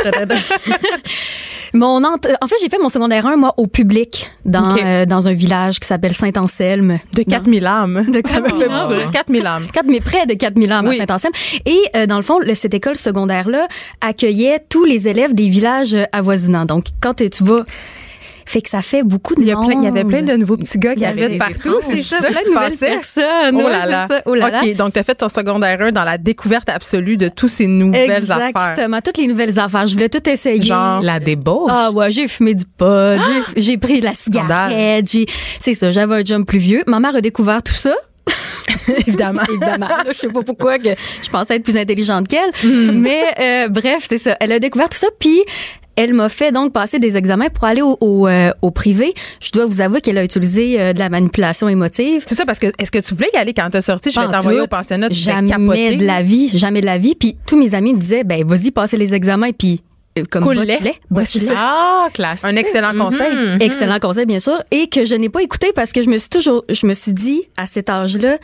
mon 1.75 2.03
ent- 2.05 2.15
en 2.41 2.47
fait, 2.47 2.57
j'ai 2.63 2.69
fait 2.69 2.79
mon 2.79 2.89
secondaire 2.89 3.27
1 3.27 3.37
moi 3.37 3.53
au 3.57 3.67
public 3.67 4.31
dans 4.45 4.77
euh, 4.79 5.05
dans 5.07 5.29
un 5.29 5.35
village 5.35 5.81
qui 5.81 5.87
s'appelle 5.87 6.15
Saint-Anselme. 6.15 6.99
De 7.15 7.23
4000 7.23 7.67
âmes. 7.67 8.07
De 8.11 8.23
Ça 8.27 8.41
me 8.41 8.47
fait 8.49 8.53
4000 8.53 8.71
âmes. 8.71 8.89
mourir. 8.91 9.11
4000 9.11 9.47
âmes. 9.47 9.67
Quatre- 9.73 9.87
mais 9.89 10.01
près 10.01 10.25
de 10.27 10.35
4000 10.35 10.73
ans 10.73 10.83
Oui. 10.85 10.95
à 10.95 10.99
Saint-Anselme. 11.07 11.33
Et 11.67 11.79
euh, 11.97 12.07
dans 12.07 12.17
le 12.17 12.23
fond, 12.23 12.39
le- 12.39 12.55
cette 12.55 12.75
école 12.75 12.97
secondaire-là 12.97 13.67
accueillait 14.01 14.61
tous 14.69 14.85
les 14.85 15.09
élèves 15.09 15.35
des 15.35 15.49
villages 15.49 15.95
euh, 15.95 16.05
avoisinants. 16.13 16.65
Donc, 16.65 16.87
quand 17.01 17.21
euh, 17.21 17.29
tu 17.29 17.45
vas... 17.45 17.65
Fait 18.47 18.61
que 18.63 18.69
ça 18.69 18.83
fait 18.83 19.03
beaucoup 19.03 19.35
de 19.35 19.41
Il 19.43 19.47
y, 19.49 19.53
a 19.53 19.57
plein- 19.57 19.79
il 19.79 19.85
y 19.85 19.87
avait 19.87 20.05
plein 20.05 20.23
de 20.23 20.35
nouveaux 20.37 20.57
petits 20.57 20.79
gars 20.79 20.95
qui 20.95 21.05
arrivaient 21.05 21.29
de 21.35 21.39
partout. 21.39 21.81
C'est 21.83 22.03
ça, 22.03 22.19
ça 22.21 22.29
plein 22.29 22.43
de 22.43 22.49
nouvelles 22.55 22.77
personnes. 22.79 23.57
Oh 23.57 23.69
là 23.69 23.81
c'est 23.85 23.91
là. 23.91 24.07
ça. 24.09 24.23
Oh 24.27 24.35
là 24.35 24.51
là. 24.51 24.61
OK, 24.63 24.75
donc 24.77 24.93
tu 24.93 24.99
as 24.99 25.03
fait 25.03 25.15
ton 25.15 25.29
secondaire 25.29 25.79
1 25.81 25.93
dans 25.93 26.05
la 26.05 26.19
découverte 26.19 26.69
absolue 26.69 27.17
de 27.17 27.29
tous 27.29 27.49
ces 27.49 27.67
nouvelles 27.67 28.11
affaires. 28.31 28.49
Exactement, 28.49 29.01
toutes 29.03 29.19
les 29.19 29.27
nouvelles 29.27 29.59
affaires. 29.59 29.87
Je 29.87 29.95
voulais 29.95 30.09
tout 30.09 30.29
essayer. 30.29 30.63
Genre, 30.63 31.03
La 31.03 31.21
débauche. 31.21 31.71
Ah 31.75 31.91
ouais, 31.93 32.11
j'ai 32.11 32.29
fumé 32.29 32.55
du 32.55 32.65
pot, 32.65 33.17
j'ai- 33.17 33.61
j'ai 33.63 33.79
pris 33.79 34.01
de 34.01 34.05
la 34.05 34.15
cigarette, 34.15 35.11
j'ai 35.11 35.27
c'est 35.61 35.75
ça, 35.75 35.91
j'avais 35.91 36.17
un 36.17 36.25
job 36.25 36.45
plus 36.45 36.59
vieux. 36.59 36.83
Ma 36.87 37.01
mère 37.01 37.17
a 37.17 37.21
découvert 37.21 37.63
tout 37.63 37.73
ça. 37.75 37.95
évidemment. 39.07 39.43
Évidemment, 39.49 39.89
là, 39.89 40.05
je 40.13 40.19
sais 40.19 40.29
pas 40.29 40.43
pourquoi 40.43 40.79
que 40.79 40.91
je 41.23 41.31
pensais 41.31 41.57
être 41.57 41.63
plus 41.63 41.77
intelligente 41.77 42.29
qu'elle, 42.29 42.51
Hmm. 42.63 42.99
mais 42.99 43.23
euh, 43.41 43.69
bref, 43.69 44.05
c'est 44.07 44.19
ça. 44.19 44.37
Elle 44.41 44.53
a 44.53 44.59
découvert 44.59 44.89
tout 44.89 44.99
ça 44.99 45.09
puis 45.19 45.41
elle 45.97 46.13
m'a 46.13 46.29
fait 46.29 46.51
donc 46.51 46.73
passer 46.73 46.99
des 46.99 47.17
examens 47.17 47.49
pour 47.51 47.65
aller 47.65 47.83
au, 47.83 47.97
au, 48.01 48.27
euh, 48.27 48.51
au 48.63 48.71
privé. 48.73 49.15
Je 49.41 49.53
dois 49.53 49.65
vous 49.67 49.81
avouer 49.81 50.01
qu'elle 50.01 50.19
a 50.19 50.25
utilisé 50.25 50.81
euh, 50.81 50.93
de 50.93 50.99
la 50.99 51.09
manipulation 51.09 51.69
émotive. 51.69 52.25
C'est 52.27 52.35
ça, 52.35 52.45
parce 52.45 52.59
que 52.59 52.67
est-ce 52.79 52.91
que 52.91 52.99
tu 52.99 53.15
voulais 53.15 53.31
y 53.33 53.37
aller 53.37 53.55
quand 53.55 53.69
t'as 53.71 53.81
sorti? 53.81 54.11
Je 54.11 54.19
vais 54.19 54.27
t'envoyer 54.27 54.61
au 54.61 54.67
pensionnat, 54.67 55.09
Jamais 55.11 55.97
de 55.97 56.05
la 56.05 56.23
vie, 56.23 56.51
jamais 56.57 56.81
de 56.81 56.87
la 56.87 56.99
vie. 56.99 57.15
Puis 57.15 57.37
tous 57.47 57.57
mes 57.57 57.75
amis 57.75 57.93
me 57.95 57.99
disaient, 57.99 58.25
ben 58.25 58.45
vas-y, 58.45 58.73
passer 58.73 58.97
les 58.97 59.15
examens, 59.15 59.53
puis 59.53 59.83
comme 60.31 60.45
botche-les. 60.45 61.53
Ah, 61.57 62.09
classique. 62.13 62.47
Un 62.47 62.57
excellent 62.57 62.95
conseil. 62.97 63.33
Mhm. 63.33 63.59
Excellent 63.61 63.99
conseil, 63.99 64.27
bien 64.27 64.41
sûr, 64.41 64.63
et 64.71 64.89
que 64.89 65.05
je 65.05 65.15
n'ai 65.15 65.29
pas 65.29 65.43
écouté 65.43 65.73
parce 65.75 65.93
que 65.93 66.03
je 66.03 66.09
me 66.09 66.19
suis 66.19 66.29
toujours, 66.29 66.65
je 66.69 66.87
me 66.87 66.95
suis 66.95 67.13
dit 67.13 67.43
à 67.57 67.67
cet 67.67 67.91
âge-là, 67.91 68.39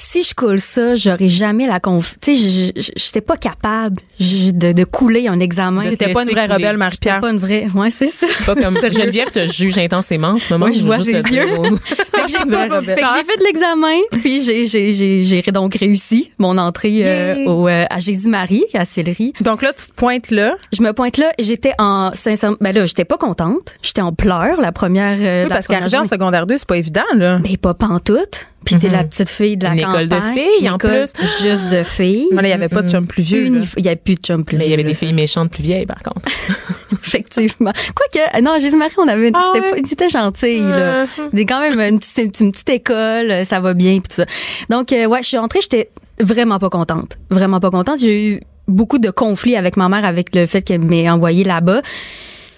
si 0.00 0.22
je 0.22 0.32
coule 0.32 0.60
ça, 0.60 0.94
j'aurai 0.94 1.28
jamais 1.28 1.66
la 1.66 1.80
conf. 1.80 2.14
Tu 2.20 2.36
sais, 2.36 2.50
je- 2.76 2.80
je- 2.80 2.90
j'étais 2.96 3.20
pas 3.20 3.36
capable 3.36 4.00
de, 4.20 4.72
de 4.72 4.84
couler 4.84 5.26
un 5.26 5.40
examen. 5.40 5.82
T'étais 5.82 6.12
pas 6.12 6.22
une 6.22 6.30
vraie 6.30 6.42
couler. 6.46 6.54
rebelle, 6.54 6.76
Marie-Pierre. 6.76 7.20
pas 7.20 7.30
une 7.30 7.38
vraie. 7.38 7.66
Ouais, 7.74 7.90
c'est 7.90 8.06
ça. 8.06 8.26
Pas 8.46 8.54
comme 8.54 8.74
Geneviève 8.92 9.30
te 9.32 9.46
juge 9.48 9.76
intensément 9.78 10.28
en 10.28 10.38
ce 10.38 10.52
moment. 10.52 10.66
Oui, 10.66 10.74
je 10.74 10.82
vois 10.84 10.98
juste 10.98 11.10
ses 11.26 11.34
yeux. 11.34 11.46
Fait 11.48 12.24
que 12.24 12.28
j'ai 12.28 12.38
fait 12.38 13.00
que 13.00 13.06
j'ai 13.14 13.24
fait 13.24 13.38
de 13.38 13.44
l'examen, 13.44 13.98
puis 14.22 14.40
j'ai 14.42 14.66
j'ai 14.66 14.92
j'ai 14.94 15.24
j'ai 15.24 15.42
donc 15.52 15.74
réussi 15.76 16.30
mon 16.38 16.58
entrée 16.58 17.00
euh, 17.04 17.44
au 17.46 17.68
euh, 17.68 17.84
à 17.88 17.98
Jésus-Marie 18.00 18.64
à 18.74 18.84
Sillery. 18.84 19.32
Donc 19.40 19.62
là, 19.62 19.72
tu 19.72 19.86
te 19.86 19.92
pointes 19.94 20.30
là. 20.30 20.56
Je 20.76 20.82
me 20.82 20.92
pointe 20.92 21.16
là, 21.16 21.30
j'étais 21.38 21.72
en 21.78 22.10
sincèrement 22.14 22.56
ben 22.60 22.74
là, 22.74 22.86
j'étais 22.86 23.04
pas 23.04 23.16
contente, 23.18 23.76
j'étais 23.82 24.00
en 24.02 24.12
pleurs 24.12 24.60
la 24.60 24.72
première 24.72 25.16
euh, 25.20 25.44
Oui, 25.44 25.48
la 25.48 25.54
parce 25.56 25.66
qu'arriver 25.68 25.96
en 25.98 26.04
secondaire 26.04 26.46
2, 26.46 26.58
c'est 26.58 26.68
pas 26.68 26.76
évident, 26.76 27.02
là. 27.14 27.38
Mais 27.42 27.56
pas 27.56 27.74
pantoute. 27.74 28.48
Puis 28.64 28.76
t'es 28.76 28.88
la 28.88 29.04
petite 29.04 29.28
fille 29.28 29.56
de 29.56 29.64
la 29.64 29.72
Une 29.72 29.78
école 29.80 30.08
de 30.08 30.14
campagne. 30.14 30.34
filles, 30.58 30.68
en 30.70 30.78
plus. 30.78 31.12
Juste 31.42 31.70
de 31.70 31.82
filles. 31.84 32.26
Mais 32.32 32.42
là, 32.42 32.48
il 32.48 32.50
n'y 32.50 32.52
avait 32.54 32.68
pas 32.68 32.82
de 32.82 32.88
chum 32.90 33.06
plus 33.06 33.22
vieux. 33.22 33.62
Il 33.76 33.84
y 33.84 33.88
a 33.88 33.96
plus 33.96 34.16
de 34.16 34.20
chum 34.20 34.44
plus 34.44 34.56
Mais 34.56 34.66
il 34.66 34.70
y 34.70 34.74
avait 34.74 34.82
vieux, 34.82 34.90
des 34.92 34.94
filles 34.98 35.12
méchantes 35.14 35.50
plus 35.50 35.62
vieilles, 35.62 35.86
par 35.86 36.02
contre. 36.02 36.22
Effectivement. 37.04 37.72
Quoique, 37.94 38.40
non, 38.42 38.58
Jésus-Marie, 38.58 38.94
on 38.98 39.08
avait, 39.08 39.30
Ah 39.34 39.50
c'était 39.54 39.72
ouais? 39.72 39.82
c'était 39.84 40.08
gentil, 40.08 40.60
là. 40.60 41.06
C'était 41.30 41.46
quand 41.46 41.60
même 41.60 41.78
une 41.80 41.98
petite, 41.98 42.40
une 42.40 42.52
petite 42.52 42.68
école, 42.68 43.44
ça 43.46 43.60
va 43.60 43.74
bien, 43.74 44.00
puis 44.00 44.08
tout 44.08 44.16
ça. 44.16 44.26
Donc, 44.68 44.92
euh, 44.92 45.06
ouais, 45.06 45.22
je 45.22 45.28
suis 45.28 45.38
rentrée, 45.38 45.60
j'étais 45.62 45.90
vraiment 46.20 46.58
pas 46.58 46.68
contente. 46.70 47.18
Vraiment 47.30 47.60
pas 47.60 47.70
contente. 47.70 47.98
J'ai 48.00 48.32
eu 48.34 48.40
beaucoup 48.66 48.98
de 48.98 49.10
conflits 49.10 49.56
avec 49.56 49.76
ma 49.76 49.88
mère 49.88 50.04
avec 50.04 50.34
le 50.34 50.46
fait 50.46 50.62
qu'elle 50.62 50.82
m'ait 50.84 51.08
envoyé 51.08 51.44
là-bas. 51.44 51.80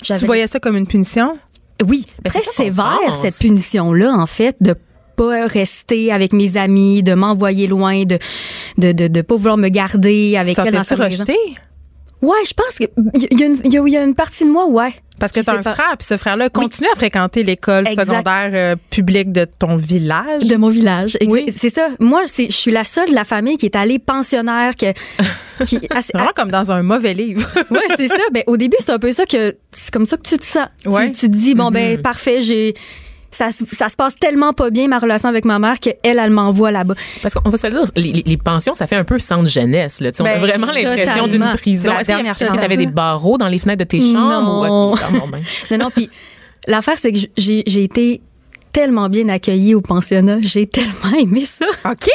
Tu 0.02 0.14
voyais 0.26 0.46
ça 0.46 0.58
comme 0.58 0.76
une 0.76 0.86
punition? 0.86 1.38
oui, 1.86 2.04
Ben, 2.22 2.30
très 2.30 2.42
sévère, 2.42 3.14
cette 3.14 3.38
punition-là, 3.38 4.12
en 4.12 4.26
fait, 4.26 4.54
de 4.60 4.74
pas 5.20 5.46
rester 5.46 6.12
avec 6.12 6.32
mes 6.32 6.56
amis, 6.56 7.02
de 7.02 7.12
m'envoyer 7.14 7.66
loin, 7.66 8.04
de, 8.04 8.18
de, 8.78 8.92
de, 8.92 9.06
de 9.08 9.20
pas 9.22 9.36
vouloir 9.36 9.58
me 9.58 9.68
garder 9.68 10.36
avec 10.38 10.58
elle 10.58 10.72
dans 10.72 10.82
sa 10.82 10.96
maison. 10.96 11.24
rejeté? 11.24 11.36
Ouais, 12.22 12.38
je 12.46 12.52
pense 12.54 12.78
que 12.78 12.84
il 13.14 13.38
y, 13.40 13.42
a 13.42 13.46
une- 13.46 13.60
il 13.64 13.72
y 13.72 13.92
y 13.92 13.96
a 13.96 14.02
une 14.04 14.14
partie 14.14 14.44
de 14.44 14.50
moi, 14.50 14.66
ouais. 14.66 14.92
Parce 15.18 15.32
que 15.32 15.40
t'as 15.40 15.56
un 15.58 15.62
pas- 15.62 15.74
frère, 15.74 15.96
puis 15.98 16.06
ce 16.06 16.16
frère-là 16.16 16.48
continue 16.48 16.88
à 16.92 16.96
fréquenter 16.96 17.42
l'école 17.42 17.86
secondaire 17.88 18.50
euh, 18.54 18.76
publique 18.88 19.32
de 19.32 19.46
ton 19.58 19.76
village. 19.76 20.44
de 20.46 20.56
mon 20.56 20.70
village. 20.70 21.18
Oui. 21.26 21.44
C'est 21.48 21.68
ça. 21.68 21.88
Moi, 21.98 22.22
je 22.26 22.50
suis 22.50 22.70
la 22.70 22.84
seule 22.84 23.10
de 23.10 23.14
la 23.14 23.24
famille 23.26 23.58
qui 23.58 23.66
est 23.66 23.76
allée 23.76 23.98
pensionnaire, 23.98 24.74
que, 24.76 24.92
qui, 25.66 25.78
vraiment 26.14 26.30
comme 26.34 26.50
dans 26.50 26.72
un 26.72 26.82
mauvais 26.82 27.12
livre. 27.12 27.46
ouais, 27.70 27.80
c'est 27.98 28.08
ça. 28.08 28.16
Ben, 28.32 28.42
au 28.46 28.56
début, 28.56 28.76
c'est 28.80 28.90
un 28.92 28.98
peu 28.98 29.12
ça 29.12 29.26
que, 29.26 29.56
c'est 29.72 29.90
comme 29.92 30.06
ça 30.06 30.16
que 30.16 30.22
tu 30.22 30.38
te 30.38 30.44
sens. 30.44 30.68
Ouais. 30.86 31.06
Tu, 31.06 31.20
tu 31.20 31.26
te 31.30 31.36
dis, 31.36 31.54
bon, 31.54 31.70
ben, 31.70 32.00
parfait, 32.00 32.40
j'ai, 32.40 32.74
ça, 33.30 33.50
se- 33.52 33.64
ça 33.72 33.88
se 33.88 33.96
passe 33.96 34.16
tellement 34.16 34.52
pas 34.52 34.70
bien, 34.70 34.88
ma 34.88 34.98
relation 34.98 35.28
avec 35.28 35.44
ma 35.44 35.58
mère, 35.58 35.78
qu'elle, 35.78 35.96
elle 36.02 36.30
m'envoie 36.30 36.70
là-bas. 36.70 36.94
Parce 37.22 37.34
qu'on 37.34 37.48
va 37.48 37.56
se 37.56 37.66
le 37.66 37.72
dire, 37.72 38.22
les, 38.26 38.36
pensions, 38.36 38.74
ça 38.74 38.86
fait 38.86 38.96
un 38.96 39.04
peu 39.04 39.18
centre 39.18 39.48
jeunesse. 39.48 40.00
Là. 40.00 40.10
Tu 40.12 40.16
sais, 40.18 40.22
on 40.22 40.26
a 40.26 40.34
Ben, 40.34 40.40
vraiment 40.40 40.72
l'impression 40.72 41.26
d'une 41.28 41.44
prison. 41.56 41.92
C'est 42.02 42.12
la 42.12 42.20
Est-ce 42.20 42.28
est-ce 42.30 42.38
que 42.44 42.46
chance. 42.50 42.60
t'avais 42.60 42.76
des 42.76 42.86
barreaux 42.86 43.38
dans 43.38 43.48
les 43.48 43.58
fenêtres 43.58 43.80
de 43.80 43.84
tes 43.88 44.00
chambres? 44.00 44.66
Non. 44.66 44.90
Ou, 44.90 44.92
ok, 44.94 45.00
bon, 45.12 45.28
ben. 45.28 45.42
Non, 45.70 45.78
non, 45.78 45.90
puis 45.94 46.10
l'affaire, 46.66 46.98
c'est 46.98 47.12
que 47.12 47.18
j'ai, 47.36 47.62
j'ai 47.66 47.84
été 47.84 48.20
tellement 48.72 49.08
bien 49.08 49.28
accueillie 49.28 49.74
au 49.74 49.80
pensionnat. 49.80 50.38
J'ai 50.42 50.66
tellement 50.66 51.16
aimé 51.18 51.44
ça. 51.44 51.66
OK. 51.84 52.08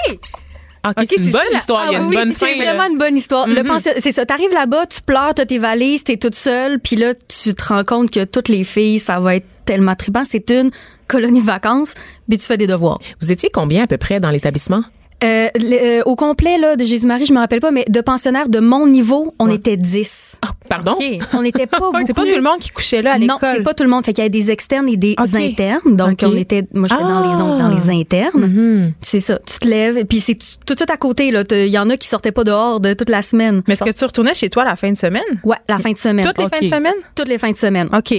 Ok, 0.86 0.94
Ok, 1.00 1.06
c'est 1.10 1.16
une 1.22 1.32
bonne 1.32 1.42
ça, 1.52 1.58
histoire. 1.58 1.86
Il 1.88 1.94
y 1.94 1.96
a 1.96 2.00
Ah 2.00 2.02
une 2.04 2.10
oui, 2.10 2.16
bonne 2.16 2.32
c'est 2.32 2.56
vraiment 2.56 2.86
une 2.86 2.98
bonne 2.98 3.18
histoire. 3.18 3.48
Le 3.48 3.62
Mhm. 3.64 3.68
pension- 3.68 3.92
c'est 3.98 4.12
ça. 4.12 4.26
T'arrives 4.26 4.54
là-bas, 4.54 4.86
tu 4.86 5.02
pleures, 5.02 5.34
t'as 5.34 5.46
tes 5.46 5.58
valises, 5.58 6.04
t'es 6.04 6.18
toute 6.18 6.36
seule, 6.36 6.80
puis 6.80 6.96
là, 6.96 7.14
tu 7.16 7.54
te 7.56 7.64
rends 7.66 7.84
compte 7.84 8.12
que 8.12 8.24
toutes 8.24 8.48
les 8.50 8.64
filles, 8.64 9.00
ça 9.00 9.20
va 9.20 9.36
être 9.36 9.46
tellement 9.66 9.96
trippant. 9.96 10.24
C'est 10.28 10.50
une 10.52 10.72
colonie 11.08 11.42
de 11.42 11.46
vacances, 11.46 11.94
puis 12.30 12.38
tu 12.38 12.46
fais 12.46 12.58
des 12.58 12.68
devoirs. 12.68 13.00
Vous 13.22 13.32
étiez 13.32 13.50
combien 13.52 13.84
à 13.84 13.88
peu 13.88 13.98
près 13.98 14.20
dans 14.20 14.30
l'établissement? 14.30 14.82
Euh, 15.24 15.48
le- 15.56 16.00
euh, 16.00 16.04
au 16.06 16.16
complet 16.16 16.58
là 16.58 16.76
de 16.76 16.84
Jésus-Marie, 16.84 17.26
je 17.26 17.34
me 17.34 17.40
rappelle 17.40 17.62
pas, 17.62 17.72
mais 17.72 17.86
de 17.88 18.02
pensionnaires 18.02 18.50
de 18.50 18.60
mon 18.60 18.86
niveau, 18.86 19.34
on 19.40 19.50
était 19.50 19.78
10. 19.78 20.38
Pardon? 20.70 20.92
OK. 20.94 21.04
On 21.34 21.42
n'était 21.42 21.68
pas 21.68 21.80
beaucoup. 21.80 21.98
C'est 22.06 22.14
pas 22.14 22.24
tout 22.24 22.36
le 22.36 22.42
monde 22.42 22.60
qui 22.60 22.70
couchait 22.70 23.02
là 23.02 23.14
à 23.14 23.20
Non, 23.20 23.36
l'école. 23.36 23.50
c'est 23.56 23.64
pas 23.64 23.74
tout 23.74 23.84
le 23.84 23.90
monde. 23.90 24.04
Fait 24.06 24.12
qu'il 24.14 24.24
y 24.24 24.26
avait 24.26 24.30
des 24.30 24.52
externes 24.52 24.90
et 24.90 24.98
des 24.98 25.16
internes. 25.20 25.96
Donc, 25.96 26.20
on 26.24 26.36
était, 26.36 26.64
moi, 26.74 26.88
j'étais 26.90 27.02
dans, 27.04 27.22
les, 27.22 27.38
donc, 27.40 27.60
dans 27.60 27.70
les 27.70 27.90
internes. 28.02 28.46
Mhm. 28.46 28.94
C'est 29.02 29.20
ça. 29.20 29.40
Tu 29.46 29.60
te 29.60 29.68
lèves. 29.68 29.98
Et 29.98 30.06
puis, 30.06 30.20
c'est 30.20 30.36
tout 30.66 30.74
de 30.74 30.80
suite 30.80 30.90
à 30.92 30.98
côté, 30.98 31.28
Il 31.28 31.68
y 31.68 31.78
en 31.80 31.90
a 31.90 31.98
qui 31.98 32.08
sortaient 32.08 32.32
pas 32.34 32.44
dehors 32.44 32.80
de 32.80 32.94
toute 32.94 33.10
la 33.10 33.22
semaine. 33.22 33.62
Mais 33.68 33.74
est-ce 33.76 33.84
que 33.84 33.92
tu 33.92 34.04
retournais 34.06 34.34
chez 34.34 34.50
toi 34.50 34.64
la 34.66 34.76
fin 34.76 34.92
de 34.92 34.98
semaine? 34.98 35.24
Ouais, 35.44 35.58
la 35.70 35.80
fin 35.80 35.92
de 35.92 35.98
semaine. 35.98 36.26
Toutes 36.26 36.38
les 36.40 36.50
fins 36.50 36.62
de 36.62 36.68
semaine? 36.68 36.94
Toutes 37.16 37.28
les 37.30 37.38
fins 37.38 37.52
de 37.52 37.58
semaine. 37.58 37.88
OK. 37.96 38.14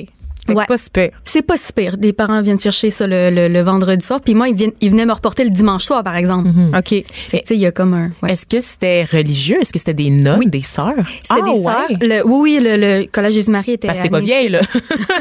Ouais. 0.55 0.63
C'est 0.63 0.67
pas 0.69 0.77
super. 0.77 1.11
C'est 1.25 1.43
pas 1.43 1.57
super. 1.57 1.97
Des 1.97 2.13
parents 2.13 2.41
viennent 2.43 2.59
chercher 2.61 2.91
ça 2.91 3.07
le, 3.07 3.31
le, 3.31 3.49
le 3.49 3.61
vendredi 3.61 4.05
soir. 4.05 4.21
Puis 4.21 4.35
moi, 4.35 4.49
ils, 4.49 4.55
viennent, 4.55 4.73
ils 4.81 4.91
venaient 4.91 5.07
me 5.07 5.13
reporter 5.13 5.45
le 5.45 5.51
dimanche 5.51 5.85
soir, 5.85 6.03
par 6.05 6.17
exemple. 6.17 6.49
OK. 6.77 6.89
Fait 6.89 7.03
que, 7.03 7.37
tu 7.39 7.41
sais, 7.47 7.55
il 7.55 7.61
y 7.61 7.67
a 7.67 7.73
comme 7.73 7.95
un... 7.95 8.11
ouais. 8.23 8.33
Est-ce 8.33 8.47
que 8.47 8.61
c'était 8.61 9.05
religieux? 9.05 9.59
Est-ce 9.61 9.73
que 9.73 9.79
c'était 9.79 9.95
des 9.95 10.11
nonnes, 10.11 10.39
Oui. 10.41 10.47
des 10.51 10.63
sœurs? 10.63 10.95
C'était 11.23 11.41
Ah, 11.43 11.45
des 11.45 11.59
ouais. 11.59 11.63
sœurs. 11.63 11.87
Le- 12.01 12.23
oui, 12.27 12.59
oui, 12.59 12.61
le, 12.63 12.77
le 12.77 13.07
collège 13.11 13.35
Jésus-Marie 13.35 13.73
était... 13.73 13.87
Parce 13.89 13.99
que 13.99 14.05
t'es 14.05 14.11
pas 14.11 14.21
vieille, 14.21 14.49
là. 14.49 14.61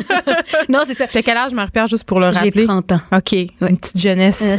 non, 0.70 0.80
c'est 0.86 0.94
ça. 0.94 1.08
T'as 1.08 1.22
quel 1.22 1.38
âge, 1.38 1.54
Marie-Pierre, 1.54 1.88
juste 1.88 2.04
pour 2.04 2.20
le 2.20 2.32
J'ai 2.32 2.40
rappeler? 2.40 2.66
30 2.66 2.92
ans. 2.94 3.02
OK. 3.16 3.34
Une 3.34 3.78
petite 3.78 4.00
jeunesse. 4.00 4.44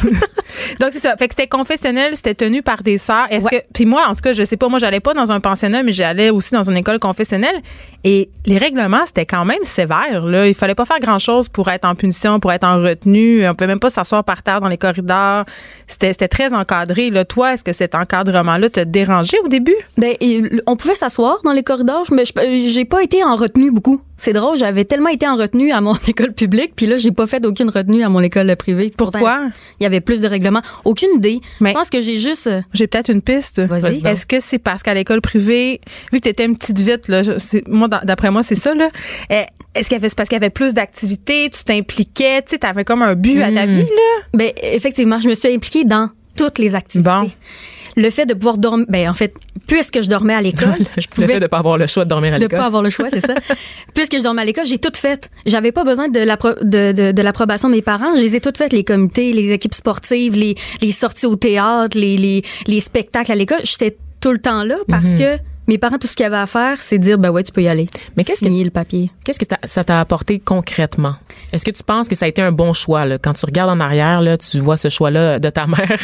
Donc, 0.80 0.90
c'est 0.92 1.00
ça. 1.00 1.16
Fait 1.16 1.28
que 1.28 1.34
c'était 1.36 1.46
confessionnel, 1.48 2.16
c'était 2.16 2.34
tenu 2.34 2.62
par 2.62 2.82
des 2.82 2.98
sœurs. 2.98 3.26
Est-ce 3.30 3.44
Ouais. 3.44 3.50
que. 3.68 3.72
Puis 3.72 3.86
moi, 3.86 4.04
en 4.08 4.14
tout 4.14 4.20
cas, 4.22 4.32
je 4.32 4.44
sais 4.44 4.56
pas, 4.56 4.68
moi, 4.68 4.78
j'allais 4.78 5.00
pas 5.00 5.14
dans 5.14 5.30
un 5.32 5.40
pensionnat, 5.40 5.82
mais 5.82 5.92
j'allais 5.92 6.30
aussi 6.30 6.52
dans 6.52 6.68
une 6.68 6.76
école 6.76 6.98
confessionnelle. 6.98 7.54
Et 8.04 8.30
les 8.46 8.58
règlements, 8.58 9.04
c'était 9.06 9.26
quand 9.26 9.44
même 9.44 9.58
sévère, 9.64 9.89
là. 9.90 10.46
Il 10.46 10.54
fallait 10.54 10.74
pas 10.74 10.84
faire 10.84 11.00
grand-chose 11.00 11.48
pour 11.48 11.68
être 11.68 11.84
en 11.84 11.94
punition, 11.94 12.40
pour 12.40 12.52
être 12.52 12.64
en 12.64 12.80
retenue. 12.80 13.46
On 13.48 13.54
pouvait 13.54 13.66
même 13.68 13.80
pas 13.80 13.90
s'asseoir 13.90 14.24
par 14.24 14.42
terre 14.42 14.60
dans 14.60 14.68
les 14.68 14.78
corridors. 14.78 15.44
C'était 15.86 16.28
très 16.28 16.54
encadré. 16.54 17.10
Toi, 17.28 17.54
est-ce 17.54 17.64
que 17.64 17.72
cet 17.72 17.94
encadrement-là 17.94 18.70
te 18.70 18.80
dérangeait 18.80 19.38
au 19.44 19.48
début? 19.48 19.74
Ben, 19.98 20.14
on 20.66 20.76
pouvait 20.76 20.94
s'asseoir 20.94 21.38
dans 21.44 21.52
les 21.52 21.62
corridors, 21.62 22.04
mais 22.12 22.24
je- 22.24 22.32
euh, 22.38 22.60
j'ai 22.72 22.84
pas 22.84 23.02
été 23.02 23.22
en 23.24 23.36
retenue 23.36 23.70
beaucoup. 23.70 24.00
C'est 24.22 24.34
drôle, 24.34 24.58
j'avais 24.58 24.84
tellement 24.84 25.08
été 25.08 25.26
en 25.26 25.34
retenue 25.34 25.72
à 25.72 25.80
mon 25.80 25.94
école 26.06 26.32
publique, 26.34 26.72
puis 26.76 26.84
là, 26.86 26.98
j'ai 26.98 27.10
pas 27.10 27.26
fait 27.26 27.44
aucune 27.46 27.70
retenue 27.70 28.02
à 28.02 28.10
mon 28.10 28.20
école 28.20 28.54
privée. 28.56 28.92
Pourquoi? 28.94 29.48
Il 29.80 29.82
y 29.82 29.86
avait 29.86 30.02
plus 30.02 30.20
de 30.20 30.28
règlements. 30.28 30.60
Aucune 30.84 31.08
idée. 31.16 31.40
Mais- 31.60 31.70
je 31.70 31.74
pense 31.74 31.88
que 31.88 32.02
j'ai 32.02 32.18
juste... 32.18 32.46
euh, 32.46 32.60
J'ai 32.74 32.86
peut-être 32.86 33.08
une 33.10 33.22
piste. 33.22 33.60
Vas-y. 33.60 34.06
Est-ce 34.06 34.26
que 34.26 34.38
c'est 34.38 34.58
parce 34.58 34.82
qu'à 34.82 34.92
l'école 34.92 35.22
privée, 35.22 35.80
vu 36.12 36.18
que 36.20 36.24
tu 36.24 36.28
étais 36.28 36.44
une 36.44 36.56
petite 36.58 36.78
vite, 36.78 37.08
là, 37.08 37.22
moi, 37.66 37.88
d'après 37.88 38.30
moi, 38.30 38.42
c'est 38.42 38.54
ça, 38.56 38.74
là. 38.74 38.90
eh, 39.30 39.44
Est-ce 39.74 39.88
qu'il 39.88 39.96
y 39.96 40.00
avait, 40.00 40.10
c'est 40.10 40.16
parce 40.18 40.28
qu'il 40.28 40.36
y 40.36 40.42
avait 40.42 40.50
plus 40.50 40.74
d'activités, 40.74 41.48
tu 41.48 41.64
t'impliquais, 41.64 42.42
tu 42.42 42.50
sais, 42.50 42.58
t'avais 42.58 42.84
comme 42.84 43.00
un 43.00 43.14
but 43.14 43.40
à 43.40 43.50
ta 43.50 43.64
vie, 43.64 43.82
là? 43.84 44.22
Ben, 44.34 44.50
effectivement, 44.62 45.18
je 45.18 45.28
me 45.30 45.34
suis 45.34 45.48
impliquée 45.54 45.84
dans 45.84 46.10
toutes 46.36 46.58
les 46.58 46.74
activités. 46.74 47.08
Bon. 47.10 47.30
Le 47.96 48.10
fait 48.10 48.26
de 48.26 48.34
pouvoir 48.34 48.58
dormir... 48.58 48.86
Ben, 48.88 49.08
en 49.08 49.14
fait, 49.14 49.34
puisque 49.66 50.00
je 50.02 50.08
dormais 50.08 50.34
à 50.34 50.42
l'école, 50.42 50.74
je 50.96 51.06
Le 51.20 51.26
fait 51.26 51.40
de 51.40 51.46
pas 51.46 51.58
avoir 51.58 51.78
le 51.78 51.86
choix 51.86 52.04
de 52.04 52.08
dormir 52.08 52.34
à 52.34 52.38
de 52.38 52.42
l'école. 52.44 52.58
pas 52.58 52.66
avoir 52.66 52.82
le 52.82 52.90
choix, 52.90 53.08
c'est 53.08 53.20
ça. 53.20 53.34
Puisque 53.94 54.16
je 54.16 54.22
dormais 54.22 54.42
à 54.42 54.44
l'école, 54.44 54.66
j'ai 54.66 54.78
tout 54.78 54.92
fait. 54.94 55.30
J'avais 55.46 55.72
pas 55.72 55.84
besoin 55.84 56.08
de 56.08 56.20
l'appro- 56.20 56.58
de, 56.62 56.92
de, 56.92 57.12
de 57.12 57.22
l'approbation 57.22 57.68
de 57.68 57.74
mes 57.74 57.82
parents. 57.82 58.16
Je 58.16 58.22
les 58.22 58.36
ai 58.36 58.40
toutes 58.40 58.58
faites, 58.58 58.72
les 58.72 58.84
comités, 58.84 59.32
les 59.32 59.52
équipes 59.52 59.74
sportives, 59.74 60.34
les, 60.34 60.54
les 60.80 60.92
sorties 60.92 61.26
au 61.26 61.36
théâtre, 61.36 61.96
les, 61.98 62.16
les, 62.16 62.42
les 62.66 62.80
spectacles 62.80 63.32
à 63.32 63.34
l'école. 63.34 63.60
J'étais 63.64 63.96
tout 64.20 64.32
le 64.32 64.38
temps 64.38 64.62
là 64.64 64.76
parce 64.88 65.14
que 65.14 65.38
mes 65.70 65.78
parents, 65.78 65.98
tout 65.98 66.06
ce 66.08 66.16
qu'ils 66.16 66.26
avaient 66.26 66.36
à 66.36 66.46
faire, 66.46 66.82
c'est 66.82 66.98
dire, 66.98 67.16
ben 67.16 67.30
ouais, 67.30 67.42
tu 67.44 67.52
peux 67.52 67.62
y 67.62 67.68
aller. 67.68 67.88
Mais 68.16 68.24
qu'est-ce 68.24 68.44
que 68.44 68.50
le 68.64 68.70
papier. 68.70 69.10
Qu'est-ce 69.24 69.38
que 69.38 69.46
ça 69.64 69.84
t'a 69.84 70.00
apporté 70.00 70.40
concrètement? 70.40 71.14
Est-ce 71.52 71.64
que 71.64 71.70
tu 71.70 71.82
penses 71.84 72.08
que 72.08 72.14
ça 72.16 72.24
a 72.26 72.28
été 72.28 72.42
un 72.42 72.52
bon 72.52 72.72
choix? 72.72 73.04
Là? 73.04 73.18
Quand 73.18 73.32
tu 73.32 73.46
regardes 73.46 73.70
en 73.70 73.78
arrière, 73.80 74.20
là, 74.20 74.36
tu 74.36 74.58
vois 74.58 74.76
ce 74.76 74.88
choix-là 74.88 75.38
de 75.38 75.48
ta 75.50 75.66
mère, 75.68 75.96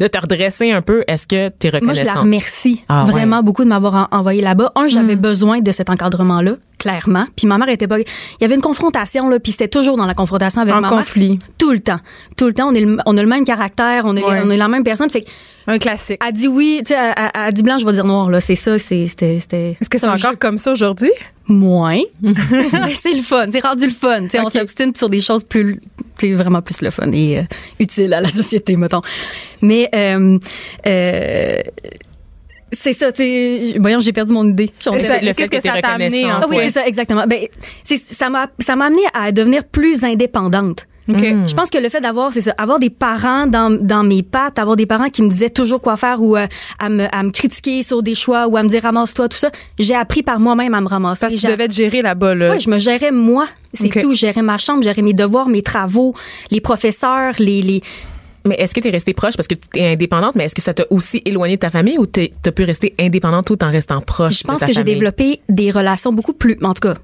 de 0.00 0.06
te 0.06 0.18
redresser 0.18 0.70
un 0.72 0.82
peu. 0.82 1.02
Est-ce 1.08 1.26
que 1.26 1.48
tu 1.58 1.66
es 1.68 1.70
Moi, 1.70 1.80
je 1.80 2.04
la 2.04 2.12
reconnaissante? 2.12 2.22
remercie 2.22 2.84
Ah, 2.88 3.04
vraiment 3.06 3.38
ouais. 3.38 3.42
beaucoup 3.42 3.64
de 3.64 3.68
m'avoir 3.70 4.08
en- 4.12 4.18
envoyé 4.18 4.42
là-bas. 4.42 4.72
Un, 4.76 4.86
j'avais 4.88 5.16
besoin 5.16 5.60
de 5.60 5.72
cet 5.72 5.88
encadrement-là, 5.90 6.56
clairement. 6.84 7.26
Puis 7.34 7.46
ma 7.46 7.56
mère 7.56 7.68
était 7.70 7.88
pas. 7.88 7.98
Il 7.98 8.04
y 8.42 8.44
avait 8.44 8.54
une 8.54 8.60
confrontation 8.60 9.28
là, 9.30 9.40
puis 9.40 9.52
c'était 9.52 9.68
toujours 9.68 9.96
dans 9.96 10.04
la 10.06 10.12
confrontation 10.14 10.60
avec 10.60 10.74
En 10.74 10.80
ma 10.82 10.90
conflit. 10.90 11.30
mère. 11.30 11.38
Tout 11.58 11.70
le 11.72 11.80
temps, 11.80 12.00
tout 12.36 12.46
le 12.46 12.52
temps. 12.52 12.68
On 12.68 12.74
est 12.74 12.80
le, 12.80 12.98
on 13.06 13.16
a 13.16 13.22
le 13.22 13.28
même 13.28 13.44
caractère, 13.46 14.02
on 14.04 14.14
est, 14.16 14.22
Ouais. 14.22 14.40
on 14.44 14.50
est 14.50 14.56
la 14.58 14.68
même 14.68 14.84
personne. 14.84 15.08
Fait 15.08 15.22
que 15.22 15.30
Un 15.66 15.78
classique. 15.78 16.20
elle 16.24 16.32
dit 16.32 16.46
oui, 16.48 16.82
tu 16.86 16.92
sais, 16.94 17.00
elle, 17.34 17.52
dit 17.54 17.62
blanc, 17.62 17.78
je 17.78 17.86
vais 17.86 17.92
dire 17.94 18.04
noir. 18.04 18.28
Là, 18.28 18.40
c'est 18.40 18.54
ça, 18.54 18.78
c'est 18.78 19.06
c'était 19.06 19.38
c'était. 19.38 19.76
Est-ce 19.80 19.88
que 19.88 19.98
c'est 19.98 20.06
encore 20.08 20.38
comme 20.38 20.58
ça 20.58 20.72
aujourd'hui? 20.72 21.10
moins 21.46 22.00
Mais 22.22 22.92
c'est 22.94 23.12
le 23.12 23.20
fun, 23.22 23.46
c'est 23.52 23.60
rendu 23.62 23.84
le 23.86 23.92
fun. 23.92 24.28
Sais, 24.28 24.40
on 24.40 24.48
s'obstine 24.48 24.92
sur 24.96 25.10
des 25.10 25.20
choses 25.20 25.44
plus, 25.44 25.78
c'est 26.16 26.32
vraiment 26.32 26.62
plus 26.62 26.80
le 26.80 26.90
fun 26.90 27.10
et 27.12 27.38
euh, 27.38 27.42
utile 27.80 28.14
à 28.14 28.20
la 28.22 28.28
société, 28.40 28.76
mettons. 28.76 29.02
Mais 29.60 29.88
euh, 29.94 30.38
euh, 30.86 31.58
c'est 32.74 32.92
ça, 32.92 33.12
tu 33.12 33.22
sais. 33.22 33.76
Voyons, 33.80 34.00
j'ai 34.00 34.12
perdu 34.12 34.32
mon 34.32 34.48
idée. 34.48 34.68
Qu'est-ce 34.68 35.50
que 35.50 35.60
ça 35.60 35.80
t'a 35.80 35.88
amené? 35.88 36.26
en 36.26 36.36
Ah 36.42 36.46
oui, 36.48 36.56
c'est 36.60 36.70
ça, 36.70 36.86
exactement. 36.86 37.24
Ben, 37.26 37.46
ça 37.84 38.28
m'a, 38.28 38.48
ça 38.58 38.76
m'a 38.76 38.86
amené 38.86 39.02
à 39.14 39.32
devenir 39.32 39.64
plus 39.64 40.04
indépendante. 40.04 40.86
OK. 41.08 41.22
Je 41.46 41.54
pense 41.54 41.68
que 41.68 41.76
le 41.76 41.88
fait 41.88 42.00
d'avoir, 42.00 42.32
c'est 42.32 42.40
ça, 42.40 42.54
avoir 42.56 42.78
des 42.78 42.88
parents 42.88 43.46
dans, 43.46 43.70
dans 43.70 44.02
mes 44.02 44.22
pattes, 44.22 44.58
avoir 44.58 44.76
des 44.76 44.86
parents 44.86 45.10
qui 45.10 45.22
me 45.22 45.28
disaient 45.28 45.50
toujours 45.50 45.82
quoi 45.82 45.96
faire 45.96 46.22
ou 46.22 46.36
euh, 46.36 46.46
à, 46.78 46.88
me, 46.88 47.14
à 47.14 47.22
me 47.22 47.30
critiquer 47.30 47.82
sur 47.82 48.02
des 48.02 48.14
choix 48.14 48.46
ou 48.46 48.56
à 48.56 48.62
me 48.62 48.68
dire 48.68 48.82
ramasse-toi, 48.82 49.28
tout 49.28 49.36
ça, 49.36 49.50
j'ai 49.78 49.94
appris 49.94 50.22
par 50.22 50.40
moi-même 50.40 50.72
à 50.72 50.80
me 50.80 50.88
ramasser. 50.88 51.20
Parce 51.20 51.34
que 51.34 51.38
tu 51.38 51.46
devais 51.46 51.68
te 51.68 51.74
gérer 51.74 52.00
là-bas, 52.00 52.34
là. 52.34 52.52
oui, 52.52 52.60
je 52.60 52.70
me 52.70 52.78
gérais 52.78 53.12
moi. 53.12 53.46
C'est 53.74 53.88
tout. 53.88 54.12
Je 54.12 54.20
gérais 54.20 54.42
ma 54.42 54.56
chambre, 54.56 54.82
je 54.82 54.88
gérais 54.88 55.02
mes 55.02 55.14
devoirs, 55.14 55.48
mes 55.48 55.62
travaux, 55.62 56.14
les 56.50 56.60
professeurs, 56.60 57.34
les, 57.38 57.60
les... 57.60 57.82
Mais 58.46 58.56
est-ce 58.56 58.74
que 58.74 58.80
tu 58.80 58.88
es 58.88 58.90
restée 58.90 59.14
proche 59.14 59.36
parce 59.36 59.48
que 59.48 59.54
tu 59.54 59.78
es 59.78 59.92
indépendante, 59.92 60.34
mais 60.34 60.44
est-ce 60.44 60.54
que 60.54 60.60
ça 60.62 60.74
t'a 60.74 60.84
aussi 60.90 61.22
éloigné 61.24 61.56
de 61.56 61.60
ta 61.60 61.70
famille 61.70 61.98
ou 61.98 62.06
tu 62.06 62.28
as 62.44 62.52
pu 62.52 62.64
rester 62.64 62.94
indépendante 63.00 63.46
tout 63.46 63.62
en 63.64 63.70
restant 63.70 64.00
proche 64.00 64.38
Je 64.40 64.44
pense 64.44 64.56
de 64.56 64.60
ta 64.60 64.66
que 64.66 64.72
j'ai 64.72 64.80
développé 64.94 65.40
des 65.48 65.70
relations 65.70 66.12
beaucoup 66.12 66.34
plus, 66.34 66.58
en 66.62 66.74
tout 66.74 66.88
cas, 66.88 66.94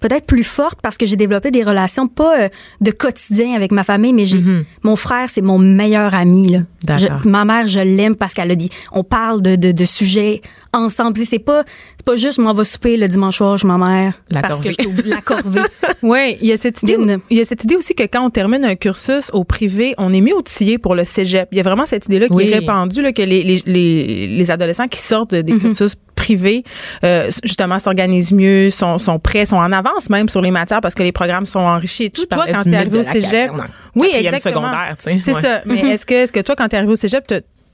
peut-être 0.00 0.26
plus 0.26 0.44
forte 0.44 0.78
parce 0.80 0.96
que 0.96 1.04
j'ai 1.06 1.16
développé 1.16 1.50
des 1.50 1.62
relations 1.64 2.06
pas 2.06 2.40
euh, 2.44 2.48
de 2.80 2.90
quotidien 2.90 3.54
avec 3.54 3.72
ma 3.72 3.84
famille, 3.84 4.12
mais 4.12 4.26
j'ai 4.26 4.38
mon 4.82 4.96
frère, 4.96 5.28
c'est 5.28 5.42
mon 5.42 5.58
meilleur 5.58 6.14
ami. 6.14 6.48
Là. 6.52 6.60
Je- 6.96 7.28
ma 7.28 7.44
mère, 7.44 7.66
je 7.66 7.80
l'aime 7.80 8.14
parce 8.16 8.32
qu'elle 8.32 8.50
a 8.50 8.54
dit, 8.54 8.70
on 8.92 9.04
parle 9.04 9.42
de, 9.42 9.56
de, 9.56 9.72
de 9.72 9.84
sujets 9.84 10.40
ensemble. 10.72 11.18
C'est 11.24 11.38
pas, 11.38 11.62
c'est 11.96 12.04
pas 12.04 12.16
juste, 12.16 12.38
m'en 12.38 12.52
va 12.52 12.64
souper 12.64 12.96
le 12.96 13.08
dimanche 13.08 13.36
soir, 13.38 13.56
je 13.56 13.66
ma 13.66 13.78
mère. 13.78 14.14
La 14.30 14.42
parce 14.42 14.60
corvée. 14.60 14.74
que 14.76 14.82
je 15.04 15.08
la 15.08 15.20
corvée. 15.20 15.60
Oui, 16.02 16.38
il 16.40 16.46
y 16.48 16.52
a 16.52 16.56
cette 16.56 16.80
idée. 16.84 16.96
Il 17.28 17.36
y 17.38 17.40
a 17.40 17.44
cette 17.44 17.64
idée 17.64 17.74
aussi 17.74 17.92
que 17.94 18.04
quand 18.04 18.24
on 18.24 18.30
termine 18.30 18.64
un 18.64 18.76
cursus 18.76 19.30
au 19.32 19.42
privé, 19.42 19.94
on 19.98 20.12
est 20.12 20.20
mis 20.20 20.32
outillé 20.32 20.78
pour 20.78 20.94
le 20.94 21.02
cégep. 21.04 21.48
Il 21.50 21.58
y 21.58 21.60
a 21.60 21.64
vraiment 21.64 21.86
cette 21.86 22.06
idée-là 22.06 22.28
qui 22.28 22.34
Oui. 22.34 22.50
est 22.50 22.58
répandue 22.60 23.02
là, 23.02 23.12
que 23.12 23.22
les, 23.22 23.42
les, 23.42 23.62
les, 23.66 24.26
les 24.28 24.50
adolescents 24.52 24.86
qui 24.86 25.00
sortent 25.00 25.34
des 25.34 25.52
Mhm. 25.52 25.58
cursus 25.60 25.94
privés, 26.14 26.62
euh, 27.04 27.30
justement, 27.42 27.78
s'organisent 27.80 28.32
mieux, 28.32 28.70
sont, 28.70 28.98
sont 28.98 29.18
prêts, 29.18 29.44
sont 29.44 29.56
en 29.56 29.72
avance 29.72 30.08
même 30.08 30.28
sur 30.28 30.40
les 30.40 30.50
matières 30.52 30.80
parce 30.80 30.94
que 30.94 31.02
les 31.02 31.12
programmes 31.12 31.46
sont 31.46 31.58
enrichis 31.60 32.04
et 32.04 32.10
tout. 32.10 32.26
Toi, 32.26 32.44
quand 32.48 32.62
t'es 32.62 32.76
arrivé 32.76 32.98
au 32.98 33.02
cégep, 33.02 33.30
caverne 33.50 33.66
oui, 33.96 34.10
exactement. 34.14 34.60
secondaire, 34.62 34.96
tu 34.98 35.04
sais, 35.14 35.18
C'est 35.18 35.34
ouais. 35.34 35.40
ça. 35.40 35.62
Mais 35.66 35.80
est-ce 35.80 36.06
que, 36.06 36.14
est-ce 36.14 36.32
que 36.32 36.40
toi, 36.40 36.54
quand 36.56 36.68
t'es 36.68 36.76
arrivé 36.76 36.92
au 36.92 36.96
cégep, 36.96 37.26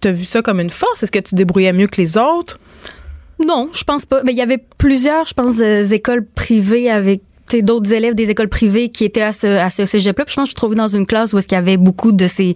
t'as 0.05 0.11
t'as 0.11 0.13
vu 0.15 0.25
ça 0.25 0.43
comme 0.43 0.61
une 0.61 0.71
force? 0.71 1.03
Est-ce 1.03 1.11
que 1.11 1.19
tu 1.19 1.31
te 1.31 1.37
débrouillais 1.37 1.73
mieux 1.73 1.87
que 1.87 2.01
les 2.01 2.19
autres? 2.19 2.59
Non, 3.45 3.71
je 3.73 3.85
pense 3.85 4.05
pas. 4.05 4.23
Mais 4.23 4.33
il 4.33 4.39
y 4.39 4.43
avait 4.43 4.63
plusieurs, 4.79 5.25
je 5.25 5.35
pense, 5.35 5.61
euh, 5.61 5.83
écoles 5.83 6.25
privées 6.25 6.91
avec 6.91 7.23
tu 7.49 7.63
d'autres 7.63 7.93
élèves 7.93 8.15
des 8.15 8.31
écoles 8.31 8.49
privées 8.49 8.89
qui 8.89 9.05
étaient 9.05 9.23
à 9.23 9.33
ce, 9.33 9.47
à 9.47 9.71
ce 9.71 9.85
cégep-là. 9.85 10.25
Puis 10.25 10.33
je 10.33 10.37
pense 10.37 10.45
que 10.45 10.49
je 10.49 10.51
suis 10.51 10.55
trouvée 10.55 10.77
dans 10.77 10.89
une 10.89 11.07
classe 11.07 11.33
où 11.33 11.39
est-ce 11.39 11.49
qu'il 11.49 11.57
y 11.57 11.59
avait 11.59 11.77
beaucoup 11.77 12.13
de 12.13 12.27
ces 12.27 12.55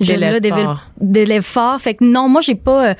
jeunes-là, 0.00 0.40
D'élèves 1.00 1.42
forts. 1.42 1.80
Fait 1.80 1.94
que 1.94 2.04
non, 2.04 2.28
moi, 2.28 2.40
j'ai 2.40 2.54
pas... 2.54 2.90
euh, 2.90 2.94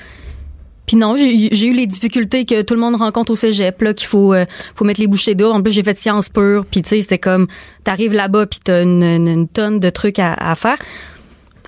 puis 0.85 0.97
non, 0.97 1.15
j'ai 1.15 1.67
eu 1.67 1.73
les 1.73 1.87
difficultés 1.87 2.45
que 2.45 2.61
tout 2.61 2.75
le 2.75 2.79
monde 2.79 2.95
rencontre 2.95 3.31
au 3.31 3.35
cégep, 3.35 3.81
là, 3.81 3.93
qu'il 3.95 4.07
faut, 4.07 4.33
euh, 4.33 4.45
faut 4.75 4.85
mettre 4.85 4.99
les 4.99 5.07
bouchées 5.07 5.33
d'eau. 5.33 5.51
En 5.51 5.63
plus, 5.63 5.71
j'ai 5.71 5.81
fait 5.81 5.97
sciences 5.97 6.29
pures, 6.29 6.63
puis 6.69 6.83
tu 6.83 6.89
sais, 6.89 7.01
c'était 7.01 7.17
comme, 7.17 7.47
t'arrives 7.83 8.13
là-bas, 8.13 8.45
puis 8.45 8.59
t'as 8.63 8.83
une, 8.83 9.01
une, 9.01 9.27
une 9.27 9.47
tonne 9.47 9.79
de 9.79 9.89
trucs 9.89 10.19
à, 10.19 10.33
à 10.33 10.53
faire. 10.53 10.77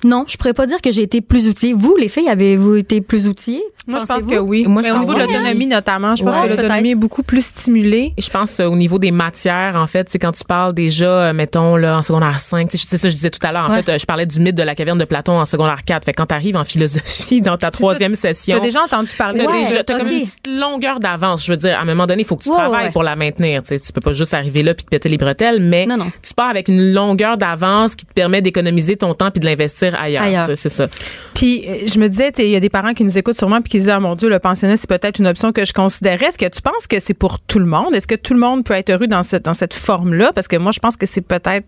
Non, 0.04 0.24
je 0.26 0.36
pourrais 0.36 0.54
pas 0.54 0.66
dire 0.66 0.80
que 0.80 0.90
j'ai 0.92 1.02
été 1.02 1.20
plus 1.20 1.48
outillée. 1.48 1.72
Vous, 1.72 1.96
les 1.96 2.08
filles, 2.08 2.28
avez-vous 2.28 2.76
été 2.76 3.00
plus 3.00 3.28
outillées? 3.28 3.64
Moi, 3.88 4.00
je 4.00 4.04
pense 4.04 4.24
que 4.26 4.38
oui. 4.38 4.64
Moi, 4.68 4.82
je 4.82 4.88
Mais 4.88 4.92
au 4.92 4.96
pense 4.98 5.08
niveau 5.08 5.18
de 5.18 5.24
oui. 5.26 5.32
l'autonomie, 5.32 5.66
notamment, 5.66 6.14
je 6.14 6.22
pense 6.22 6.34
Ouais, 6.36 6.42
que 6.48 6.48
l'autonomie 6.54 6.90
est 6.90 6.94
beaucoup 6.94 7.22
plus 7.22 7.44
stimulée. 7.44 8.12
Et 8.16 8.20
je 8.22 8.30
pense 8.30 8.60
euh, 8.60 8.66
au 8.66 8.76
niveau 8.76 8.98
des 8.98 9.10
matières, 9.10 9.76
en 9.76 9.86
fait, 9.86 10.08
c'est 10.10 10.18
quand 10.18 10.32
tu 10.32 10.44
parles 10.44 10.74
déjà, 10.74 11.06
euh, 11.06 11.32
mettons, 11.32 11.76
là, 11.76 11.96
en 11.98 12.02
secondaire 12.02 12.38
5, 12.38 12.68
tu 12.68 12.76
sais, 12.78 12.86
c'est 12.88 12.96
ça 12.98 13.08
que 13.08 13.10
je 13.10 13.16
disais 13.16 13.30
tout 13.30 13.44
à 13.46 13.50
l'heure, 13.52 13.64
en 13.64 13.70
Ouais. 13.70 13.82
fait, 13.82 13.92
euh, 13.92 13.98
je 13.98 14.04
parlais 14.06 14.26
du 14.26 14.40
mythe 14.40 14.54
de 14.54 14.62
la 14.62 14.74
caverne 14.74 14.98
de 14.98 15.04
Platon 15.04 15.32
en 15.40 15.44
secondaire 15.44 15.80
4. 15.86 16.04
Fait 16.04 16.12
que 16.12 16.16
quand 16.18 16.26
t'arrives 16.26 16.56
en 16.56 16.64
philosophie 16.64 17.40
dans 17.40 17.56
ta 17.56 17.70
troisième 17.70 18.14
session, 18.14 18.56
T'as 18.58 18.64
déjà 18.64 18.82
entendu 18.82 19.10
parler 19.16 19.38
T'as 19.44 19.50
Ouais, 19.50 19.64
déjà, 19.68 19.84
t'as 19.84 19.98
comme 19.98 20.06
une 20.08 20.20
petite 20.20 20.46
longueur 20.46 21.00
d'avance. 21.00 21.44
Je 21.46 21.50
veux 21.52 21.56
dire, 21.56 21.78
à 21.78 21.82
un 21.82 21.84
moment 21.84 22.06
donné, 22.06 22.22
il 22.22 22.26
faut 22.26 22.36
que 22.36 22.42
tu 22.44 22.50
Ouais, 22.50 22.56
travailles 22.56 22.86
ouais. 22.86 22.92
pour 22.92 23.02
la 23.02 23.16
maintenir. 23.16 23.62
Tu 23.62 23.68
sais, 23.68 23.80
tu 23.80 23.92
peux 23.92 24.00
pas 24.00 24.12
juste 24.12 24.34
arriver 24.34 24.62
là 24.62 24.74
puis 24.74 24.84
te 24.84 24.90
péter 24.90 25.08
les 25.08 25.16
bretelles, 25.18 25.60
mais 25.62 25.86
Non, 25.86 25.96
non. 25.96 26.10
tu 26.22 26.34
pars 26.34 26.50
avec 26.50 26.68
une 26.68 26.92
longueur 26.92 27.36
d'avance 27.38 27.94
qui 27.96 28.04
te 28.04 28.12
permet 28.12 28.42
d'économiser 28.42 28.96
ton 28.96 29.14
temps 29.14 29.30
puis 29.30 29.40
de 29.40 29.46
l'investir 29.46 29.94
ailleurs. 29.98 30.22
Ailleurs. 30.24 30.46
tu 30.46 30.56
C'est 30.56 30.68
ça. 30.68 30.88
Puis 31.34 31.64
euh, 31.66 31.74
je 31.86 31.98
me 31.98 32.08
disais, 32.08 32.32
tu 32.32 32.42
sais, 32.42 32.48
il 32.48 32.52
y 32.52 32.56
a 32.56 32.60
des 32.60 32.68
parents 32.68 32.92
qui 32.94 33.04
nous 33.04 33.16
écoutent 33.16 33.36
sûrement 33.38 33.60
puis 33.60 33.70
qui 33.78 33.84
disent, 33.84 33.88
ah 33.90 34.00
mon 34.00 34.14
Dieu, 34.14 34.28
le 34.28 34.38
pensionnat, 34.38 34.76
c'est 34.76 34.88
peut-être 34.88 35.18
une 35.18 35.26
option 35.26 35.52
que 35.52 35.64
je 35.64 35.72
considérais. 35.72 36.26
Est-ce 36.26 36.38
que 36.38 36.48
tu 36.48 36.60
penses 36.62 36.86
que 36.88 37.00
c'est 37.00 37.14
pour 37.14 37.40
tout 37.40 37.58
le 37.58 37.66
monde? 37.66 37.94
Est-ce 37.94 38.06
que 38.06 38.14
tout 38.14 38.34
le 38.34 38.40
monde 38.40 38.64
peut 38.64 38.74
être 38.74 38.90
heureux 38.90 39.06
dans, 39.06 39.22
ce, 39.22 39.36
dans 39.36 39.54
cette 39.54 39.74
forme-là? 39.74 40.32
Parce 40.34 40.48
que 40.48 40.56
moi, 40.56 40.72
je 40.72 40.78
pense 40.80 40.96
que 40.96 41.06
c'est 41.06 41.20
peut-être 41.22 41.66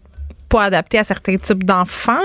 pas 0.49 0.65
adapté 0.65 0.99
à 0.99 1.05
certains 1.05 1.37
types 1.37 1.65
d'enfants. 1.65 2.19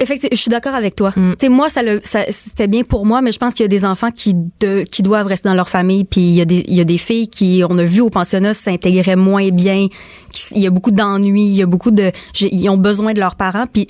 Effectivement, 0.00 0.30
je 0.36 0.40
suis 0.40 0.48
d'accord 0.50 0.76
avec 0.76 0.94
toi. 0.94 1.10
Mm. 1.16 1.32
Tu 1.32 1.46
sais, 1.46 1.48
moi, 1.48 1.68
ça, 1.68 1.82
le- 1.82 2.00
ça 2.04 2.20
c'était 2.30 2.68
bien 2.68 2.84
pour 2.84 3.04
moi, 3.04 3.20
mais 3.20 3.32
je 3.32 3.38
pense 3.38 3.52
qu'il 3.52 3.64
y 3.64 3.66
a 3.66 3.68
des 3.68 3.84
enfants 3.84 4.12
qui 4.12 4.32
de, 4.60 4.84
qui 4.84 5.02
doivent 5.02 5.26
rester 5.26 5.48
dans 5.48 5.56
leur 5.56 5.68
famille, 5.68 6.04
puis 6.04 6.20
il 6.20 6.34
y 6.34 6.40
a 6.40 6.44
des 6.44 6.64
il 6.68 6.74
y 6.74 6.80
a 6.80 6.84
des 6.84 6.98
filles 6.98 7.26
qui 7.28 7.64
on 7.68 7.76
a 7.78 7.84
vu 7.84 8.00
au 8.00 8.08
pensionnat 8.10 8.54
s'intégraient 8.54 9.16
moins 9.16 9.48
bien. 9.50 9.88
qui- 10.32 10.54
Il 10.54 10.62
y 10.62 10.68
a 10.68 10.70
beaucoup 10.70 10.92
d'ennuis, 10.92 11.42
il 11.42 11.54
y 11.56 11.62
a 11.62 11.66
beaucoup 11.66 11.90
de 11.90 12.12
j'ai- 12.32 12.54
ils 12.54 12.68
ont 12.68 12.76
besoin 12.76 13.12
de 13.12 13.18
leurs 13.18 13.34
parents, 13.34 13.66
puis 13.66 13.88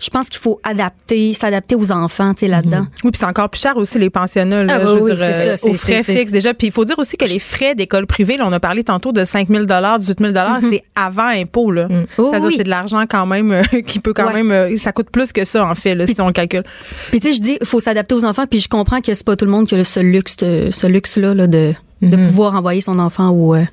je 0.00 0.10
pense 0.10 0.28
qu'il 0.28 0.38
faut 0.38 0.60
adapter, 0.62 1.34
s'adapter 1.34 1.74
aux 1.74 1.90
enfants, 1.92 2.32
tu 2.34 2.40
sais 2.40 2.48
là-dedans. 2.48 2.86
Oui, 3.04 3.10
puis 3.10 3.18
c'est 3.18 3.26
encore 3.26 3.48
plus 3.50 3.60
cher 3.60 3.76
aussi 3.76 3.98
les 3.98 4.10
pensionnats, 4.10 4.62
là, 4.64 4.74
Ah, 4.76 4.78
bah 4.78 4.84
je 4.86 4.90
veux 4.94 5.02
oui, 5.02 5.14
dire, 5.14 5.22
euh, 5.24 5.32
ça, 5.32 5.56
c'est- 5.56 5.70
aux 5.70 5.74
frais 5.74 6.02
fixes 6.02 6.30
déjà. 6.32 6.54
Puis 6.54 6.68
il 6.68 6.72
faut 6.72 6.84
dire 6.84 6.98
aussi 6.98 7.16
que 7.16 7.24
les 7.24 7.38
frais 7.38 7.74
d'école 7.74 8.06
privée, 8.06 8.36
là, 8.36 8.44
on 8.46 8.52
a 8.52 8.60
parlé 8.60 8.84
tantôt 8.84 9.12
de 9.12 9.24
5 9.24 9.48
000 9.48 9.64
18 9.64 10.18
000 10.20 10.32
c'est 10.70 10.82
avant 10.94 11.26
impôt. 11.28 11.70
Là. 11.70 11.88
Oh, 12.18 12.28
C'est-à-dire 12.30 12.48
oui. 12.48 12.54
c'est 12.56 12.64
de 12.64 12.70
l'argent 12.70 13.04
quand 13.08 13.26
même 13.26 13.50
euh, 13.52 13.62
qui 13.86 13.98
peut 14.00 14.12
quand 14.12 14.26
Ouais. 14.28 14.34
même... 14.42 14.50
euh, 14.50 14.76
ça 14.78 14.92
coûte 14.92 15.10
plus 15.10 15.32
que 15.32 15.44
ça, 15.44 15.64
en 15.66 15.74
fait, 15.74 15.94
là, 15.94 16.06
si 16.06 16.20
on 16.20 16.26
le 16.28 16.32
calcule. 16.32 16.62
Puis 17.10 17.20
tu 17.20 17.28
sais, 17.28 17.32
je 17.36 17.40
dis, 17.42 17.58
il 17.60 17.66
faut 17.66 17.80
s'adapter 17.80 18.14
aux 18.14 18.24
enfants, 18.24 18.44
puis 18.48 18.60
je 18.60 18.68
comprends 18.68 19.00
que 19.00 19.12
c'est 19.14 19.26
pas 19.26 19.36
tout 19.36 19.44
le 19.44 19.50
monde 19.50 19.66
qui 19.66 19.74
a 19.74 19.82
ce 19.84 20.00
luxe, 20.00 20.36
ce 20.38 20.86
luxe-là 20.86 21.34
là, 21.34 21.46
de, 21.46 21.72
de 22.02 22.16
pouvoir 22.16 22.54
envoyer 22.54 22.80
son 22.80 22.98
enfant 22.98 23.30
au, 23.30 23.54
euh, 23.54 23.64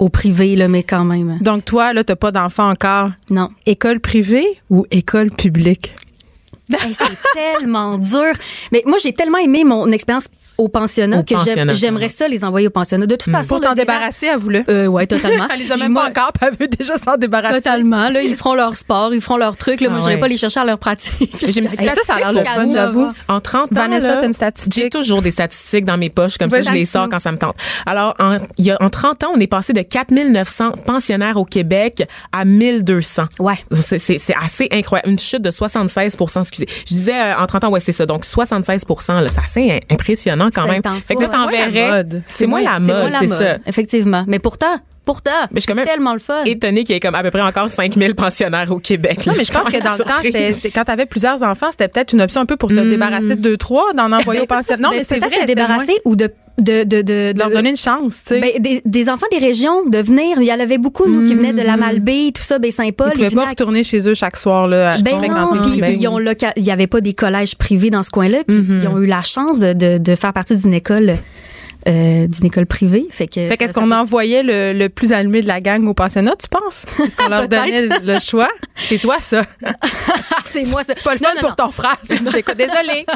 au 0.00 0.08
privé, 0.08 0.56
là, 0.56 0.66
mais 0.66 0.82
quand 0.82 1.04
même, 1.04 1.30
euh, 1.30 1.44
Donc 1.44 1.64
toi, 1.64 1.92
là, 1.92 2.02
t'as 2.02 2.16
pas 2.16 2.32
d'enfant 2.32 2.70
encore? 2.70 3.10
non. 3.30 3.50
École 3.66 4.00
privée 4.00 4.46
ou 4.70 4.86
école 4.90 5.30
publique? 5.30 5.94
Hey, 6.84 6.94
c'est 6.94 7.04
tellement 7.34 7.98
dur. 7.98 8.32
Mais 8.72 8.82
moi, 8.86 8.98
j'ai 9.02 9.12
tellement 9.12 9.38
aimé 9.38 9.64
mon 9.64 9.88
expérience 9.88 10.28
au 10.58 10.68
pensionnat 10.68 11.18
Au 11.20 11.22
que 11.22 11.34
pensionnat. 11.34 11.72
j'aimerais 11.72 12.08
ça 12.10 12.28
les 12.28 12.44
envoyer 12.44 12.66
au 12.66 12.70
pensionnat. 12.70 13.06
De 13.06 13.16
toute 13.16 13.32
façon, 13.32 13.56
Pour 13.56 13.64
t'en 13.64 13.70
le 13.70 13.76
désert- 13.76 13.94
débarrasser, 13.94 14.28
avoue-le. 14.28 14.62
Euh, 14.68 14.86
ouais, 14.86 15.06
totalement. 15.06 15.46
Elle 15.52 15.60
les 15.60 15.72
a 15.72 15.76
même 15.76 15.94
pas 15.94 16.08
encore, 16.08 16.32
elle 16.42 16.54
veut 16.58 16.68
déjà 16.68 16.98
s'en 16.98 17.16
débarrasser. 17.16 17.54
Totalement. 17.62 18.08
Là, 18.10 18.22
ils 18.22 18.36
feront 18.36 18.54
leur 18.54 18.76
sport, 18.76 19.12
ils 19.14 19.20
feront 19.22 19.36
leur 19.38 19.56
truc. 19.56 19.80
Là, 19.80 19.88
moi, 19.88 19.98
Ah 19.98 20.00
je 20.00 20.04
n'irai 20.04 20.14
ouais. 20.16 20.20
pas 20.20 20.28
les 20.28 20.36
chercher 20.36 20.60
à 20.60 20.64
leur 20.64 20.78
pratique. 20.78 21.34
J'ai 21.46 21.60
une 21.60 21.66
Hey, 21.66 21.88
ça, 21.88 21.94
ça 22.04 22.14
a 22.14 22.18
l'air 22.18 22.32
le 22.32 22.44
fun, 22.44 22.68
j'avoue. 22.70 23.06
vous. 23.06 23.12
En 23.28 23.40
30 23.40 23.62
ans, 23.64 23.66
Vanessa, 23.70 24.16
là, 24.20 24.24
une 24.24 24.32
statistique? 24.34 24.72
J'ai 24.74 24.90
toujours 24.90 25.22
des 25.22 25.30
statistiques 25.30 25.84
dans 25.86 25.96
mes 25.96 26.10
poches, 26.10 26.36
comme 26.38 26.50
ça, 26.50 26.60
je 26.62 26.70
les 26.72 26.84
sors 26.84 27.08
quand 27.08 27.18
ça 27.18 27.32
me 27.32 27.38
tente. 27.38 27.56
Alors, 27.86 28.14
en, 28.18 28.38
il 28.58 28.64
y 28.66 28.70
a, 28.70 28.76
en 28.80 28.90
30 28.90 29.24
ans, 29.24 29.32
on 29.34 29.40
est 29.40 29.46
passé 29.46 29.72
de 29.72 29.82
4900 29.82 30.72
pensionnaires 30.84 31.36
au 31.38 31.44
Québec 31.44 32.02
à 32.32 32.44
1200. 32.44 33.24
Ouais. 33.38 33.54
C'est 33.80 34.18
assez 34.40 34.68
incroyable. 34.72 35.08
Une 35.10 35.18
chute 35.18 35.42
de 35.42 35.50
76 35.50 36.16
excusez. 36.40 36.59
Je 36.68 36.94
disais 36.94 37.14
euh, 37.14 37.36
en 37.38 37.46
30 37.46 37.64
ans, 37.64 37.70
ouais, 37.70 37.80
c'est 37.80 37.92
ça. 37.92 38.06
Donc, 38.06 38.24
76 38.24 38.84
là, 39.08 39.26
c'est 39.28 39.40
assez 39.40 39.80
impressionnant 39.90 40.48
quand 40.54 40.66
même. 40.66 40.78
intense, 40.84 41.06
Fait 41.06 41.14
que 41.14 41.20
là, 41.22 41.26
ça 41.26 41.32
C'est 41.32 41.38
moins 41.38 41.50
la 41.52 41.66
enverrait- 41.66 41.88
mode. 41.90 42.22
C'est 42.26 42.46
moins 42.46 42.62
la 42.62 42.78
mode, 42.78 43.12
c'est 43.20 43.28
ça. 43.28 43.56
effectivement. 43.66 44.24
Mais 44.26 44.38
pourtant, 44.38 44.76
pourtant, 45.04 45.30
Mais 45.50 45.56
je 45.56 45.60
suis 45.60 45.66
quand 45.68 45.74
même 45.74 45.86
tellement 45.86 46.12
le 46.12 46.18
fun. 46.20 46.44
étonnée 46.44 46.84
qu'il 46.84 46.94
y 46.94 46.96
ait 46.96 47.00
comme 47.00 47.14
à 47.14 47.22
peu 47.22 47.30
près 47.30 47.40
encore 47.40 47.68
5000 47.68 48.14
pensionnaires 48.14 48.70
au 48.70 48.78
Québec. 48.78 49.26
Non, 49.26 49.32
mais 49.36 49.44
je 49.44 49.50
pense 49.52 49.66
que 49.66 49.82
dans 49.82 49.92
le 49.92 49.98
quand 49.98 50.04
temps, 50.04 50.20
c'était, 50.22 50.70
quand 50.70 50.84
t'avais 50.84 51.06
plusieurs 51.06 51.42
enfants, 51.42 51.68
c'était 51.70 51.88
peut-être 51.88 52.12
une 52.12 52.20
option 52.20 52.40
un 52.42 52.46
peu 52.46 52.56
pour 52.56 52.68
te 52.68 52.74
Mm. 52.74 52.88
débarrasser 52.90 53.28
de 53.28 53.34
deux, 53.34 53.56
trois, 53.56 53.92
d'en 53.94 54.12
envoyer 54.12 54.40
au 54.42 54.46
pensionnat. 54.46 54.80
Non, 54.82 54.90
Ben, 54.90 54.98
mais 54.98 55.04
c'est 55.04 55.18
vrai. 55.18 55.30
te 55.46 55.46
ou 56.04 56.16
de 56.16 56.30
de 56.62 56.84
de 56.84 57.02
de, 57.02 57.12
moins- 57.12 57.32
de 57.32 57.38
leur 57.38 57.50
donner 57.50 57.70
une 57.70 57.76
chance, 57.76 58.22
tu 58.24 58.34
sais. 58.34 58.40
Ben, 58.40 58.50
des, 58.60 58.82
des 58.84 59.08
enfants 59.08 59.26
des 59.32 59.38
régions 59.38 59.84
de 59.86 59.98
venir. 59.98 60.38
Il 60.40 60.46
y 60.46 60.52
en 60.52 60.60
avait 60.60 60.78
beaucoup, 60.78 61.08
nous, 61.08 61.24
qui 61.26 61.34
venaient 61.34 61.52
de 61.52 61.62
la 61.62 61.76
Malbaie, 61.76 62.30
tout 62.34 62.42
ça, 62.42 62.58
ben 62.58 62.70
Saint-Paul. 62.70 63.12
Ils 63.14 63.24
pouvaient 63.24 63.30
pas 63.34 63.46
à- 63.46 63.50
retourner 63.50 63.82
chez 63.84 64.08
eux 64.08 64.14
chaque 64.14 64.36
soir, 64.36 64.68
là. 64.68 64.92
à 64.94 64.98
Ben 64.98 65.20
non, 65.20 65.60
puis 65.62 65.74
Québec. 65.76 65.96
ils 66.00 66.08
ont 66.08 66.18
il 66.56 66.62
y 66.64 66.70
avait 66.70 66.86
pas 66.86 67.00
des 67.00 67.12
collèges 67.14 67.56
privés 67.56 67.90
dans 67.90 68.02
ce 68.02 68.10
coin-là, 68.10 68.38
puis 68.46 68.56
Mm-hmm. 68.58 68.80
ils 68.82 68.88
ont 68.88 68.98
eu 68.98 69.06
la 69.06 69.22
chance 69.22 69.58
de, 69.58 69.72
de, 69.72 69.98
de 69.98 70.14
faire 70.14 70.32
partie 70.32 70.56
d'une 70.56 70.74
école 70.74 71.16
euh, 71.88 72.26
d'une 72.26 72.46
école 72.46 72.66
privée. 72.66 73.06
Fait 73.10 73.26
que 73.26 73.48
Fait 73.48 73.56
qu'est-ce 73.56 73.74
qu'on 73.74 73.90
envoyait 73.90 74.42
le, 74.42 74.72
le 74.72 74.88
plus 74.88 75.12
allumé 75.12 75.42
de 75.42 75.46
la 75.48 75.60
gang 75.60 75.86
au 75.86 75.94
pensionnat, 75.94 76.32
tu 76.40 76.48
penses? 76.48 76.84
Est-ce 77.02 77.16
qu'on 77.16 77.28
leur 77.28 77.48
donnait 77.48 77.88
le 78.02 78.18
choix? 78.18 78.50
C'est 78.76 78.98
toi, 78.98 79.16
ça. 79.18 79.42
c'est 80.44 80.64
moi 80.68 80.82
ça. 80.82 80.94
Pas 80.94 81.14
le 81.14 81.20
Non, 81.20 81.28
fun 81.30 81.34
non, 81.36 81.40
pour 81.40 81.56
ton 81.56 81.70
frère. 81.70 81.96
C'est 82.02 82.20
Désolée. 82.56 83.06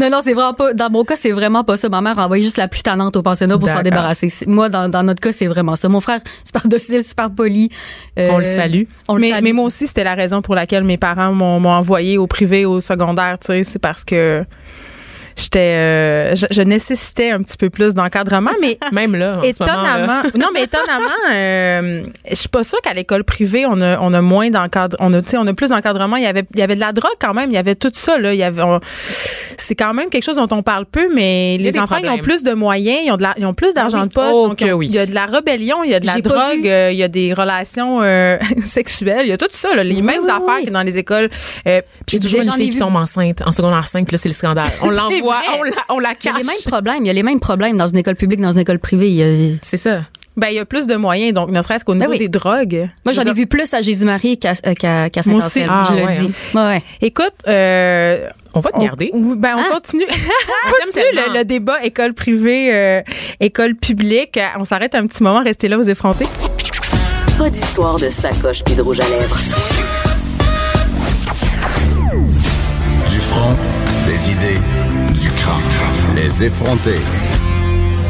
Non, 0.00 0.10
non, 0.10 0.20
c'est 0.22 0.32
vraiment 0.32 0.54
pas. 0.54 0.72
Dans 0.74 0.90
mon 0.90 1.04
cas, 1.04 1.16
c'est 1.16 1.30
vraiment 1.32 1.64
pas 1.64 1.76
ça. 1.76 1.88
Ma 1.88 2.00
mère 2.00 2.18
a 2.18 2.24
envoyé 2.24 2.42
juste 2.42 2.56
la 2.56 2.68
plus 2.68 2.82
tannante 2.82 3.16
au 3.16 3.22
pensionnat 3.22 3.58
pour 3.58 3.68
s'en 3.68 3.82
débarrasser. 3.82 4.28
Moi, 4.46 4.68
dans, 4.68 4.88
dans 4.88 5.02
notre 5.02 5.20
cas, 5.20 5.32
c'est 5.32 5.46
vraiment 5.46 5.76
ça. 5.76 5.88
Mon 5.88 6.00
frère, 6.00 6.20
super 6.44 6.66
docile, 6.68 7.04
super 7.04 7.30
poli. 7.30 7.70
Euh, 8.18 8.30
On 8.32 8.38
le 8.38 8.44
salue. 8.44 8.82
On 9.08 9.14
le 9.14 9.20
mais, 9.20 9.30
salue. 9.30 9.44
mais 9.44 9.52
moi 9.52 9.64
aussi, 9.66 9.86
c'était 9.86 10.04
la 10.04 10.14
raison 10.14 10.42
pour 10.42 10.54
laquelle 10.54 10.84
mes 10.84 10.96
parents 10.98 11.32
m'ont 11.32 11.60
m'ont 11.60 11.70
envoyé 11.70 12.18
au 12.18 12.26
privé, 12.26 12.64
au 12.64 12.80
secondaire, 12.80 13.38
tu 13.38 13.46
sais. 13.48 13.64
C'est 13.64 13.78
parce 13.78 14.04
que 14.04 14.44
j'étais, 15.40 15.58
euh, 15.58 16.34
je, 16.36 16.46
je 16.50 16.62
nécessitais 16.62 17.30
un 17.30 17.42
petit 17.42 17.56
peu 17.56 17.70
plus 17.70 17.94
d'encadrement, 17.94 18.50
mais 18.60 18.78
Même 18.92 19.14
là, 19.16 19.38
en 19.38 19.42
ce 19.42 19.62
moment, 19.62 19.82
là. 19.82 20.00
étonnamment, 20.02 20.22
non, 20.38 20.46
mais 20.54 20.62
étonnamment, 20.64 21.04
euh, 21.32 22.02
je 22.28 22.34
suis 22.34 22.48
pas 22.48 22.64
sûre 22.64 22.80
qu'à 22.82 22.92
l'école 22.94 23.24
privée, 23.24 23.64
on 23.66 23.80
a, 23.80 23.98
on 24.00 24.12
a 24.14 24.20
moins 24.20 24.50
d'encadrement, 24.50 25.06
on 25.08 25.12
a, 25.14 25.22
tu 25.22 25.30
sais, 25.30 25.36
on 25.38 25.46
a 25.46 25.54
plus 25.54 25.70
d'encadrement. 25.70 26.16
Il 26.16 26.22
y 26.24 26.26
avait, 26.26 26.44
il 26.54 26.60
y 26.60 26.62
avait 26.62 26.74
de 26.74 26.80
la 26.80 26.92
drogue 26.92 27.10
quand 27.20 27.34
même, 27.34 27.50
il 27.50 27.54
y 27.54 27.58
avait 27.58 27.74
tout 27.74 27.90
ça, 27.94 28.18
là. 28.18 28.32
Il 28.34 28.38
y 28.38 28.42
avait, 28.42 28.62
on- 28.62 28.80
c'est 29.58 29.74
quand 29.74 29.94
même 29.94 30.08
quelque 30.10 30.24
chose 30.24 30.36
dont 30.36 30.48
on 30.50 30.62
parle 30.62 30.86
peu, 30.86 31.08
mais 31.14 31.56
les 31.58 31.78
enfants, 31.78 31.96
ils 32.02 32.08
ont 32.08 32.18
plus 32.18 32.42
de 32.42 32.52
moyens, 32.52 33.00
ils 33.04 33.10
ont, 33.12 33.16
de 33.16 33.22
la- 33.22 33.34
ils 33.36 33.46
ont 33.46 33.54
plus 33.54 33.74
d'argent 33.74 34.00
Ah 34.02 34.06
de 34.06 34.12
poche. 34.12 34.32
Oh 34.32 34.48
donc 34.48 34.58
que 34.58 34.64
ils 34.64 34.72
ont- 34.72 34.76
oui. 34.76 34.86
Il 34.86 34.94
y 34.94 34.98
a 34.98 35.06
de 35.06 35.14
la 35.14 35.26
rébellion, 35.26 35.84
il 35.84 35.90
y 35.90 35.94
a 35.94 36.00
de 36.00 36.06
la 36.06 36.16
drogue, 36.20 36.66
euh, 36.66 36.90
il 36.92 36.98
y 36.98 37.02
a 37.02 37.08
des 37.08 37.32
relations 37.32 38.00
euh, 38.02 38.38
sexuelles, 38.64 39.22
il 39.26 39.28
y 39.28 39.32
a 39.32 39.38
tout 39.38 39.46
ça, 39.50 39.74
là, 39.74 39.84
les 39.84 39.94
Oui, 39.96 40.02
mêmes 40.02 40.22
oui, 40.24 40.30
affaires 40.30 40.64
que 40.64 40.70
dans 40.70 40.82
les 40.82 40.98
écoles. 40.98 41.28
Euh, 41.66 41.80
Puis 42.06 42.16
a 42.16 42.20
toujours 42.20 42.40
une 42.42 42.52
fille 42.52 42.66
qui 42.70 42.74
vu. 42.74 42.78
tombe 42.80 42.96
enceinte 42.96 43.42
en 43.46 43.52
secondaire 43.52 43.86
5, 43.86 44.06
puis 44.06 44.14
là, 44.14 44.18
c'est 44.18 44.28
le 44.28 44.34
scandale. 44.34 44.70
On 44.82 44.90
l'envoie, 44.90 45.29
on 45.58 45.62
la, 45.62 45.72
on 45.88 45.98
la 45.98 46.10
Il 46.20 46.26
y 46.26 46.28
a 46.28 46.32
cache. 46.32 46.38
les 46.42 46.46
mêmes 46.46 46.62
problèmes. 46.66 47.04
Il 47.04 47.06
y 47.06 47.10
a 47.10 47.14
les 47.14 47.22
mêmes 47.22 47.40
problèmes 47.40 47.76
dans 47.76 47.88
une 47.88 47.98
école 47.98 48.16
publique, 48.16 48.40
dans 48.40 48.52
une 48.52 48.60
école 48.60 48.78
privée. 48.78 49.22
A- 49.22 49.58
C'est 49.62 49.76
ça. 49.76 50.00
ben, 50.36 50.48
il 50.48 50.54
y 50.54 50.58
a 50.58 50.64
plus 50.64 50.86
de 50.86 50.96
moyens, 50.96 51.34
donc 51.34 51.50
ne 51.50 51.60
serait-ce 51.62 51.84
qu'au 51.84 51.94
niveau 51.94 52.10
oui. 52.10 52.18
des 52.18 52.28
drogues. 52.28 52.88
Moi, 53.04 53.12
j'en 53.12 53.22
ai 53.24 53.32
vu 53.32 53.46
plus 53.46 53.72
à 53.74 53.80
Jésus-Marie 53.82 54.38
qu'à 54.38 54.52
euh, 54.66 55.08
aussi. 55.08 55.22
Saint-Anselme. 55.30 55.68
Ah, 55.70 55.86
je 55.90 55.96
le 55.96 56.04
ouais, 56.06 56.16
dis. 56.18 56.30
Ouais, 56.54 56.62
ouais. 56.62 56.82
Écoute, 57.02 57.34
euh, 57.48 58.28
On 58.54 58.60
va 58.60 58.70
te 58.70 58.76
on, 58.76 58.84
garder. 58.84 59.10
oui, 59.12 59.34
ben, 59.36 59.56
on 59.56 59.62
Ah. 59.68 59.74
continue. 59.74 60.06
on 60.66 60.86
continue 60.86 61.04
le, 61.14 61.38
le 61.38 61.44
débat 61.44 61.82
école 61.84 62.14
privée, 62.14 62.70
euh, 62.72 63.02
école 63.40 63.74
publique. 63.74 64.38
On 64.58 64.64
s'arrête 64.64 64.94
un 64.94 65.06
petit 65.06 65.22
moment. 65.22 65.42
Restez 65.42 65.68
là, 65.68 65.76
vous 65.76 65.88
effrontez. 65.90 66.26
Pas 67.38 67.48
d'histoire 67.50 67.96
de 67.98 68.08
sacoche 68.08 68.62
puis 68.64 68.74
de 68.74 68.82
rouge 68.82 69.00
à 69.00 69.08
lèvres. 69.08 69.38
Du 73.10 73.18
front, 73.18 73.50
des 74.06 74.30
idées, 74.30 74.60
du 75.20 75.30
crâne. 75.32 75.62
Les 76.14 76.44
effronter. 76.44 77.00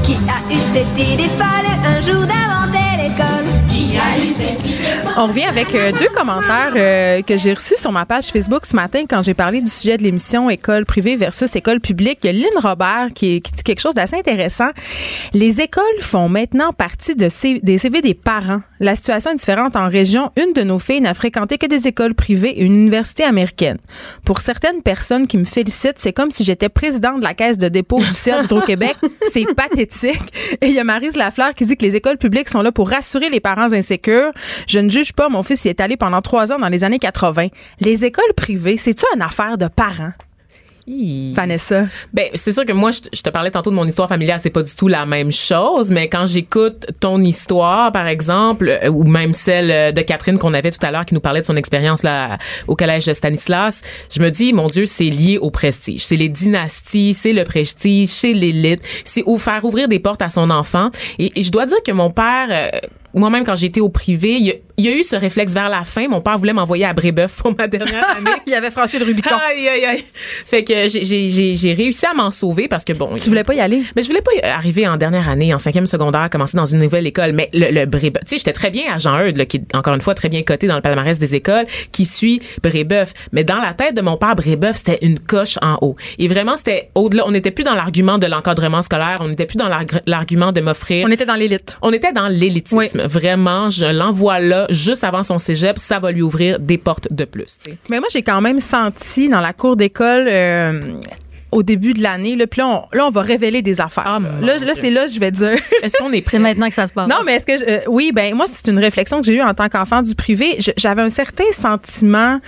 Qui 0.05 0.15
a 0.15 0.53
eu 0.53 0.59
cette 0.59 0.99
idée 0.99 1.29
folle 1.39 1.71
un 1.85 2.01
jour 2.01 2.25
d'inventer 2.27 2.97
l'école 2.97 3.47
Qui 3.69 3.97
a 3.97 4.19
eu 4.19 4.33
cette 4.33 4.67
idée 4.67 4.80
On 5.23 5.27
revient 5.27 5.45
avec 5.45 5.75
euh, 5.75 5.93
deux 5.93 6.09
commentaires 6.09 6.73
euh, 6.75 7.21
que 7.21 7.37
j'ai 7.37 7.53
reçus 7.53 7.77
sur 7.77 7.93
ma 7.93 8.07
page 8.07 8.29
Facebook 8.29 8.65
ce 8.65 8.75
matin 8.75 9.03
quand 9.07 9.23
j'ai 9.23 9.35
parlé 9.35 9.61
du 9.61 9.71
sujet 9.71 9.99
de 9.99 10.03
l'émission 10.03 10.49
école 10.49 10.87
privée 10.87 11.15
versus 11.17 11.55
école 11.57 11.79
publique. 11.81 12.21
Il 12.23 12.27
y 12.29 12.31
a 12.31 12.33
Lynn 12.33 12.59
Robert 12.59 13.09
qui, 13.15 13.43
qui 13.43 13.53
dit 13.53 13.63
quelque 13.63 13.81
chose 13.83 13.93
d'assez 13.93 14.17
intéressant. 14.17 14.71
Les 15.35 15.61
écoles 15.61 15.83
font 16.01 16.31
maintenant 16.31 16.73
partie 16.73 17.17
de 17.17 17.29
C- 17.29 17.61
des 17.63 17.77
CV 17.77 18.01
des 18.01 18.15
parents. 18.15 18.63
La 18.79 18.97
situation 18.97 19.33
est 19.33 19.35
différente 19.35 19.77
en 19.77 19.89
région. 19.89 20.31
Une 20.39 20.55
de 20.55 20.63
nos 20.63 20.79
filles 20.79 21.03
n'a 21.03 21.13
fréquenté 21.13 21.59
que 21.59 21.67
des 21.67 21.87
écoles 21.87 22.15
privées 22.15 22.59
et 22.59 22.63
une 22.63 22.77
université 22.77 23.23
américaine. 23.23 23.77
Pour 24.25 24.41
certaines 24.41 24.81
personnes 24.81 25.27
qui 25.27 25.37
me 25.37 25.45
félicitent, 25.45 25.99
c'est 25.99 26.15
comme 26.15 26.31
si 26.31 26.45
j'étais 26.45 26.71
présidente 26.71 27.19
de 27.19 27.25
la 27.25 27.35
caisse 27.35 27.59
de 27.59 27.69
dépôt 27.69 27.99
du 27.99 28.07
CA 28.11 28.41
d'Hydro-Québec. 28.41 28.97
C'est 29.31 29.45
pathétique. 29.55 30.19
Et 30.63 30.69
il 30.69 30.75
y 30.75 30.79
a 30.81 30.85
Marise 30.85 31.17
Lafleur 31.17 31.55
qui 31.55 31.67
dit 31.67 31.77
que 31.77 31.85
les 31.85 31.95
écoles 31.95 32.17
publiques 32.17 32.49
sont 32.49 32.63
là 32.63 32.73
pour 32.73 32.89
rassurer 32.89 33.29
les 33.29 33.39
parents 33.41 33.71
insécures. 33.75 34.31
Je 34.67 34.79
ne 34.79 34.89
juge 34.89 35.10
pas, 35.15 35.29
mon 35.29 35.43
fils 35.43 35.65
y 35.65 35.69
est 35.69 35.81
allé 35.81 35.97
pendant 35.97 36.21
trois 36.23 36.53
ans 36.53 36.59
dans 36.59 36.69
les 36.69 36.85
années 36.85 36.99
80. 36.99 37.49
Les 37.81 38.05
écoles 38.05 38.33
privées, 38.37 38.77
c'est-tu 38.77 39.05
une 39.15 39.23
affaire 39.23 39.59
de 39.59 39.69
parents? 39.69 40.13
Hi. 40.87 41.35
Vanessa? 41.35 41.85
Ben, 42.13 42.29
c'est 42.35 42.53
sûr 42.53 42.65
que 42.65 42.73
moi, 42.73 42.91
je, 42.91 43.01
te- 43.03 43.09
je 43.15 43.21
te 43.23 43.29
parlais 43.31 43.51
tantôt 43.51 43.71
de 43.71 43.77
mon 43.77 43.85
histoire 43.85 44.09
familiale, 44.09 44.41
c'est 44.41 44.51
pas 44.51 44.63
du 44.63 44.75
tout 44.75 44.89
la 44.89 45.05
même 45.07 45.31
chose, 45.31 45.91
mais 45.93 46.09
quand 46.09 46.25
j'écoute 46.27 46.87
ton 46.99 47.21
histoire, 47.21 47.93
par 47.93 48.09
exemple, 48.09 48.69
euh, 48.83 48.89
ou 48.89 49.05
même 49.05 49.35
celle 49.35 49.71
euh, 49.71 49.93
de 49.93 50.01
Catherine 50.01 50.39
qu'on 50.39 50.55
avait 50.55 50.71
tout 50.71 50.85
à 50.85 50.91
l'heure 50.91 51.05
qui 51.05 51.15
nous 51.15 51.21
parlait 51.21 51.43
de 51.43 51.47
son 51.47 51.57
expérience 51.57 52.03
là 52.03 52.39
au 52.67 52.75
collège 52.77 53.05
de 53.07 53.13
Stanislas, 53.13 53.83
je 54.13 54.21
me 54.21 54.31
dis, 54.31 54.53
mon 54.55 54.69
Dieu, 54.69 54.87
c'est 54.87 55.05
lié 55.11 55.37
au 55.39 55.51
prestige. 55.51 56.03
C'est 56.05 56.17
les 56.17 56.31
dynasties, 56.31 57.15
c'est 57.15 57.35
le 57.35 57.45
prestige, 57.45 58.09
c'est 58.09 58.33
l'élite, 58.33 58.81
c'est 59.05 59.23
au 59.25 59.37
faire 59.37 59.65
ouvrir 59.67 59.87
des 59.87 59.99
portes 60.01 60.23
à 60.23 60.31
son 60.31 60.49
enfant. 60.51 60.91
Et, 61.19 61.39
et 61.39 61.43
je 61.45 61.53
dois 61.53 61.67
dire 61.67 61.83
que 61.87 61.93
mon 61.93 62.11
père, 62.11 62.49
euh, 62.51 62.71
moi-même, 63.15 63.45
quand 63.45 63.55
j'étais 63.57 63.81
au 63.83 63.91
privé, 63.91 64.33
il 64.39 64.55
il 64.81 64.87
y 64.87 64.89
a 64.89 64.97
eu 64.97 65.03
ce 65.03 65.15
réflexe 65.17 65.53
vers 65.53 65.69
la 65.69 65.85
fin. 65.85 66.09
Mon 66.09 66.21
père 66.23 66.39
voulait 66.39 66.53
m'envoyer 66.55 66.87
à 66.87 66.93
Brébeuf 66.95 67.37
pour 67.37 67.55
ma 67.57 67.69
dernière 67.69 68.05
année. 68.17 68.31
Il 68.47 68.55
avait 68.55 68.71
franchi 68.71 68.99
le 68.99 69.05
Rubicon. 69.05 69.31
Aïe, 69.51 69.69
aïe, 69.69 69.85
aïe. 69.85 70.05
Fait 70.15 70.65
que 70.65 70.73
j'ai- 70.89 71.75
réussi 71.75 72.07
à 72.07 72.15
m'en 72.15 72.31
sauver 72.31 72.67
parce 72.69 72.85
que 72.85 72.93
bon. 72.93 73.11
Tu 73.17 73.29
voulais 73.29 73.45
pas 73.45 73.55
y 73.55 73.61
aller? 73.61 73.83
Mais 73.95 74.03
je 74.03 74.09
voulais 74.09 74.23
pas 74.23 74.33
y 74.35 74.41
arriver 74.43 74.89
en 74.89 74.97
dernière 74.97 75.29
année, 75.29 75.53
en 75.55 75.59
cinquième 75.59 75.87
secondaire, 75.87 76.29
commencer 76.31 76.57
dans 76.57 76.65
une 76.65 76.79
nouvelle 76.79 77.07
école. 77.07 77.33
Mais 77.33 77.49
le, 77.53 77.71
le 77.71 77.87
Brébeuf, 77.87 78.23
tu 78.25 78.31
sais, 78.31 78.39
j'étais 78.39 78.53
très 78.53 78.71
bien 78.71 78.85
à 78.95 78.99
Jean 78.99 79.19
Eudes, 79.23 79.37
là, 79.37 79.45
qui 79.45 79.59
est 79.59 79.75
encore 79.77 79.95
une 79.95 80.01
fois 80.01 80.15
très 80.15 80.29
bien 80.29 80.43
coté 80.43 80.67
dans 80.67 80.77
le 80.77 80.83
palmarès 80.83 81.19
des 81.19 81.35
écoles, 81.35 81.67
qui 81.93 82.07
suit 82.07 82.41
Brébeuf. 82.63 83.13
Mais 83.33 83.45
dans 83.45 83.61
la 83.61 83.75
tête 83.75 83.95
de 83.95 84.01
mon 84.01 84.17
père, 84.17 84.35
Brébeuf, 84.35 84.77
c'était 84.77 84.99
une 85.03 85.19
coche 85.19 85.59
en 85.63 85.77
haut. 85.83 85.97
Et 86.19 86.27
vraiment, 86.29 86.57
c'était 86.57 86.91
au-delà. 86.95 87.25
On 87.27 87.31
n'était 87.33 87.51
plus 87.51 87.65
dans 87.65 87.75
l'argument 87.75 88.19
de 88.19 88.27
l'encadrement 88.27 88.83
scolaire. 88.83 89.17
On 89.21 89.29
n'était 89.29 89.47
plus 89.47 89.57
dans 89.57 89.69
l'arg- 89.69 90.01
l'argument 90.07 90.53
de 90.53 90.61
m'offrir. 90.61 91.07
On 91.07 91.11
était 91.13 91.27
dans 91.27 91.35
l'élite. 91.35 91.79
On 91.83 91.93
était 91.93 92.13
dans 92.13 92.29
l'élitisme. 92.29 92.79
Oui. 92.79 92.87
Vraiment, 93.07 93.69
je 93.71 93.87
l'envoie 93.87 94.41
là, 94.41 94.67
juste 94.71 95.05
avant 95.05 95.23
son 95.23 95.39
cégep. 95.39 95.79
Ça 95.79 95.99
va 95.99 96.11
lui 96.13 96.23
ouvrir 96.23 96.59
des 96.59 96.79
portes 96.79 97.09
de 97.13 97.25
plus. 97.25 97.59
Mais 97.91 97.99
moi, 97.99 98.09
j'ai 98.13 98.23
quand 98.23 98.41
même 98.41 98.61
senti 98.61 99.29
dans 99.29 99.41
la 99.41 99.53
cour 99.53 99.77
d'école 99.77 100.29
euh, 100.31 100.81
au 101.53 101.63
début 101.65 101.95
de 101.95 102.03
l'année, 102.03 102.37
là, 102.37 102.47
puis 102.47 102.61
là 102.61 102.69
on, 102.69 102.97
là, 102.97 103.07
on 103.07 103.11
va 103.11 103.23
révéler 103.23 103.61
des 103.61 103.81
affaires. 103.81 104.05
Ah, 104.07 104.21
là, 104.41 104.55
c'est 104.75 104.91
là, 104.91 105.07
je 105.09 105.19
vais 105.19 105.33
dire. 105.33 105.59
Est-ce 105.83 105.97
qu'on 105.99 106.13
est 106.13 106.17
C'est 106.19 106.23
prêt? 106.23 106.39
maintenant 106.39 106.69
que 106.69 106.75
ça 106.77 106.87
se 106.87 106.93
passe. 106.93 107.09
Non, 107.09 107.17
mais 107.27 107.35
est-ce 107.35 107.47
que 107.47 107.59
je- 107.59 107.65
euh, 107.69 107.81
oui, 107.89 108.13
ben 108.15 108.35
moi 108.37 108.47
c'est 108.47 108.71
une 108.71 108.79
réflexion 108.79 109.21
que 109.21 109.27
j'ai 109.27 109.35
eue 109.35 109.43
en 109.43 109.53
tant 109.53 109.69
qu'enfant 109.69 110.01
du 110.03 110.15
privé. 110.15 110.57
Je- 110.61 110.71
J'avais 110.77 111.03
un 111.03 111.09
certain 111.11 111.51
sentiment 111.53 112.39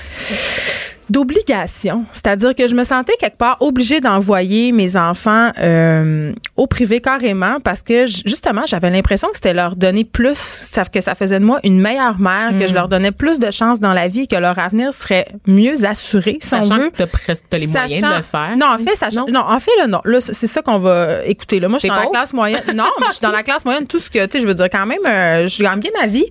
d'obligation, 1.11 2.05
c'est-à-dire 2.13 2.55
que 2.55 2.67
je 2.67 2.75
me 2.75 2.85
sentais 2.85 3.15
quelque 3.19 3.37
part 3.37 3.57
obligée 3.61 4.01
d'envoyer 4.01 4.73
mes 4.73 4.97
enfants 4.97 5.51
euh, 5.61 6.33
au 6.57 6.67
privé 6.67 7.01
carrément 7.01 7.59
parce 7.63 7.83
que 7.83 8.07
justement 8.07 8.63
j'avais 8.67 8.91
l'impression 8.91 9.29
que 9.29 9.35
c'était 9.37 9.55
leur 9.55 9.77
donner 9.77 10.05
plus, 10.05 10.71
que 10.93 11.01
ça 11.01 11.15
faisait 11.15 11.39
de 11.41 11.45
moi 11.45 11.61
une 11.65 11.81
meilleure 11.81 12.19
mère, 12.19 12.51
que 12.59 12.67
je 12.67 12.75
leur 12.75 12.89
donnais 12.89 13.13
plus 13.13 13.39
de 13.39 13.51
chances 13.51 13.81
dans 13.81 13.93
la 13.93 14.09
vie, 14.09 14.27
que 14.29 14.37
leur 14.37 14.59
avenir 14.59 14.93
serait 14.93 15.27
mieux 15.47 15.85
assuré, 15.85 16.39
si 16.41 16.55
on 16.55 16.63
Sachant 16.63 16.79
veut. 16.79 16.91
que 16.91 16.97
t'as 17.05 17.59
les 17.59 17.67
moyens 17.67 18.03
de 18.03 18.17
le 18.17 18.23
faire. 18.23 18.57
Non, 18.57 18.67
en 18.67 18.79
fait, 18.79 18.97
sachant- 18.97 19.27
Non? 19.27 19.33
non. 19.33 19.41
en 19.49 19.59
fait, 19.61 19.71
là, 19.79 19.87
non. 19.87 20.01
Là, 20.05 20.21
c'est 20.21 20.47
ça 20.47 20.63
qu'on 20.63 20.79
va 20.79 21.25
écouter. 21.25 21.61
Là, 21.61 21.69
moi, 21.69 21.79
je 21.79 21.81
suis 21.81 21.89
dans 21.89 21.97
la 21.97 22.07
classe 22.07 22.33
moyenne. 22.33 22.61
Non, 22.75 22.85
mais 23.01 23.07
je 23.09 23.13
suis 23.15 23.23
dans 23.23 23.31
la 23.33 23.43
classe 23.43 23.65
moyenne. 23.65 23.87
Tout 23.87 23.99
ce 23.99 24.11
que, 24.11 24.25
tu 24.27 24.33
sais, 24.33 24.41
je 24.41 24.47
veux 24.47 24.55
dire, 24.55 24.69
quand 24.71 24.87
même, 24.87 24.99
euh, 25.07 25.47
je 25.49 25.63
gagne 25.63 25.79
bien 25.81 25.91
ma 26.01 26.07
vie. 26.07 26.25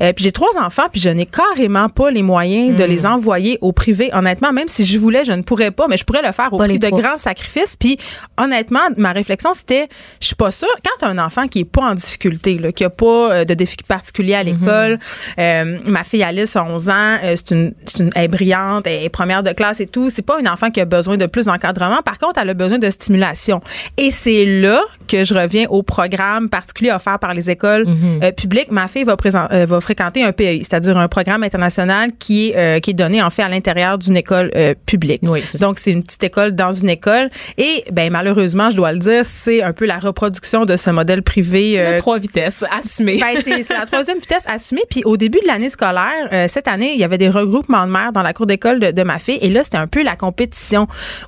Euh, 0.00 0.12
puis 0.12 0.24
j'ai 0.24 0.32
trois 0.32 0.50
enfants, 0.60 0.84
puis 0.90 1.00
je 1.00 1.10
n'ai 1.10 1.26
carrément 1.26 1.88
pas 1.88 2.10
les 2.10 2.22
moyens 2.22 2.76
de 2.76 2.84
les 2.84 3.06
envoyer 3.06 3.58
au 3.60 3.72
privé. 3.72 4.10
Honnêtement, 4.12 4.52
même 4.52 4.68
si 4.68 4.84
je 4.84 4.98
voulais, 4.98 5.24
je 5.24 5.32
ne 5.32 5.42
pourrais 5.42 5.70
pas, 5.70 5.86
mais 5.88 5.96
je 5.96 6.04
pourrais 6.04 6.22
le 6.22 6.32
faire 6.32 6.52
au 6.52 6.58
Pas 6.58 6.64
prix 6.64 6.78
de 6.78 6.86
trois. 6.88 7.00
grands 7.00 7.16
sacrifices. 7.16 7.76
Puis 7.76 7.98
honnêtement, 8.36 8.80
ma 8.96 9.12
réflexion, 9.12 9.54
c'était, 9.54 9.88
je 10.20 10.26
suis 10.26 10.36
pas 10.36 10.50
sûre. 10.50 10.68
Quand 10.84 10.90
t'as 10.98 11.08
un 11.08 11.18
enfant 11.18 11.48
qui 11.48 11.60
est 11.60 11.64
pas 11.64 11.82
en 11.82 11.94
difficulté, 11.94 12.58
là, 12.58 12.72
qui 12.72 12.84
a 12.84 12.90
pas 12.90 13.32
euh, 13.32 13.44
de 13.44 13.54
défi 13.54 13.76
particulier 13.86 14.34
à 14.34 14.42
l'école, 14.42 14.98
euh, 15.38 15.78
ma 15.86 16.04
fille 16.04 16.22
Alice 16.22 16.56
a 16.56 16.64
11 16.64 16.88
ans, 16.88 16.92
euh, 17.24 17.34
c'est 17.36 17.50
une, 17.54 17.74
c'est 17.86 18.02
une, 18.02 18.10
elle 18.14 18.24
est 18.24 18.28
brillante, 18.28 18.86
elle 18.86 19.04
est 19.04 19.08
première 19.08 19.42
de 19.42 19.52
classe 19.52 19.80
et 19.80 19.86
tout. 19.86 20.10
C'est 20.10 20.22
pas 20.22 20.38
une 20.40 20.48
enfant 20.48 20.70
qui 20.70 20.80
a 20.80 20.84
besoin 20.84 21.16
de 21.16 21.26
plus 21.26 21.46
d'encadrement. 21.46 22.02
Par 22.02 22.18
contre, 22.18 22.40
elle 22.40 22.50
a 22.50 22.54
besoin 22.54 22.78
de 22.78 22.90
stimulation. 22.90 23.60
Et 23.96 24.10
c'est 24.10 24.44
là 24.44 24.82
que 25.12 25.24
je 25.24 25.34
reviens 25.34 25.66
au 25.68 25.82
programme 25.82 26.48
particulier 26.48 26.90
offert 26.90 27.18
par 27.18 27.34
les 27.34 27.50
écoles 27.50 27.84
euh, 28.22 28.32
publiques. 28.32 28.70
Ma 28.70 28.88
fille 28.88 29.04
va, 29.04 29.16
présent- 29.16 29.46
euh, 29.52 29.66
va 29.66 29.80
fréquenter 29.80 30.24
un 30.24 30.32
PEI, 30.32 30.60
c'est-à-dire 30.60 30.96
un 30.96 31.08
programme 31.08 31.42
international 31.42 32.12
qui 32.18 32.48
est, 32.48 32.56
euh, 32.56 32.80
qui 32.80 32.90
est 32.90 32.94
donné 32.94 33.22
en 33.22 33.30
fait 33.30 33.42
à 33.42 33.48
l'intérieur 33.48 33.98
d'une 33.98 34.16
école 34.16 34.50
publique. 34.86 35.20
Oui. 35.24 35.42
Donc, 35.60 35.78
c'est 35.78 35.90
une 35.90 36.02
petite 36.02 36.24
école 36.24 36.52
dans 36.54 36.72
une 36.72 36.88
école. 36.88 37.28
Et, 37.58 37.84
ben, 37.92 38.10
malheureusement, 38.10 38.70
je 38.70 38.76
dois 38.76 38.92
le 38.92 38.98
dire, 38.98 39.24
c'est 39.24 39.62
un 39.62 39.72
peu 39.72 39.84
la 39.84 39.98
reproduction 39.98 40.64
de 40.64 40.76
ce 40.76 40.88
modèle 40.90 41.22
privé. 41.22 41.74
Euh, 41.78 41.98
trois 41.98 42.18
vitesses, 42.18 42.64
assumé. 42.76 43.18
ben, 43.18 43.40
c'est 43.44 43.62
c'est 43.62 43.74
la 43.78 43.84
troisième 43.92 44.18
vitesse 44.18 44.44
assumée. 44.46 44.82
Puis 44.88 45.02
au 45.04 45.16
début 45.18 45.40
de 45.42 45.46
l'année 45.46 45.68
scolaire, 45.68 46.28
euh, 46.32 46.46
cette 46.48 46.68
année, 46.68 46.92
il 46.94 47.00
y 47.00 47.04
avait 47.04 47.18
des 47.18 47.28
regroupements 47.28 47.86
de 47.86 47.90
mères 47.92 48.12
dans 48.12 48.22
la 48.22 48.32
cour 48.32 48.46
d'école 48.46 48.80
de, 48.80 48.90
de 48.92 49.02
ma 49.02 49.18
fille. 49.18 49.38
Et 49.42 49.48
là, 49.50 49.62
c'était 49.62 49.76
un 49.76 49.86
peu 49.88 50.02
la 50.02 50.16
compétition. 50.16 50.86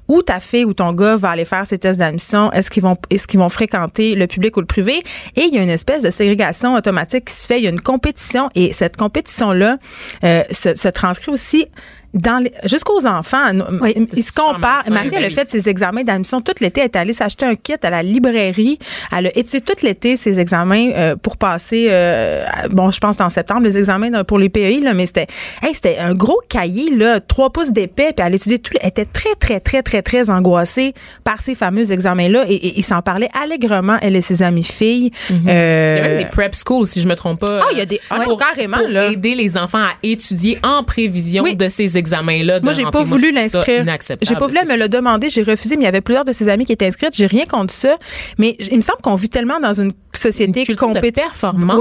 Où 0.08 0.22
ta 0.22 0.40
fille 0.40 0.64
ou 0.64 0.72
ton 0.72 0.92
gars 0.92 1.16
va 1.16 1.30
aller 1.30 1.44
faire 1.44 1.66
ses 1.66 1.78
tests 1.78 1.98
d'admission? 1.98 2.50
Est-ce 2.52 2.70
qu'ils 2.70 2.82
vont, 2.82 2.96
est-ce 3.10 3.26
qu'ils 3.26 3.40
vont 3.40 3.48
fréquenter 3.50 3.73
le 3.98 4.26
public 4.26 4.56
ou 4.56 4.60
le 4.60 4.66
privé? 4.66 5.02
Et 5.37 5.42
il 5.42 5.54
y 5.54 5.58
a 5.58 5.62
une 5.62 5.70
espèce 5.70 6.02
de 6.02 6.10
ségrégation 6.10 6.74
automatique 6.74 7.26
qui 7.26 7.34
se 7.34 7.46
fait. 7.46 7.58
Il 7.58 7.64
y 7.64 7.66
a 7.66 7.70
une 7.70 7.80
compétition. 7.80 8.48
Et 8.54 8.72
cette 8.72 8.96
compétition-là 8.96 9.78
euh, 10.24 10.42
se, 10.50 10.74
se 10.74 10.88
transcrit 10.88 11.32
aussi 11.32 11.66
dans 12.14 12.38
les- 12.42 12.53
jusqu'aux 12.64 13.07
enfants, 13.07 13.48
Oui, 13.83 13.94
ils 14.16 14.22
se 14.22 14.33
comparent. 14.33 14.61
malsain, 14.88 14.90
Ma 14.90 15.00
fille, 15.03 15.11
ben 15.11 15.18
elle 15.18 15.24
a 15.27 15.31
fait 15.31 15.50
ses 15.50 15.68
examens 15.68 16.03
d'admission 16.05 16.40
tout 16.40 16.53
l'été. 16.61 16.81
Elle 16.81 16.87
est 16.87 16.96
allée 16.96 17.12
s'acheter 17.12 17.44
un 17.44 17.55
kit 17.57 17.74
à 17.83 17.90
la 17.90 18.03
librairie. 18.03 18.79
Elle 19.16 19.27
a 19.27 19.37
étudié 19.38 19.61
tout 19.61 19.74
l'été 19.83 20.16
ses 20.16 20.38
examens 20.40 20.90
euh, 20.94 21.16
pour 21.16 21.37
passer. 21.37 21.88
euh, 21.90 22.44
bon, 22.70 22.90
je 22.90 22.98
pense 23.00 23.20
en 23.20 23.31
septembre 23.31 23.62
les 23.62 23.77
examens 23.77 24.24
pour 24.24 24.38
les 24.38 24.48
PEI 24.48 24.81
là, 24.81 24.94
mais 24.94 25.07
c'était, 25.07 25.27
hey, 25.62 25.74
c'était 25.74 25.98
un 25.98 26.14
gros 26.14 26.40
cahier 26.48 26.90
là, 26.94 27.20
trois 27.20 27.50
pouces 27.50 27.72
d'épais. 27.72 28.12
Puis 28.16 28.24
elle 28.27 28.35
étudiait 28.35 28.59
tout. 28.59 28.72
Elle 28.81 28.88
était 28.88 29.05
très 29.07 29.35
très 29.38 29.61
très 29.61 29.83
très 29.83 30.03
très 30.03 30.31
angoissée 30.31 30.94
par 31.24 31.40
ces 31.40 31.55
fameux 31.55 31.90
examens 31.92 32.29
là 32.29 32.44
et, 32.48 32.55
et, 32.55 32.79
ils 32.79 32.85
s'en 32.85 33.03
parlaient 33.03 33.31
allègrement 33.42 33.96
elle 34.00 34.16
et 34.16 34.20
ses 34.20 34.42
amies 34.42 34.62
filles. 34.64 35.11
Il 35.31 35.42
y 35.44 35.50
a 35.50 35.53
Euh, 35.53 36.03
même 36.03 36.18
des 36.18 36.24
prep 36.27 36.55
schools, 36.55 36.87
si 36.87 37.00
je 37.00 37.09
me 37.09 37.14
trompe 37.14 37.40
pas. 37.40 37.61
Ah, 37.62 37.66
il 37.72 37.79
y 37.79 37.81
a 37.81 37.87
des- 37.87 38.00
ah, 38.11 38.20
pour, 38.24 38.38
carrément, 38.38 38.79
pour 38.79 38.88
là. 38.88 39.11
aider 39.11 39.35
les 39.35 39.57
enfants 39.57 39.79
à 39.83 39.92
étudier 40.03 40.59
en 40.62 40.83
prévision 40.85 41.42
Oui. 41.42 41.57
de 41.57 41.68
ces 41.68 41.96
examens-là. 42.04 42.60
de 42.60 42.64
Moi, 42.64 42.72
j'ai 42.72 42.84
pas 42.84 43.02
voulu 43.02 43.32
l'inscrire. 43.32 43.82
inacceptable. 43.82 44.28
J'ai 44.28 44.34
pas 44.38 44.46
voulu 44.46 44.58
me 44.68 44.76
le 44.76 44.88
demander. 44.88 45.28
J'ai 45.28 45.42
refusé, 45.42 45.76
mais 45.76 45.82
il 45.82 45.86
y 45.86 45.88
avait 45.88 46.00
plusieurs 46.00 46.24
de 46.24 46.32
ses 46.32 46.48
amis 46.48 46.66
qui 46.66 46.72
étaient 46.72 46.86
inscrites. 46.86 47.14
J'ai 47.14 47.26
rien 47.26 47.44
contre 47.46 47.72
ça. 47.72 47.96
Mais 48.38 48.56
il 48.70 48.76
me 48.76 48.82
semble 48.82 49.00
qu'on 49.02 49.14
vit 49.14 49.28
tellement 49.28 49.58
dans 49.60 49.72
une 49.72 49.92
société 50.12 50.64
culture 50.64 50.92
de 50.92 51.00
performance 51.10 51.76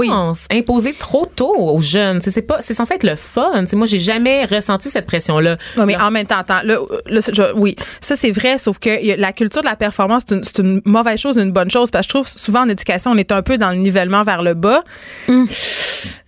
Oui. 0.50 0.58
imposée 0.58 0.92
trop 0.92 1.26
tôt 1.26 1.54
aux 1.56 1.80
jeunes. 1.80 2.20
C'est 2.20 2.30
c'est 2.30 2.42
pas, 2.42 2.58
c'est 2.60 2.74
censé 2.74 2.94
être 2.94 3.04
le 3.04 3.16
fun. 3.16 3.64
T'sais, 3.64 3.76
moi, 3.76 3.86
j'ai 3.86 3.98
jamais 4.00 4.44
ressenti 4.44 4.90
cette 4.90 5.06
pression-là. 5.06 5.56
Ouais, 5.76 5.86
mais 5.86 5.96
en 5.96 6.10
même 6.10 6.26
temps, 6.26 6.38
attends, 6.38 6.60
là, 6.64 6.78
là, 7.06 7.20
c'est- 7.20 7.34
je- 7.34 7.52
oui, 7.54 7.76
ça 8.00 8.16
c'est 8.16 8.32
vrai, 8.32 8.58
sauf 8.58 8.78
que 8.78 8.90
la 9.18 9.32
culture 9.32 9.62
de 9.62 9.66
la 9.68 9.76
performance, 9.76 10.22
c'est 10.26 10.34
une, 10.34 10.44
c'est 10.44 10.58
une 10.58 10.80
mauvaise 10.84 11.20
chose, 11.20 11.36
une 11.38 11.52
bonne 11.52 11.70
chose, 11.70 11.90
parce 11.90 12.06
que 12.06 12.12
je 12.12 12.14
trouve 12.18 12.28
souvent 12.28 12.62
en 12.62 12.68
éducation, 12.68 13.12
on 13.12 13.16
est 13.16 13.30
un 13.32 13.42
peu 13.42 13.56
dans 13.56 13.70
le 13.70 13.76
nivellement 13.76 14.22
vers 14.24 14.42
le 14.42 14.54
bas. 14.54 14.82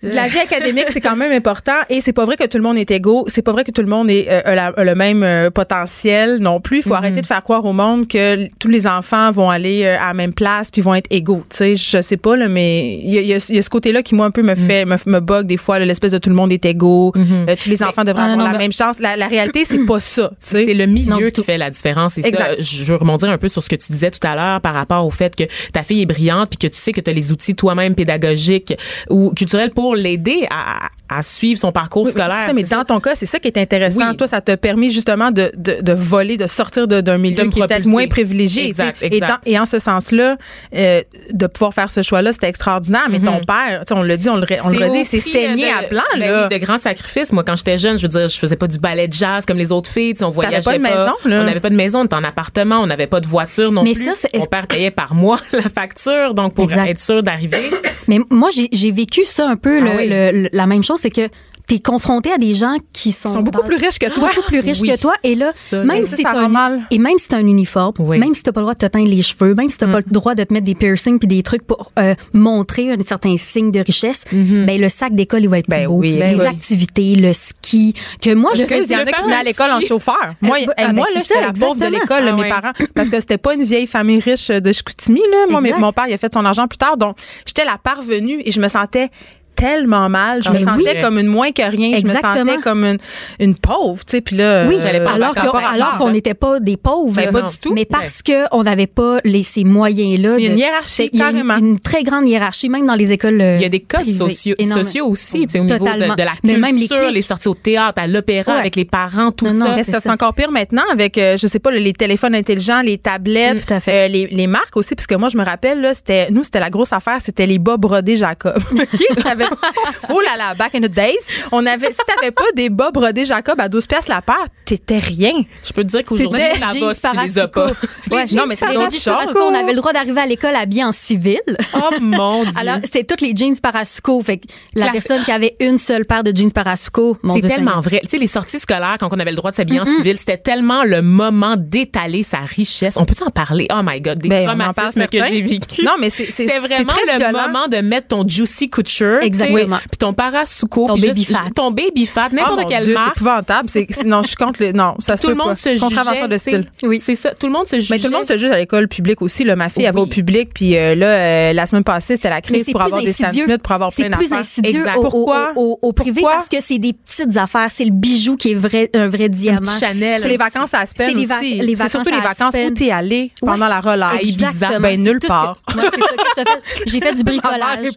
La 0.03 0.27
vie 0.27 0.39
académique, 0.39 0.85
c'est 0.89 1.01
quand 1.01 1.15
même 1.15 1.31
important, 1.31 1.73
et 1.89 2.01
c'est 2.01 2.13
pas 2.13 2.25
vrai 2.25 2.35
que 2.35 2.45
tout 2.45 2.57
le 2.57 2.63
monde 2.63 2.77
est 2.77 2.89
égaux, 2.91 3.25
c'est 3.27 3.41
pas 3.41 3.51
vrai 3.51 3.63
que 3.63 3.71
tout 3.71 3.81
le 3.81 3.87
monde 3.87 4.09
est, 4.09 4.27
euh, 4.29 4.41
a 4.45 4.55
la- 4.55 4.67
a 4.75 4.83
le 4.83 4.95
même 4.95 5.23
euh, 5.23 5.49
potentiel 5.49 6.37
non 6.39 6.59
plus. 6.59 6.77
Il 6.77 6.83
faut 6.83 6.93
arrêter 6.93 7.21
de 7.21 7.25
faire 7.27 7.43
croire 7.43 7.65
au 7.65 7.73
monde 7.73 8.07
que 8.07 8.47
tous 8.59 8.67
les 8.67 8.87
enfants 8.87 9.31
vont 9.31 9.49
aller 9.49 9.83
euh, 9.83 9.97
à 9.99 10.07
la 10.09 10.13
même 10.13 10.33
place 10.33 10.71
puis 10.71 10.81
vont 10.81 10.95
être 10.95 11.07
égaux. 11.09 11.43
Tu 11.49 11.57
sais, 11.57 11.75
je 11.75 12.01
sais 12.01 12.17
pas 12.17 12.35
là, 12.35 12.47
mais 12.47 12.95
il 13.03 13.13
y 13.13 13.17
y 13.19 13.27
y 13.27 13.33
a 13.33 13.39
ce 13.39 13.69
côté-là 13.69 14.01
qui 14.03 14.15
moi 14.15 14.25
un 14.25 14.31
peu 14.31 14.41
me 14.43 14.55
fait 14.55 14.85
me, 14.85 14.95
me 15.05 15.19
bug 15.19 15.47
des 15.47 15.57
fois, 15.57 15.79
l'espèce 15.79 16.11
de 16.11 16.17
tout 16.17 16.29
le 16.29 16.35
monde 16.35 16.51
est 16.51 16.65
égaux, 16.65 17.13
euh, 17.15 17.55
tous 17.61 17.69
les 17.69 17.83
enfants 17.83 18.03
devraient 18.03 18.27
non, 18.27 18.33
avoir 18.33 18.47
non, 18.47 18.51
la 18.53 18.57
même 18.57 18.71
chance. 18.71 18.99
La, 18.99 19.15
la 19.17 19.27
réalité, 19.27 19.65
c'est 19.65 19.85
pas 19.85 19.99
ça. 19.99 20.29
tu 20.31 20.35
sais. 20.39 20.65
C'est 20.65 20.73
le 20.73 20.85
milieu 20.85 21.29
qui 21.29 21.43
fait 21.43 21.57
la 21.57 21.69
différence. 21.69 22.17
Et 22.17 22.21
ça, 22.33 22.49
je 22.59 22.83
veux 22.85 22.95
rebondir 22.95 23.29
un 23.29 23.37
peu 23.37 23.47
sur 23.47 23.61
ce 23.63 23.69
que 23.69 23.75
tu 23.75 23.91
disais 23.91 24.11
tout 24.11 24.25
à 24.25 24.35
l'heure 24.35 24.61
par 24.61 24.73
rapport 24.73 25.05
au 25.05 25.11
fait 25.11 25.35
que 25.35 25.43
ta 25.73 25.83
fille 25.83 26.01
est 26.01 26.05
brillante 26.05 26.49
puis 26.49 26.57
que 26.57 26.73
tu 26.73 26.79
sais 26.79 26.91
que 26.91 27.01
tu 27.01 27.09
as 27.09 27.13
les 27.13 27.31
outils 27.31 27.55
toi-même 27.55 27.95
pédagogiques 27.95 28.73
ou 29.09 29.31
culturels 29.33 29.66
pour 29.69 29.95
l'aider 29.95 30.47
à, 30.49 30.89
à 31.09 31.21
suivre 31.23 31.59
son 31.59 31.71
parcours 31.71 32.05
Oui, 32.05 32.11
scolaire. 32.11 32.45
ça, 32.45 32.53
mais 32.53 32.63
dans 32.63 32.83
ton 32.83 32.99
cas, 32.99 33.15
c'est 33.15 33.25
ça 33.25 33.39
qui 33.39 33.47
est 33.47 33.57
intéressant. 33.57 34.09
Oui. 34.11 34.17
Toi, 34.17 34.27
ça 34.27 34.41
t'a 34.41 34.57
permis 34.57 34.91
justement 34.91 35.31
de, 35.31 35.51
de, 35.55 35.77
de 35.81 35.93
voler, 35.93 36.37
de 36.37 36.47
sortir 36.47 36.87
d'un 36.87 37.17
milieu 37.17 37.43
De 37.45 37.49
qui 37.49 37.59
est 37.61 37.67
peut-être 37.67 37.85
moins 37.85 38.07
privilégié. 38.07 38.65
Exact. 38.67 38.97
Et, 39.01 39.07
exact. 39.15 39.27
dans- 39.45 39.51
et 39.51 39.57
en 39.59 39.65
ce 39.65 39.79
sens-là, 39.79 40.37
euh, 40.75 41.01
de 41.31 41.47
pouvoir 41.47 41.73
faire 41.73 41.89
ce 41.89 42.01
choix-là, 42.01 42.31
c'était 42.31 42.49
extraordinaire. 42.49 43.07
Mais 43.09 43.19
ton 43.19 43.39
père, 43.39 43.83
tu 43.87 43.93
sais, 43.93 43.99
on 43.99 44.03
le 44.03 44.17
dit, 44.17 44.29
on 44.29 44.35
le, 44.37 44.45
on 44.63 44.67
redit, 44.69 45.05
c'est 45.05 45.19
saigné 45.19 45.71
à 45.71 45.83
blanc. 45.89 46.01
ben 46.13 46.19
là. 46.19 46.47
de 46.47 46.57
grands 46.57 46.77
sacrifices. 46.77 47.31
Moi, 47.31 47.43
quand 47.43 47.55
j'étais 47.55 47.77
jeune, 47.77 47.97
je 47.97 48.03
veux 48.03 48.07
dire, 48.09 48.27
je 48.27 48.37
faisais 48.37 48.55
pas 48.55 48.67
du 48.67 48.79
ballet 48.79 49.07
de 49.07 49.13
jazz 49.13 49.45
comme 49.45 49.57
les 49.57 49.71
autres 49.71 49.89
filles. 49.89 50.15
On 50.21 50.29
voyageait 50.29 50.61
pas 50.61 50.77
de 50.77 50.83
maison, 50.83 51.13
là. 51.25 51.41
On 51.41 51.43
n'avait 51.45 51.59
pas 51.59 51.69
de 51.69 51.75
maison, 51.75 52.01
on 52.01 52.05
était 52.05 52.15
en 52.15 52.23
appartement, 52.23 52.79
on 52.81 52.87
n'avait 52.87 53.07
pas 53.07 53.19
de 53.19 53.27
voiture 53.27 53.71
non 53.71 53.83
Mais 53.83 53.93
plus. 53.93 54.03
ça, 54.03 54.11
c'est- 54.15 54.35
Mon 54.37 54.45
père 54.45 54.67
payait 54.67 54.91
par 54.91 55.13
mois 55.15 55.39
la 55.53 55.61
facture, 55.61 56.33
donc 56.33 56.53
pour 56.53 56.65
Exact. 56.65 56.87
être 56.89 56.99
sûr 56.99 57.23
d'arriver. 57.23 57.69
Mais 58.07 58.19
moi, 58.29 58.49
j'ai 58.55 58.69
j'ai 58.71 58.91
vécu 58.91 59.25
ça 59.25 59.49
un 59.49 59.56
peu, 59.57 59.79
le- 59.81 59.87
Ah 59.89 59.95
oui. 59.97 60.07
le- 60.09 60.43
le- 60.43 60.49
la 60.53 60.67
même 60.67 60.83
chose, 60.83 60.99
c'est 60.99 61.09
que 61.09 61.27
t'es 61.67 61.79
confronté 61.79 62.31
à 62.31 62.37
des 62.37 62.53
gens 62.53 62.77
qui 62.93 63.11
sont, 63.11 63.41
beaucoup 63.41 63.59
dans- 63.61 63.67
plus 63.67 63.75
riches 63.75 63.99
que 63.99 64.09
toi. 64.09 64.29
beaucoup 64.33 64.47
plus 64.47 64.61
riches 64.61 64.79
Oui. 64.79 64.87
que 64.89 64.97
toi 65.01 65.13
et 65.21 65.35
là 65.35 65.49
Ça, 65.51 65.83
même 65.83 66.05
ça, 66.05 66.15
si 66.15 66.23
t'as 66.23 66.37
un 66.37 66.47
mal. 66.47 66.79
et 66.91 66.97
même 66.97 67.17
si 67.17 67.27
t'as 67.27 67.35
un 67.39 67.45
uniforme 67.45 67.91
Oui. 67.99 68.19
même 68.19 68.33
si 68.33 68.41
t'as 68.41 68.53
pas 68.53 68.61
le 68.61 68.63
droit 68.67 68.73
de 68.73 68.79
te 68.79 68.85
teindre 68.85 69.09
les 69.09 69.21
cheveux 69.21 69.53
même 69.53 69.69
si 69.69 69.77
t'as 69.77 69.87
pas 69.87 69.97
le 69.97 70.05
droit 70.09 70.33
de 70.33 70.45
te 70.45 70.53
mettre 70.53 70.65
des 70.65 70.75
piercings 70.75 71.19
puis 71.19 71.27
des 71.27 71.43
trucs 71.43 71.63
pour 71.67 71.91
euh, 71.99 72.15
montrer 72.31 72.93
un 72.93 73.01
certain 73.03 73.35
signe 73.35 73.71
de 73.71 73.81
richesse 73.81 74.23
ben 74.31 74.79
le 74.79 74.87
sac 74.87 75.13
d'école 75.13 75.41
il 75.41 75.49
va 75.49 75.57
être 75.59 75.67
Ben 75.67 75.79
plus 75.81 75.87
beau 75.87 75.97
oui, 75.97 76.11
les 76.11 76.19
ben 76.19 76.39
oui. 76.39 76.45
activités 76.45 77.15
le 77.15 77.33
ski 77.33 77.93
que 78.21 78.33
moi 78.33 78.51
je 78.55 78.61
Il 78.61 78.65
y 78.65 78.67
faisais 78.69 78.95
en 78.95 78.99
a 78.99 79.05
qui 79.05 79.21
venaient 79.23 79.35
à 79.35 79.43
l'école 79.43 79.71
en 79.71 79.81
chauffeur. 79.81 80.15
Moi, 80.41 80.59
ben, 80.77 80.93
moi 80.93 81.05
c'est 81.09 81.15
là, 81.15 81.21
j'étais 81.27 81.41
la 81.41 81.51
pauvre 81.67 81.81
de 81.81 81.91
l'école, 81.91 82.23
là, 82.23 82.31
Ah 82.31 82.35
mes 82.37 82.41
ouais. 82.43 82.49
parents, 82.49 82.71
parce 82.95 83.09
que 83.09 83.19
c'était 83.19 83.37
pas 83.37 83.53
une 83.55 83.63
vieille 83.63 83.87
famille 83.87 84.19
riche 84.21 84.47
de 84.47 84.71
Chicoutimi. 84.71 85.19
Là. 85.31 85.47
Moi, 85.49 85.59
mon 85.79 85.91
père, 85.91 86.05
il 86.07 86.13
a 86.13 86.17
fait 86.17 86.33
son 86.33 86.45
argent 86.45 86.65
plus 86.69 86.77
tard, 86.77 86.95
donc 86.95 87.17
j'étais 87.45 87.65
la 87.65 87.77
parvenue 87.77 88.41
et 88.45 88.51
je 88.53 88.61
me 88.61 88.69
sentais 88.69 89.09
tellement 89.57 90.07
mal. 90.07 90.41
Je 90.43 90.47
Ah, 90.49 90.53
me 90.53 90.59
mais 90.59 90.65
sentais 90.65 90.93
oui. 90.95 91.01
comme 91.01 91.17
une 91.19 91.27
moins 91.27 91.51
que 91.51 91.61
rien. 91.63 91.91
Je 91.97 92.03
me 92.09 92.13
sentais 92.15 92.57
comme 92.63 92.85
une, 92.85 92.97
une 93.39 93.55
pauvre, 93.55 94.05
tu 94.05 94.11
sais. 94.11 94.21
Puis 94.21 94.37
là, 94.37 94.65
oui, 94.67 94.75
euh, 94.75 94.79
j'allais 94.81 95.03
pas 95.03 95.11
en 95.11 95.15
alors 95.15 95.33
que- 95.33 95.39
avec 95.41 95.67
alors 95.73 95.97
qu'on 95.97 96.11
n'était 96.11 96.33
pas 96.35 96.59
des 96.59 96.77
pauvres, 96.77 97.15
Ben, 97.15 97.31
pas 97.31 97.41
du 97.41 97.57
tout. 97.57 97.73
mais 97.73 97.85
parce 97.85 98.21
que 98.21 98.45
on 98.55 98.63
n'avait 98.63 98.87
pas 98.87 99.17
les 99.25 99.43
ces 99.43 99.63
moyens 99.63 100.21
là. 100.21 100.35
Il 100.37 100.45
y 100.45 100.47
a 100.47 100.51
une 100.51 100.59
hiérarchie, 100.59 100.89
c'est- 100.89 101.09
il 101.11 101.19
y 101.19 101.21
a 101.21 101.29
une- 101.29 101.33
carrément. 101.43 101.57
Une, 101.57 101.79
très 101.79 102.03
grande 102.03 102.27
hiérarchie, 102.27 102.69
même 102.69 102.85
dans 102.85 102.95
les 102.95 103.11
écoles. 103.11 103.41
euh, 103.41 103.55
Il 103.57 103.61
y 103.61 103.65
a 103.65 103.69
des 103.69 103.79
codes 103.81 104.07
sociaux, 104.07 104.55
sociaux 104.71 105.07
aussi, 105.07 105.45
tu 105.47 105.53
sais, 105.53 105.59
au 105.59 105.63
niveau 105.63 105.83
de, 105.85 105.89
la 106.23 106.31
Mais 106.43 106.53
culture, 106.53 106.97
même 107.01 107.13
les 107.13 107.21
sorties 107.21 107.47
au 107.47 107.55
théâtre, 107.55 107.99
à 108.01 108.07
l'opéra, 108.07 108.53
Ouais. 108.53 108.59
avec 108.59 108.75
les 108.75 108.85
parents, 108.85 109.31
tout 109.31 109.45
Non, 109.45 109.53
non, 109.53 109.65
ça. 109.67 109.73
Mais 109.75 109.83
c'est 109.99 110.09
encore 110.09 110.33
pire 110.33 110.51
maintenant 110.51 110.83
avec, 110.91 111.17
euh, 111.17 111.35
je 111.37 111.47
sais 111.47 111.59
pas, 111.59 111.71
les 111.71 111.93
téléphones 111.93 112.35
intelligents, 112.35 112.81
les 112.81 112.97
tablettes, 112.97 113.65
tout 113.65 113.73
à 113.73 113.79
fait. 113.79 114.05
euh, 114.05 114.07
les, 114.07 114.27
les 114.27 114.47
marques 114.47 114.77
aussi, 114.77 114.93
parce 114.95 115.07
que 115.07 115.15
moi, 115.15 115.29
je 115.29 115.37
me 115.37 115.43
rappelle, 115.43 115.81
là, 115.81 115.93
c'était, 115.93 116.29
nous, 116.31 116.43
c'était 116.43 116.59
la 116.59 116.69
grosse 116.69 116.93
affaire, 116.93 117.17
c'était 117.19 117.45
les 117.47 117.57
bas 117.59 117.77
brodés 117.77 118.15
Jacob. 118.15 118.57
OK? 118.71 119.21
Ça 119.21 119.31
avait- 119.31 119.46
oh 120.09 120.21
là 120.21 120.37
là, 120.37 120.53
back 120.55 120.75
in 120.75 120.81
the 120.81 120.91
days, 120.91 121.17
on 121.51 121.65
avait, 121.65 121.91
si 121.91 121.97
t'avais 122.15 122.31
pas 122.31 122.43
des 122.55 122.69
bas 122.69 122.91
brodés 122.91 123.25
Jacob 123.25 123.59
à 123.59 123.67
12 123.69 123.85
pièces 123.87 124.07
la 124.07 124.21
paire, 124.21 124.45
t'étais 124.65 124.99
rien. 124.99 125.33
Je 125.63 125.73
peux 125.73 125.83
te 125.83 125.89
dire 125.89 126.03
qu'aujourd'hui, 126.05 126.41
là-bas, 126.41 126.73
jeans 126.73 126.93
tu 126.93 127.21
les 127.23 127.39
as 127.39 127.47
pas. 127.47 127.67
Ouais, 128.11 128.25
non, 128.33 128.43
mais 128.47 128.55
c'est 128.55 128.67
les 128.67 128.73
d'autres 128.73 128.91
jeans 128.91 128.99
choses. 128.99 129.03
Parasuco, 129.05 129.39
On 129.41 129.53
avait 129.53 129.71
le 129.71 129.77
droit 129.77 129.93
d'arriver 129.93 130.21
à 130.21 130.25
l'école 130.25 130.55
habillé 130.55 130.83
en 130.83 130.91
civil. 130.91 131.39
Oh 131.75 131.89
mon 132.01 132.43
Dieu. 132.43 132.53
Alors, 132.57 132.77
c'était 132.83 133.03
toutes 133.03 133.21
les 133.21 133.35
jeans 133.35 133.57
Parasuco. 133.59 134.21
Fait 134.21 134.37
que 134.37 134.45
la 134.75 134.87
Classe- 134.89 134.93
personne 135.07 135.23
qui 135.25 135.31
avait 135.31 135.55
une 135.59 135.77
seule 135.77 136.05
paire 136.05 136.23
de 136.23 136.35
jeans 136.35 136.51
Parasuco, 136.51 137.17
mon 137.23 137.35
C'est 137.35 137.41
tellement 137.41 137.79
vrai. 137.81 138.01
Tu 138.03 138.09
sais, 138.11 138.17
les 138.17 138.27
sorties 138.27 138.59
scolaires, 138.59 138.97
quand 138.99 139.09
on 139.11 139.19
avait 139.19 139.31
le 139.31 139.37
droit 139.37 139.51
de 139.51 139.55
s'habiller 139.55 139.79
en 139.81 139.85
civil, 139.85 140.17
c'était 140.17 140.37
tellement 140.37 140.83
le 140.83 141.01
moment 141.01 141.55
d'étaler 141.57 142.23
sa 142.23 142.39
richesse. 142.39 142.95
On 142.97 143.05
peut 143.05 143.15
en 143.25 143.29
parler? 143.31 143.67
Oh 143.71 143.81
my 143.83 144.01
God, 144.01 144.19
des 144.19 144.29
Ben, 144.29 144.45
traumatismes 144.47 145.07
que 145.07 145.23
j'ai 145.23 145.41
vécu. 145.41 145.83
Non, 145.83 145.93
mais 145.99 146.09
c'est, 146.09 146.25
c'est, 146.25 146.47
C'était 146.47 146.53
c'est 146.53 146.59
vraiment 146.59 146.93
le 147.11 147.17
violent. 147.17 147.47
moment 147.47 147.67
de 147.67 147.77
mettre 147.77 148.07
ton 148.09 148.27
juicy 148.27 148.69
couture. 148.69 149.19
Exactement. 149.45 149.77
Puis 149.77 149.97
ton 149.99 150.13
parasuco. 150.13 150.87
Ton 150.87 150.93
puis 150.95 151.07
baby 151.07 151.23
juste- 151.23 151.37
fat. 151.37 151.49
Ton 151.55 151.71
baby 151.71 152.05
fat, 152.05 152.29
Oh 152.31 152.35
n'importe 152.35 152.67
quelle 152.69 152.83
Dieu, 152.83 152.93
c'est 152.95 152.99
marque. 153.01 153.15
épouvantable. 153.17 153.69
C'est, 153.69 153.87
c'est- 153.89 154.03
non, 154.05 154.21
je 154.23 154.27
suis 154.27 154.35
contre 154.35 154.63
le, 154.63 154.71
non, 154.71 154.95
ça 154.99 155.17
se 155.17 155.21
Tout 155.23 155.29
le 155.29 155.35
monde 155.35 155.49
pas. 155.49 155.55
se 155.55 155.69
jugeait. 155.69 155.79
Contravention 155.81 156.27
de 156.27 156.37
style. 156.37 156.67
Oui. 156.83 157.01
C'est 157.03 157.15
ça. 157.15 157.31
Tout 157.33 157.47
le 157.47 157.53
monde 157.53 157.65
se 157.67 157.75
jugeait. 157.77 157.95
Mais 157.95 157.99
tout 158.01 158.07
le 158.11 158.17
monde 158.17 158.25
se 158.27 158.37
juge 158.37 158.51
à 158.51 158.57
l'école 158.57 158.87
publique 158.87 159.21
aussi. 159.21 159.43
Là, 159.43 159.55
ma 159.55 159.69
fille, 159.69 159.83
elle 159.83 159.93
va 159.93 160.01
au 160.01 160.03
Oui. 160.03 160.09
public, 160.09 160.49
puis 160.53 160.77
euh, 160.77 160.95
là, 160.95 161.07
euh, 161.07 161.53
la 161.53 161.65
semaine 161.65 161.83
passée, 161.83 162.15
c'était 162.15 162.29
la 162.29 162.41
crise 162.41 162.63
c'est 162.65 162.71
pour 162.71 162.81
plus 162.81 162.85
avoir 162.87 163.01
des 163.03 163.09
insidieux. 163.09 163.45
Smith, 163.45 163.61
pour 163.61 163.71
avoir 163.73 163.91
C'est 163.91 164.05
plein 164.05 164.17
plus 164.17 164.25
d'affaires. 164.29 164.39
insidieux 164.39 164.79
Exact. 164.81 164.97
au, 164.97 165.79
au- 165.81 165.93
privé 165.93 166.21
Pourquoi? 166.21 166.33
parce 166.37 166.49
que 166.49 166.59
c'est 166.61 166.79
des 166.79 166.93
petites 166.93 167.37
affaires. 167.37 167.67
C'est 167.69 167.85
le 167.85 167.91
bijou 167.91 168.35
qui 168.37 168.51
est 168.51 168.55
vrai, 168.55 168.89
un 168.93 169.07
vrai 169.07 169.29
diamant. 169.29 169.61
Chanel. 169.79 170.21
C'est 170.21 170.29
les 170.29 170.37
vacances 170.37 170.73
à 170.73 170.85
C'est 170.85 171.03
Aspen 171.03 171.17
les 171.17 171.31
aussi. 171.31 171.55
les 171.59 171.75
C'est 171.75 171.89
surtout 171.89 172.09
les 172.09 172.19
vacances 172.21 172.53
où 172.53 172.73
t'es 172.73 172.91
allé 172.91 173.31
pendant 173.41 173.67
la 173.67 173.79
relâche. 173.79 174.21
Exactement. 174.21 174.79
Ben, 174.79 174.97
C'est 174.97 175.03
nulle 175.03 175.19
part. 175.27 175.57
c'est. 175.73 176.43
J'ai 176.87 176.99
fait 177.01 177.13
du 177.15 177.23
bricolage. 177.23 177.87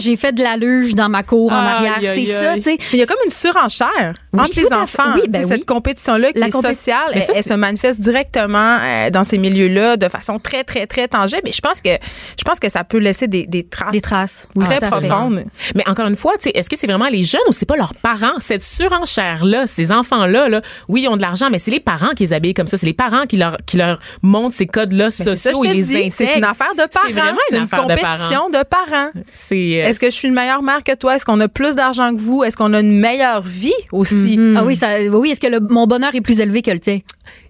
J'ai 0.00 0.16
fait 0.16 0.32
de 0.32 0.42
la 0.42 0.56
luge 0.56 0.87
dans 0.94 1.08
ma 1.08 1.22
cour 1.22 1.52
en 1.52 1.56
arrière. 1.56 1.98
C'est 2.02 2.24
ça, 2.24 2.54
tu 2.56 2.62
sais. 2.62 2.76
Il 2.92 2.98
y 2.98 3.02
a 3.02 3.06
comme 3.06 3.18
une 3.24 3.30
surenchère 3.30 4.14
Oui, 4.32 4.40
entre 4.40 4.60
les 4.60 4.72
enfants. 4.72 5.02
Oui, 5.14 5.22
ben 5.28 5.42
oui. 5.44 5.48
Cette 5.48 5.64
compétition-là 5.66 6.32
qui 6.32 6.38
La 6.38 6.46
est 6.46 6.50
compé- 6.50 6.74
sociale, 6.74 6.98
Mais 7.14 7.20
elle, 7.20 7.22
ça, 7.22 7.32
elle 7.36 7.42
c'est- 7.42 7.48
se 7.50 7.54
manifeste 7.54 8.00
directement 8.00 8.78
euh, 8.80 9.10
dans 9.10 9.24
ces 9.24 9.38
milieux-là 9.38 9.96
de 9.96 10.08
façon 10.08 10.38
très, 10.38 10.64
très, 10.64 10.86
très 10.86 11.08
tangible. 11.08 11.48
Et 11.48 11.52
je 11.52 11.60
pense 11.60 11.80
que, 11.80 11.90
je 11.90 12.44
pense 12.44 12.58
que 12.60 12.70
ça 12.70 12.84
peut 12.84 12.98
laisser 12.98 13.26
des, 13.28 13.46
des 13.46 13.64
traces 13.66 13.92
Des 13.92 14.00
traces. 14.00 14.48
Oui, 14.56 14.64
très 14.64 14.78
profondes. 14.78 15.44
Mais 15.74 15.88
encore 15.88 16.06
une 16.06 16.16
fois, 16.16 16.32
tu 16.38 16.44
sais, 16.44 16.50
est-ce 16.54 16.68
que 16.70 16.76
c'est 16.76 16.86
vraiment 16.86 17.08
les 17.08 17.24
jeunes 17.24 17.40
ou 17.48 17.52
c'est 17.52 17.66
pas 17.66 17.76
leurs 17.76 17.94
parents? 17.94 18.38
Cette 18.38 18.62
surenchère-là, 18.62 19.66
ces 19.66 19.92
enfants-là, 19.92 20.48
là, 20.48 20.62
oui, 20.88 21.02
ils 21.02 21.08
ont 21.08 21.16
de 21.16 21.22
l'argent, 21.22 21.48
mais 21.50 21.58
c'est 21.58 21.70
les 21.70 21.80
parents 21.80 22.10
qui 22.16 22.24
les 22.24 22.32
habillent 22.32 22.54
comme 22.54 22.66
ça. 22.66 22.76
C'est 22.78 22.86
les 22.86 22.92
parents 22.92 23.26
qui 23.26 23.36
leur, 23.36 23.56
qui 23.66 23.76
leur 23.76 23.98
montrent 24.22 24.54
ces 24.56 24.66
codes-là 24.66 25.06
Mais 25.06 25.10
ça, 25.10 25.36
sociaux 25.36 25.64
et 25.64 25.72
les 25.74 25.90
intègrent. 25.96 26.14
C'est 26.16 26.36
une 26.36 26.44
affaire 26.44 26.74
de 26.74 26.86
parents. 26.90 27.36
C'est 27.48 27.56
une 27.56 27.58
une 27.58 27.64
affaire 27.64 27.86
de 27.86 27.94
parents. 27.94 28.12
compétition 28.16 28.50
de 28.50 28.62
parents. 28.64 29.10
Euh, 29.14 29.84
Est-ce 29.86 29.98
que 29.98 30.06
je 30.06 30.14
suis 30.14 30.28
une 30.28 30.34
meilleure 30.34 30.62
que 30.82 30.94
toi? 30.94 31.16
Est-ce 31.16 31.24
qu'on 31.24 31.40
a 31.40 31.48
plus 31.48 31.74
d'argent 31.76 32.14
que 32.14 32.20
vous? 32.20 32.44
Est-ce 32.44 32.56
qu'on 32.56 32.72
a 32.74 32.80
une 32.80 32.98
meilleure 32.98 33.42
vie 33.42 33.72
aussi? 33.92 34.38
Ah 34.56 34.64
oui, 34.64 34.76
ça, 34.76 34.88
oui, 35.12 35.30
est-ce 35.30 35.40
que 35.40 35.46
le- 35.46 35.60
mon 35.60 35.86
bonheur 35.86 36.14
est 36.14 36.20
plus 36.20 36.40
élevé 36.40 36.62
que 36.62 36.70
le 36.70 36.78
tien? 36.80 37.00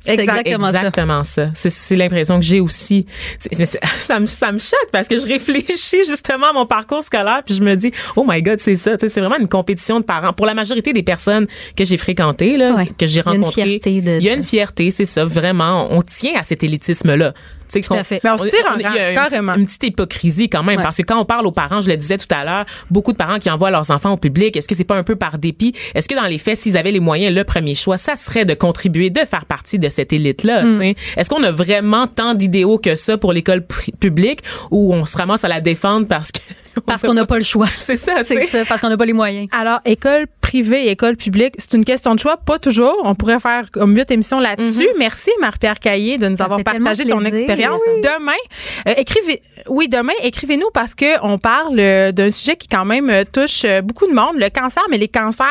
C'est 0.00 0.12
exactement, 0.20 0.70
ça. 0.70 0.78
exactement 0.78 1.22
ça. 1.24 1.50
C'est, 1.54 1.70
c'est 1.70 1.96
l'impression 1.96 2.38
que 2.38 2.44
j'ai 2.44 2.60
aussi. 2.60 3.04
Mais 3.58 3.66
ça, 3.98 4.20
me, 4.20 4.26
ça 4.26 4.52
me 4.52 4.58
choque 4.58 4.88
parce 4.92 5.08
que 5.08 5.20
je 5.20 5.26
réfléchis 5.26 6.04
justement 6.08 6.50
à 6.50 6.52
mon 6.52 6.66
parcours 6.66 7.02
scolaire 7.02 7.42
puis 7.44 7.54
je 7.54 7.62
me 7.62 7.74
dis, 7.74 7.90
oh 8.16 8.24
my 8.26 8.40
God, 8.40 8.60
c'est 8.60 8.76
ça. 8.76 8.96
Tu 8.96 9.06
sais, 9.06 9.14
C'est 9.14 9.20
vraiment 9.20 9.38
une 9.38 9.48
compétition 9.48 9.98
de 10.00 10.04
parents. 10.04 10.32
Pour 10.32 10.46
la 10.46 10.54
majorité 10.54 10.92
des 10.92 11.02
personnes 11.02 11.46
que 11.76 11.84
j'ai 11.84 11.96
fréquentées, 11.96 12.56
là, 12.56 12.74
Ouais. 12.74 12.86
que 12.96 13.06
j'ai 13.06 13.20
Il 13.20 13.26
y 13.26 13.28
a 13.28 13.34
une 13.34 13.40
rencontrées, 13.40 13.62
fierté 13.80 14.00
de- 14.00 14.18
il 14.18 14.22
y 14.24 14.30
a 14.30 14.34
une 14.34 14.44
fierté, 14.44 14.90
c'est 14.90 15.04
ça. 15.04 15.24
Vraiment, 15.24 15.88
on 15.90 16.00
tient 16.02 16.38
à 16.38 16.42
cet 16.42 16.62
élitisme-là. 16.62 17.32
Tu 17.32 17.42
sais, 17.68 17.80
Tout 17.82 17.92
à 17.92 17.98
qu'on- 17.98 18.04
fait. 18.04 18.20
Mais 18.24 18.30
on 18.30 18.38
se 18.38 18.46
tire 18.46 18.64
en 18.72 18.76
il 18.76 18.82
y 18.82 18.84
a 18.86 18.88
rang, 18.88 18.96
une 19.10 19.14
carrément. 19.14 19.52
petite- 19.52 19.60
Une 19.60 19.66
petite 19.66 19.84
hypocrisie 19.84 20.48
quand 20.48 20.62
même 20.62 20.78
Ouais. 20.78 20.82
parce 20.82 20.96
que 20.96 21.02
quand 21.02 21.20
on 21.20 21.26
parle 21.26 21.46
aux 21.46 21.52
parents, 21.52 21.82
je 21.82 21.88
le 21.90 21.96
disais 21.98 22.16
tout 22.16 22.26
à 22.30 22.44
l'heure, 22.44 22.64
beaucoup 22.90 23.12
de 23.12 23.18
parents 23.18 23.38
qui 23.38 23.50
envoient 23.50 23.70
leurs 23.70 23.90
enfants 23.90 24.12
au 24.12 24.16
public, 24.16 24.56
est-ce 24.56 24.66
que 24.68 24.74
c'est 24.74 24.84
pas 24.84 24.96
un 24.96 25.02
peu 25.02 25.16
par 25.16 25.36
dépit? 25.36 25.74
Est-ce 25.94 26.08
que 26.08 26.14
dans 26.14 26.24
les 26.26 26.38
faits, 26.38 26.56
s'ils 26.56 26.78
avaient 26.78 26.92
les 26.92 27.00
moyens, 27.00 27.34
le 27.34 27.44
premier 27.44 27.74
choix, 27.74 27.98
ça 27.98 28.16
serait 28.16 28.46
de 28.46 28.54
contribuer, 28.54 29.10
de 29.10 29.20
faire 29.26 29.44
partie 29.44 29.67
de 29.76 29.90
cette 29.90 30.14
élite-là 30.14 30.62
Mm. 30.62 30.76
sais? 30.78 30.94
Est-ce 31.18 31.28
qu'on 31.28 31.42
a 31.42 31.50
vraiment 31.50 32.06
tant 32.06 32.32
d'idéaux 32.34 32.78
que 32.78 32.96
ça 32.96 33.18
pour 33.18 33.32
l'école 33.34 33.66
publique 34.00 34.40
ou 34.70 34.94
on 34.94 35.04
se 35.04 35.16
ramasse 35.18 35.44
à 35.44 35.48
la 35.48 35.60
défendre 35.60 36.06
parce 36.06 36.32
que 36.32 36.38
Parce 36.86 37.02
qu'on 37.02 37.14
n'a 37.14 37.26
pas 37.26 37.38
le 37.38 37.44
choix. 37.44 37.66
c'est 37.78 37.96
ça, 37.96 38.24
C'est 38.24 38.46
ça, 38.46 38.64
parce 38.64 38.80
qu'on 38.80 38.88
n'a 38.88 38.96
pas 38.96 39.04
les 39.04 39.12
moyens. 39.12 39.48
Alors, 39.52 39.80
école 39.84 40.26
privée 40.40 40.86
et 40.86 40.90
école 40.90 41.16
publique, 41.16 41.54
c'est 41.58 41.74
une 41.74 41.84
question 41.84 42.14
de 42.14 42.20
choix, 42.20 42.36
pas 42.36 42.58
toujours. 42.58 42.96
On 43.04 43.14
pourrait 43.14 43.40
faire 43.40 43.70
comme 43.70 43.92
mieux 43.92 44.04
émission 44.10 44.40
là-dessus. 44.40 44.88
Merci, 44.98 45.30
Marie-Pierre 45.40 45.78
Caillé, 45.78 46.18
de 46.18 46.28
nous 46.28 46.36
Ça 46.36 46.44
avoir 46.44 46.62
partagé 46.62 47.04
ton 47.04 47.24
expérience. 47.24 47.80
Demain, 48.02 48.32
euh, 48.88 48.94
écrivez, 48.96 49.42
oui, 49.68 49.88
demain, 49.88 50.14
écrivez-nous 50.22 50.70
parce 50.72 50.94
que 50.94 51.22
on 51.22 51.38
parle 51.38 51.78
euh, 51.78 52.12
d'un 52.12 52.30
sujet 52.30 52.56
qui 52.56 52.68
quand 52.68 52.84
même 52.84 53.10
euh, 53.10 53.24
touche 53.30 53.66
beaucoup 53.82 54.06
de 54.06 54.14
monde, 54.14 54.36
le 54.36 54.48
cancer, 54.48 54.82
mais 54.90 54.98
les 54.98 55.08
cancers 55.08 55.46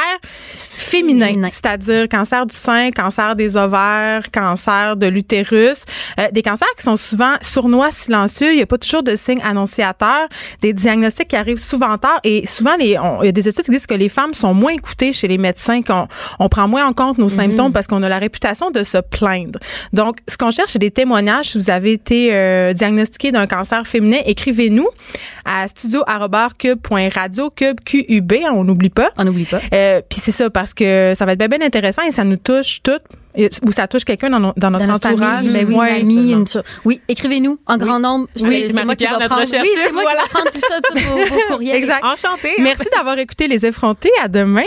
féminins, 0.78 1.28
Féminin. 1.28 1.50
c'est-à-dire 1.50 2.08
cancer 2.08 2.46
du 2.46 2.56
sein, 2.56 2.92
cancer 2.92 3.36
des 3.36 3.58
ovaires, 3.58 4.32
cancer 4.32 4.96
de 4.96 5.08
l'utérus, 5.08 5.84
euh, 6.20 6.28
des 6.32 6.44
cancers 6.44 6.68
qui 6.78 6.84
sont 6.84 6.98
souvent 6.98 7.36
sournois, 7.42 7.92
silencieux. 7.92 8.52
Il 8.52 8.58
n'y 8.58 8.62
a 8.62 8.68
pas 8.68 8.78
toujours 8.78 9.04
de 9.04 9.16
signes 9.16 9.42
annonciateurs, 9.44 10.28
des 10.62 10.74
diagnostics 10.74 11.17
qui 11.26 11.36
arrivent 11.36 11.58
souvent 11.60 11.98
tard 11.98 12.20
et 12.24 12.46
souvent 12.46 12.76
les, 12.78 12.98
on- 12.98 13.22
il 13.24 13.28
y 13.28 13.30
a 13.30 13.32
des 13.32 13.48
études 13.48 13.66
qui 13.66 13.72
disent 13.72 13.88
que 13.88 13.94
les 13.94 14.10
femmes 14.10 14.34
sont 14.34 14.54
moins 14.54 14.74
écoutées 14.74 15.14
chez 15.14 15.28
les 15.28 15.38
médecins, 15.38 15.82
qu'on 15.82 16.08
on 16.40 16.50
prend 16.50 16.68
moins 16.68 16.86
en 16.88 16.94
compte 16.94 17.18
nos 17.18 17.30
symptômes 17.30 17.72
parce 17.74 17.88
qu'on 17.88 18.04
a 18.04 18.10
la 18.10 18.20
réputation 18.20 18.72
de 18.72 18.84
se 18.84 18.98
plaindre. 18.98 19.60
Donc, 19.94 20.18
ce 20.28 20.38
qu'on 20.38 20.52
cherche, 20.52 20.72
c'est 20.72 20.80
des 20.80 20.92
témoignages. 20.92 21.48
Si 21.50 21.58
vous 21.58 21.70
avez 21.70 21.94
été 21.94 22.30
euh, 22.34 22.74
diagnostiqué 22.74 23.32
d'un 23.32 23.48
cancer 23.48 23.86
féminin, 23.88 24.20
écrivez-nous 24.26 24.88
à 25.46 25.68
studio@cube.radio, 25.68 27.50
cube 27.50 27.80
QUB, 27.86 28.34
on 28.52 28.64
n'oublie 28.64 28.90
pas. 28.90 29.12
On 29.18 29.24
n'oublie 29.24 29.46
pas. 29.46 29.62
Euh, 29.74 30.02
Puis 30.08 30.20
c'est 30.22 30.32
ça 30.32 30.50
parce 30.50 30.74
que 30.74 31.14
ça 31.16 31.26
va 31.26 31.34
être 31.34 31.40
bien, 31.40 31.48
bien 31.48 31.66
intéressant 31.66 32.02
et 32.04 32.12
ça 32.12 32.24
nous 32.24 32.38
touche 32.38 32.82
toutes 32.84 33.02
ou 33.66 33.72
ça 33.72 33.88
touche 33.88 34.04
quelqu'un 34.06 34.30
dans, 34.30 34.40
no- 34.40 34.54
dans 34.58 34.72
notre 34.72 34.88
Dans 34.88 34.94
entourage. 34.96 35.46
famille, 35.46 35.52
ben 35.54 35.68
oui, 35.68 35.76
Ouais, 35.76 36.00
une 36.02 36.10
amie, 36.10 36.32
une 36.32 36.48
so- 36.48 36.62
Oui, 36.86 37.02
écrivez-nous 37.08 37.60
en 37.68 37.78
grand 37.78 38.00
nombre. 38.00 38.28
Oui, 38.42 38.66
C'est- 38.70 38.84
moi 38.86 38.96
qui 38.96 39.06
va 39.06 39.20
prendre. 39.28 39.42
Oui, 39.42 39.48
c'est 39.48 39.92
moi 39.94 40.02
voilà. 40.04 40.22
qui 40.24 40.28
va 40.34 40.40
prendre 40.40 40.52
tout 40.52 40.60
ça, 40.60 40.76
tous 40.82 41.00
vos, 41.00 41.18
vos 41.36 41.42
courriels. 41.50 41.76
Exact. 41.76 42.04
enchanté. 42.04 42.50
Merci 42.60 42.88
d'avoir 42.96 43.18
écouté 43.20 43.48
les 43.48 43.66
effrontés. 43.66 44.12
À 44.24 44.28
demain. 44.28 44.64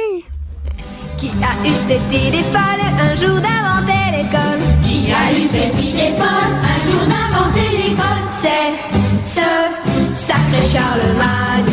Qui 1.18 1.28
a 1.28 1.66
eu 1.68 1.72
cette 1.72 2.12
idée 2.22 2.38
folle 2.52 2.80
un 2.98 3.14
jour 3.16 3.40
d'inventer 3.40 4.16
l'école? 4.16 4.60
Qui 4.82 5.12
a 5.12 5.32
eu 5.38 5.42
cette 5.46 5.82
idée 5.82 6.12
folle 6.16 6.54
un 6.64 6.90
jour 6.90 7.02
d'inventer 7.06 7.76
l'école? 7.76 8.24
C'est 8.30 8.72
ce 9.26 9.46
sacré 10.14 10.62
Charlemagne 10.72 11.66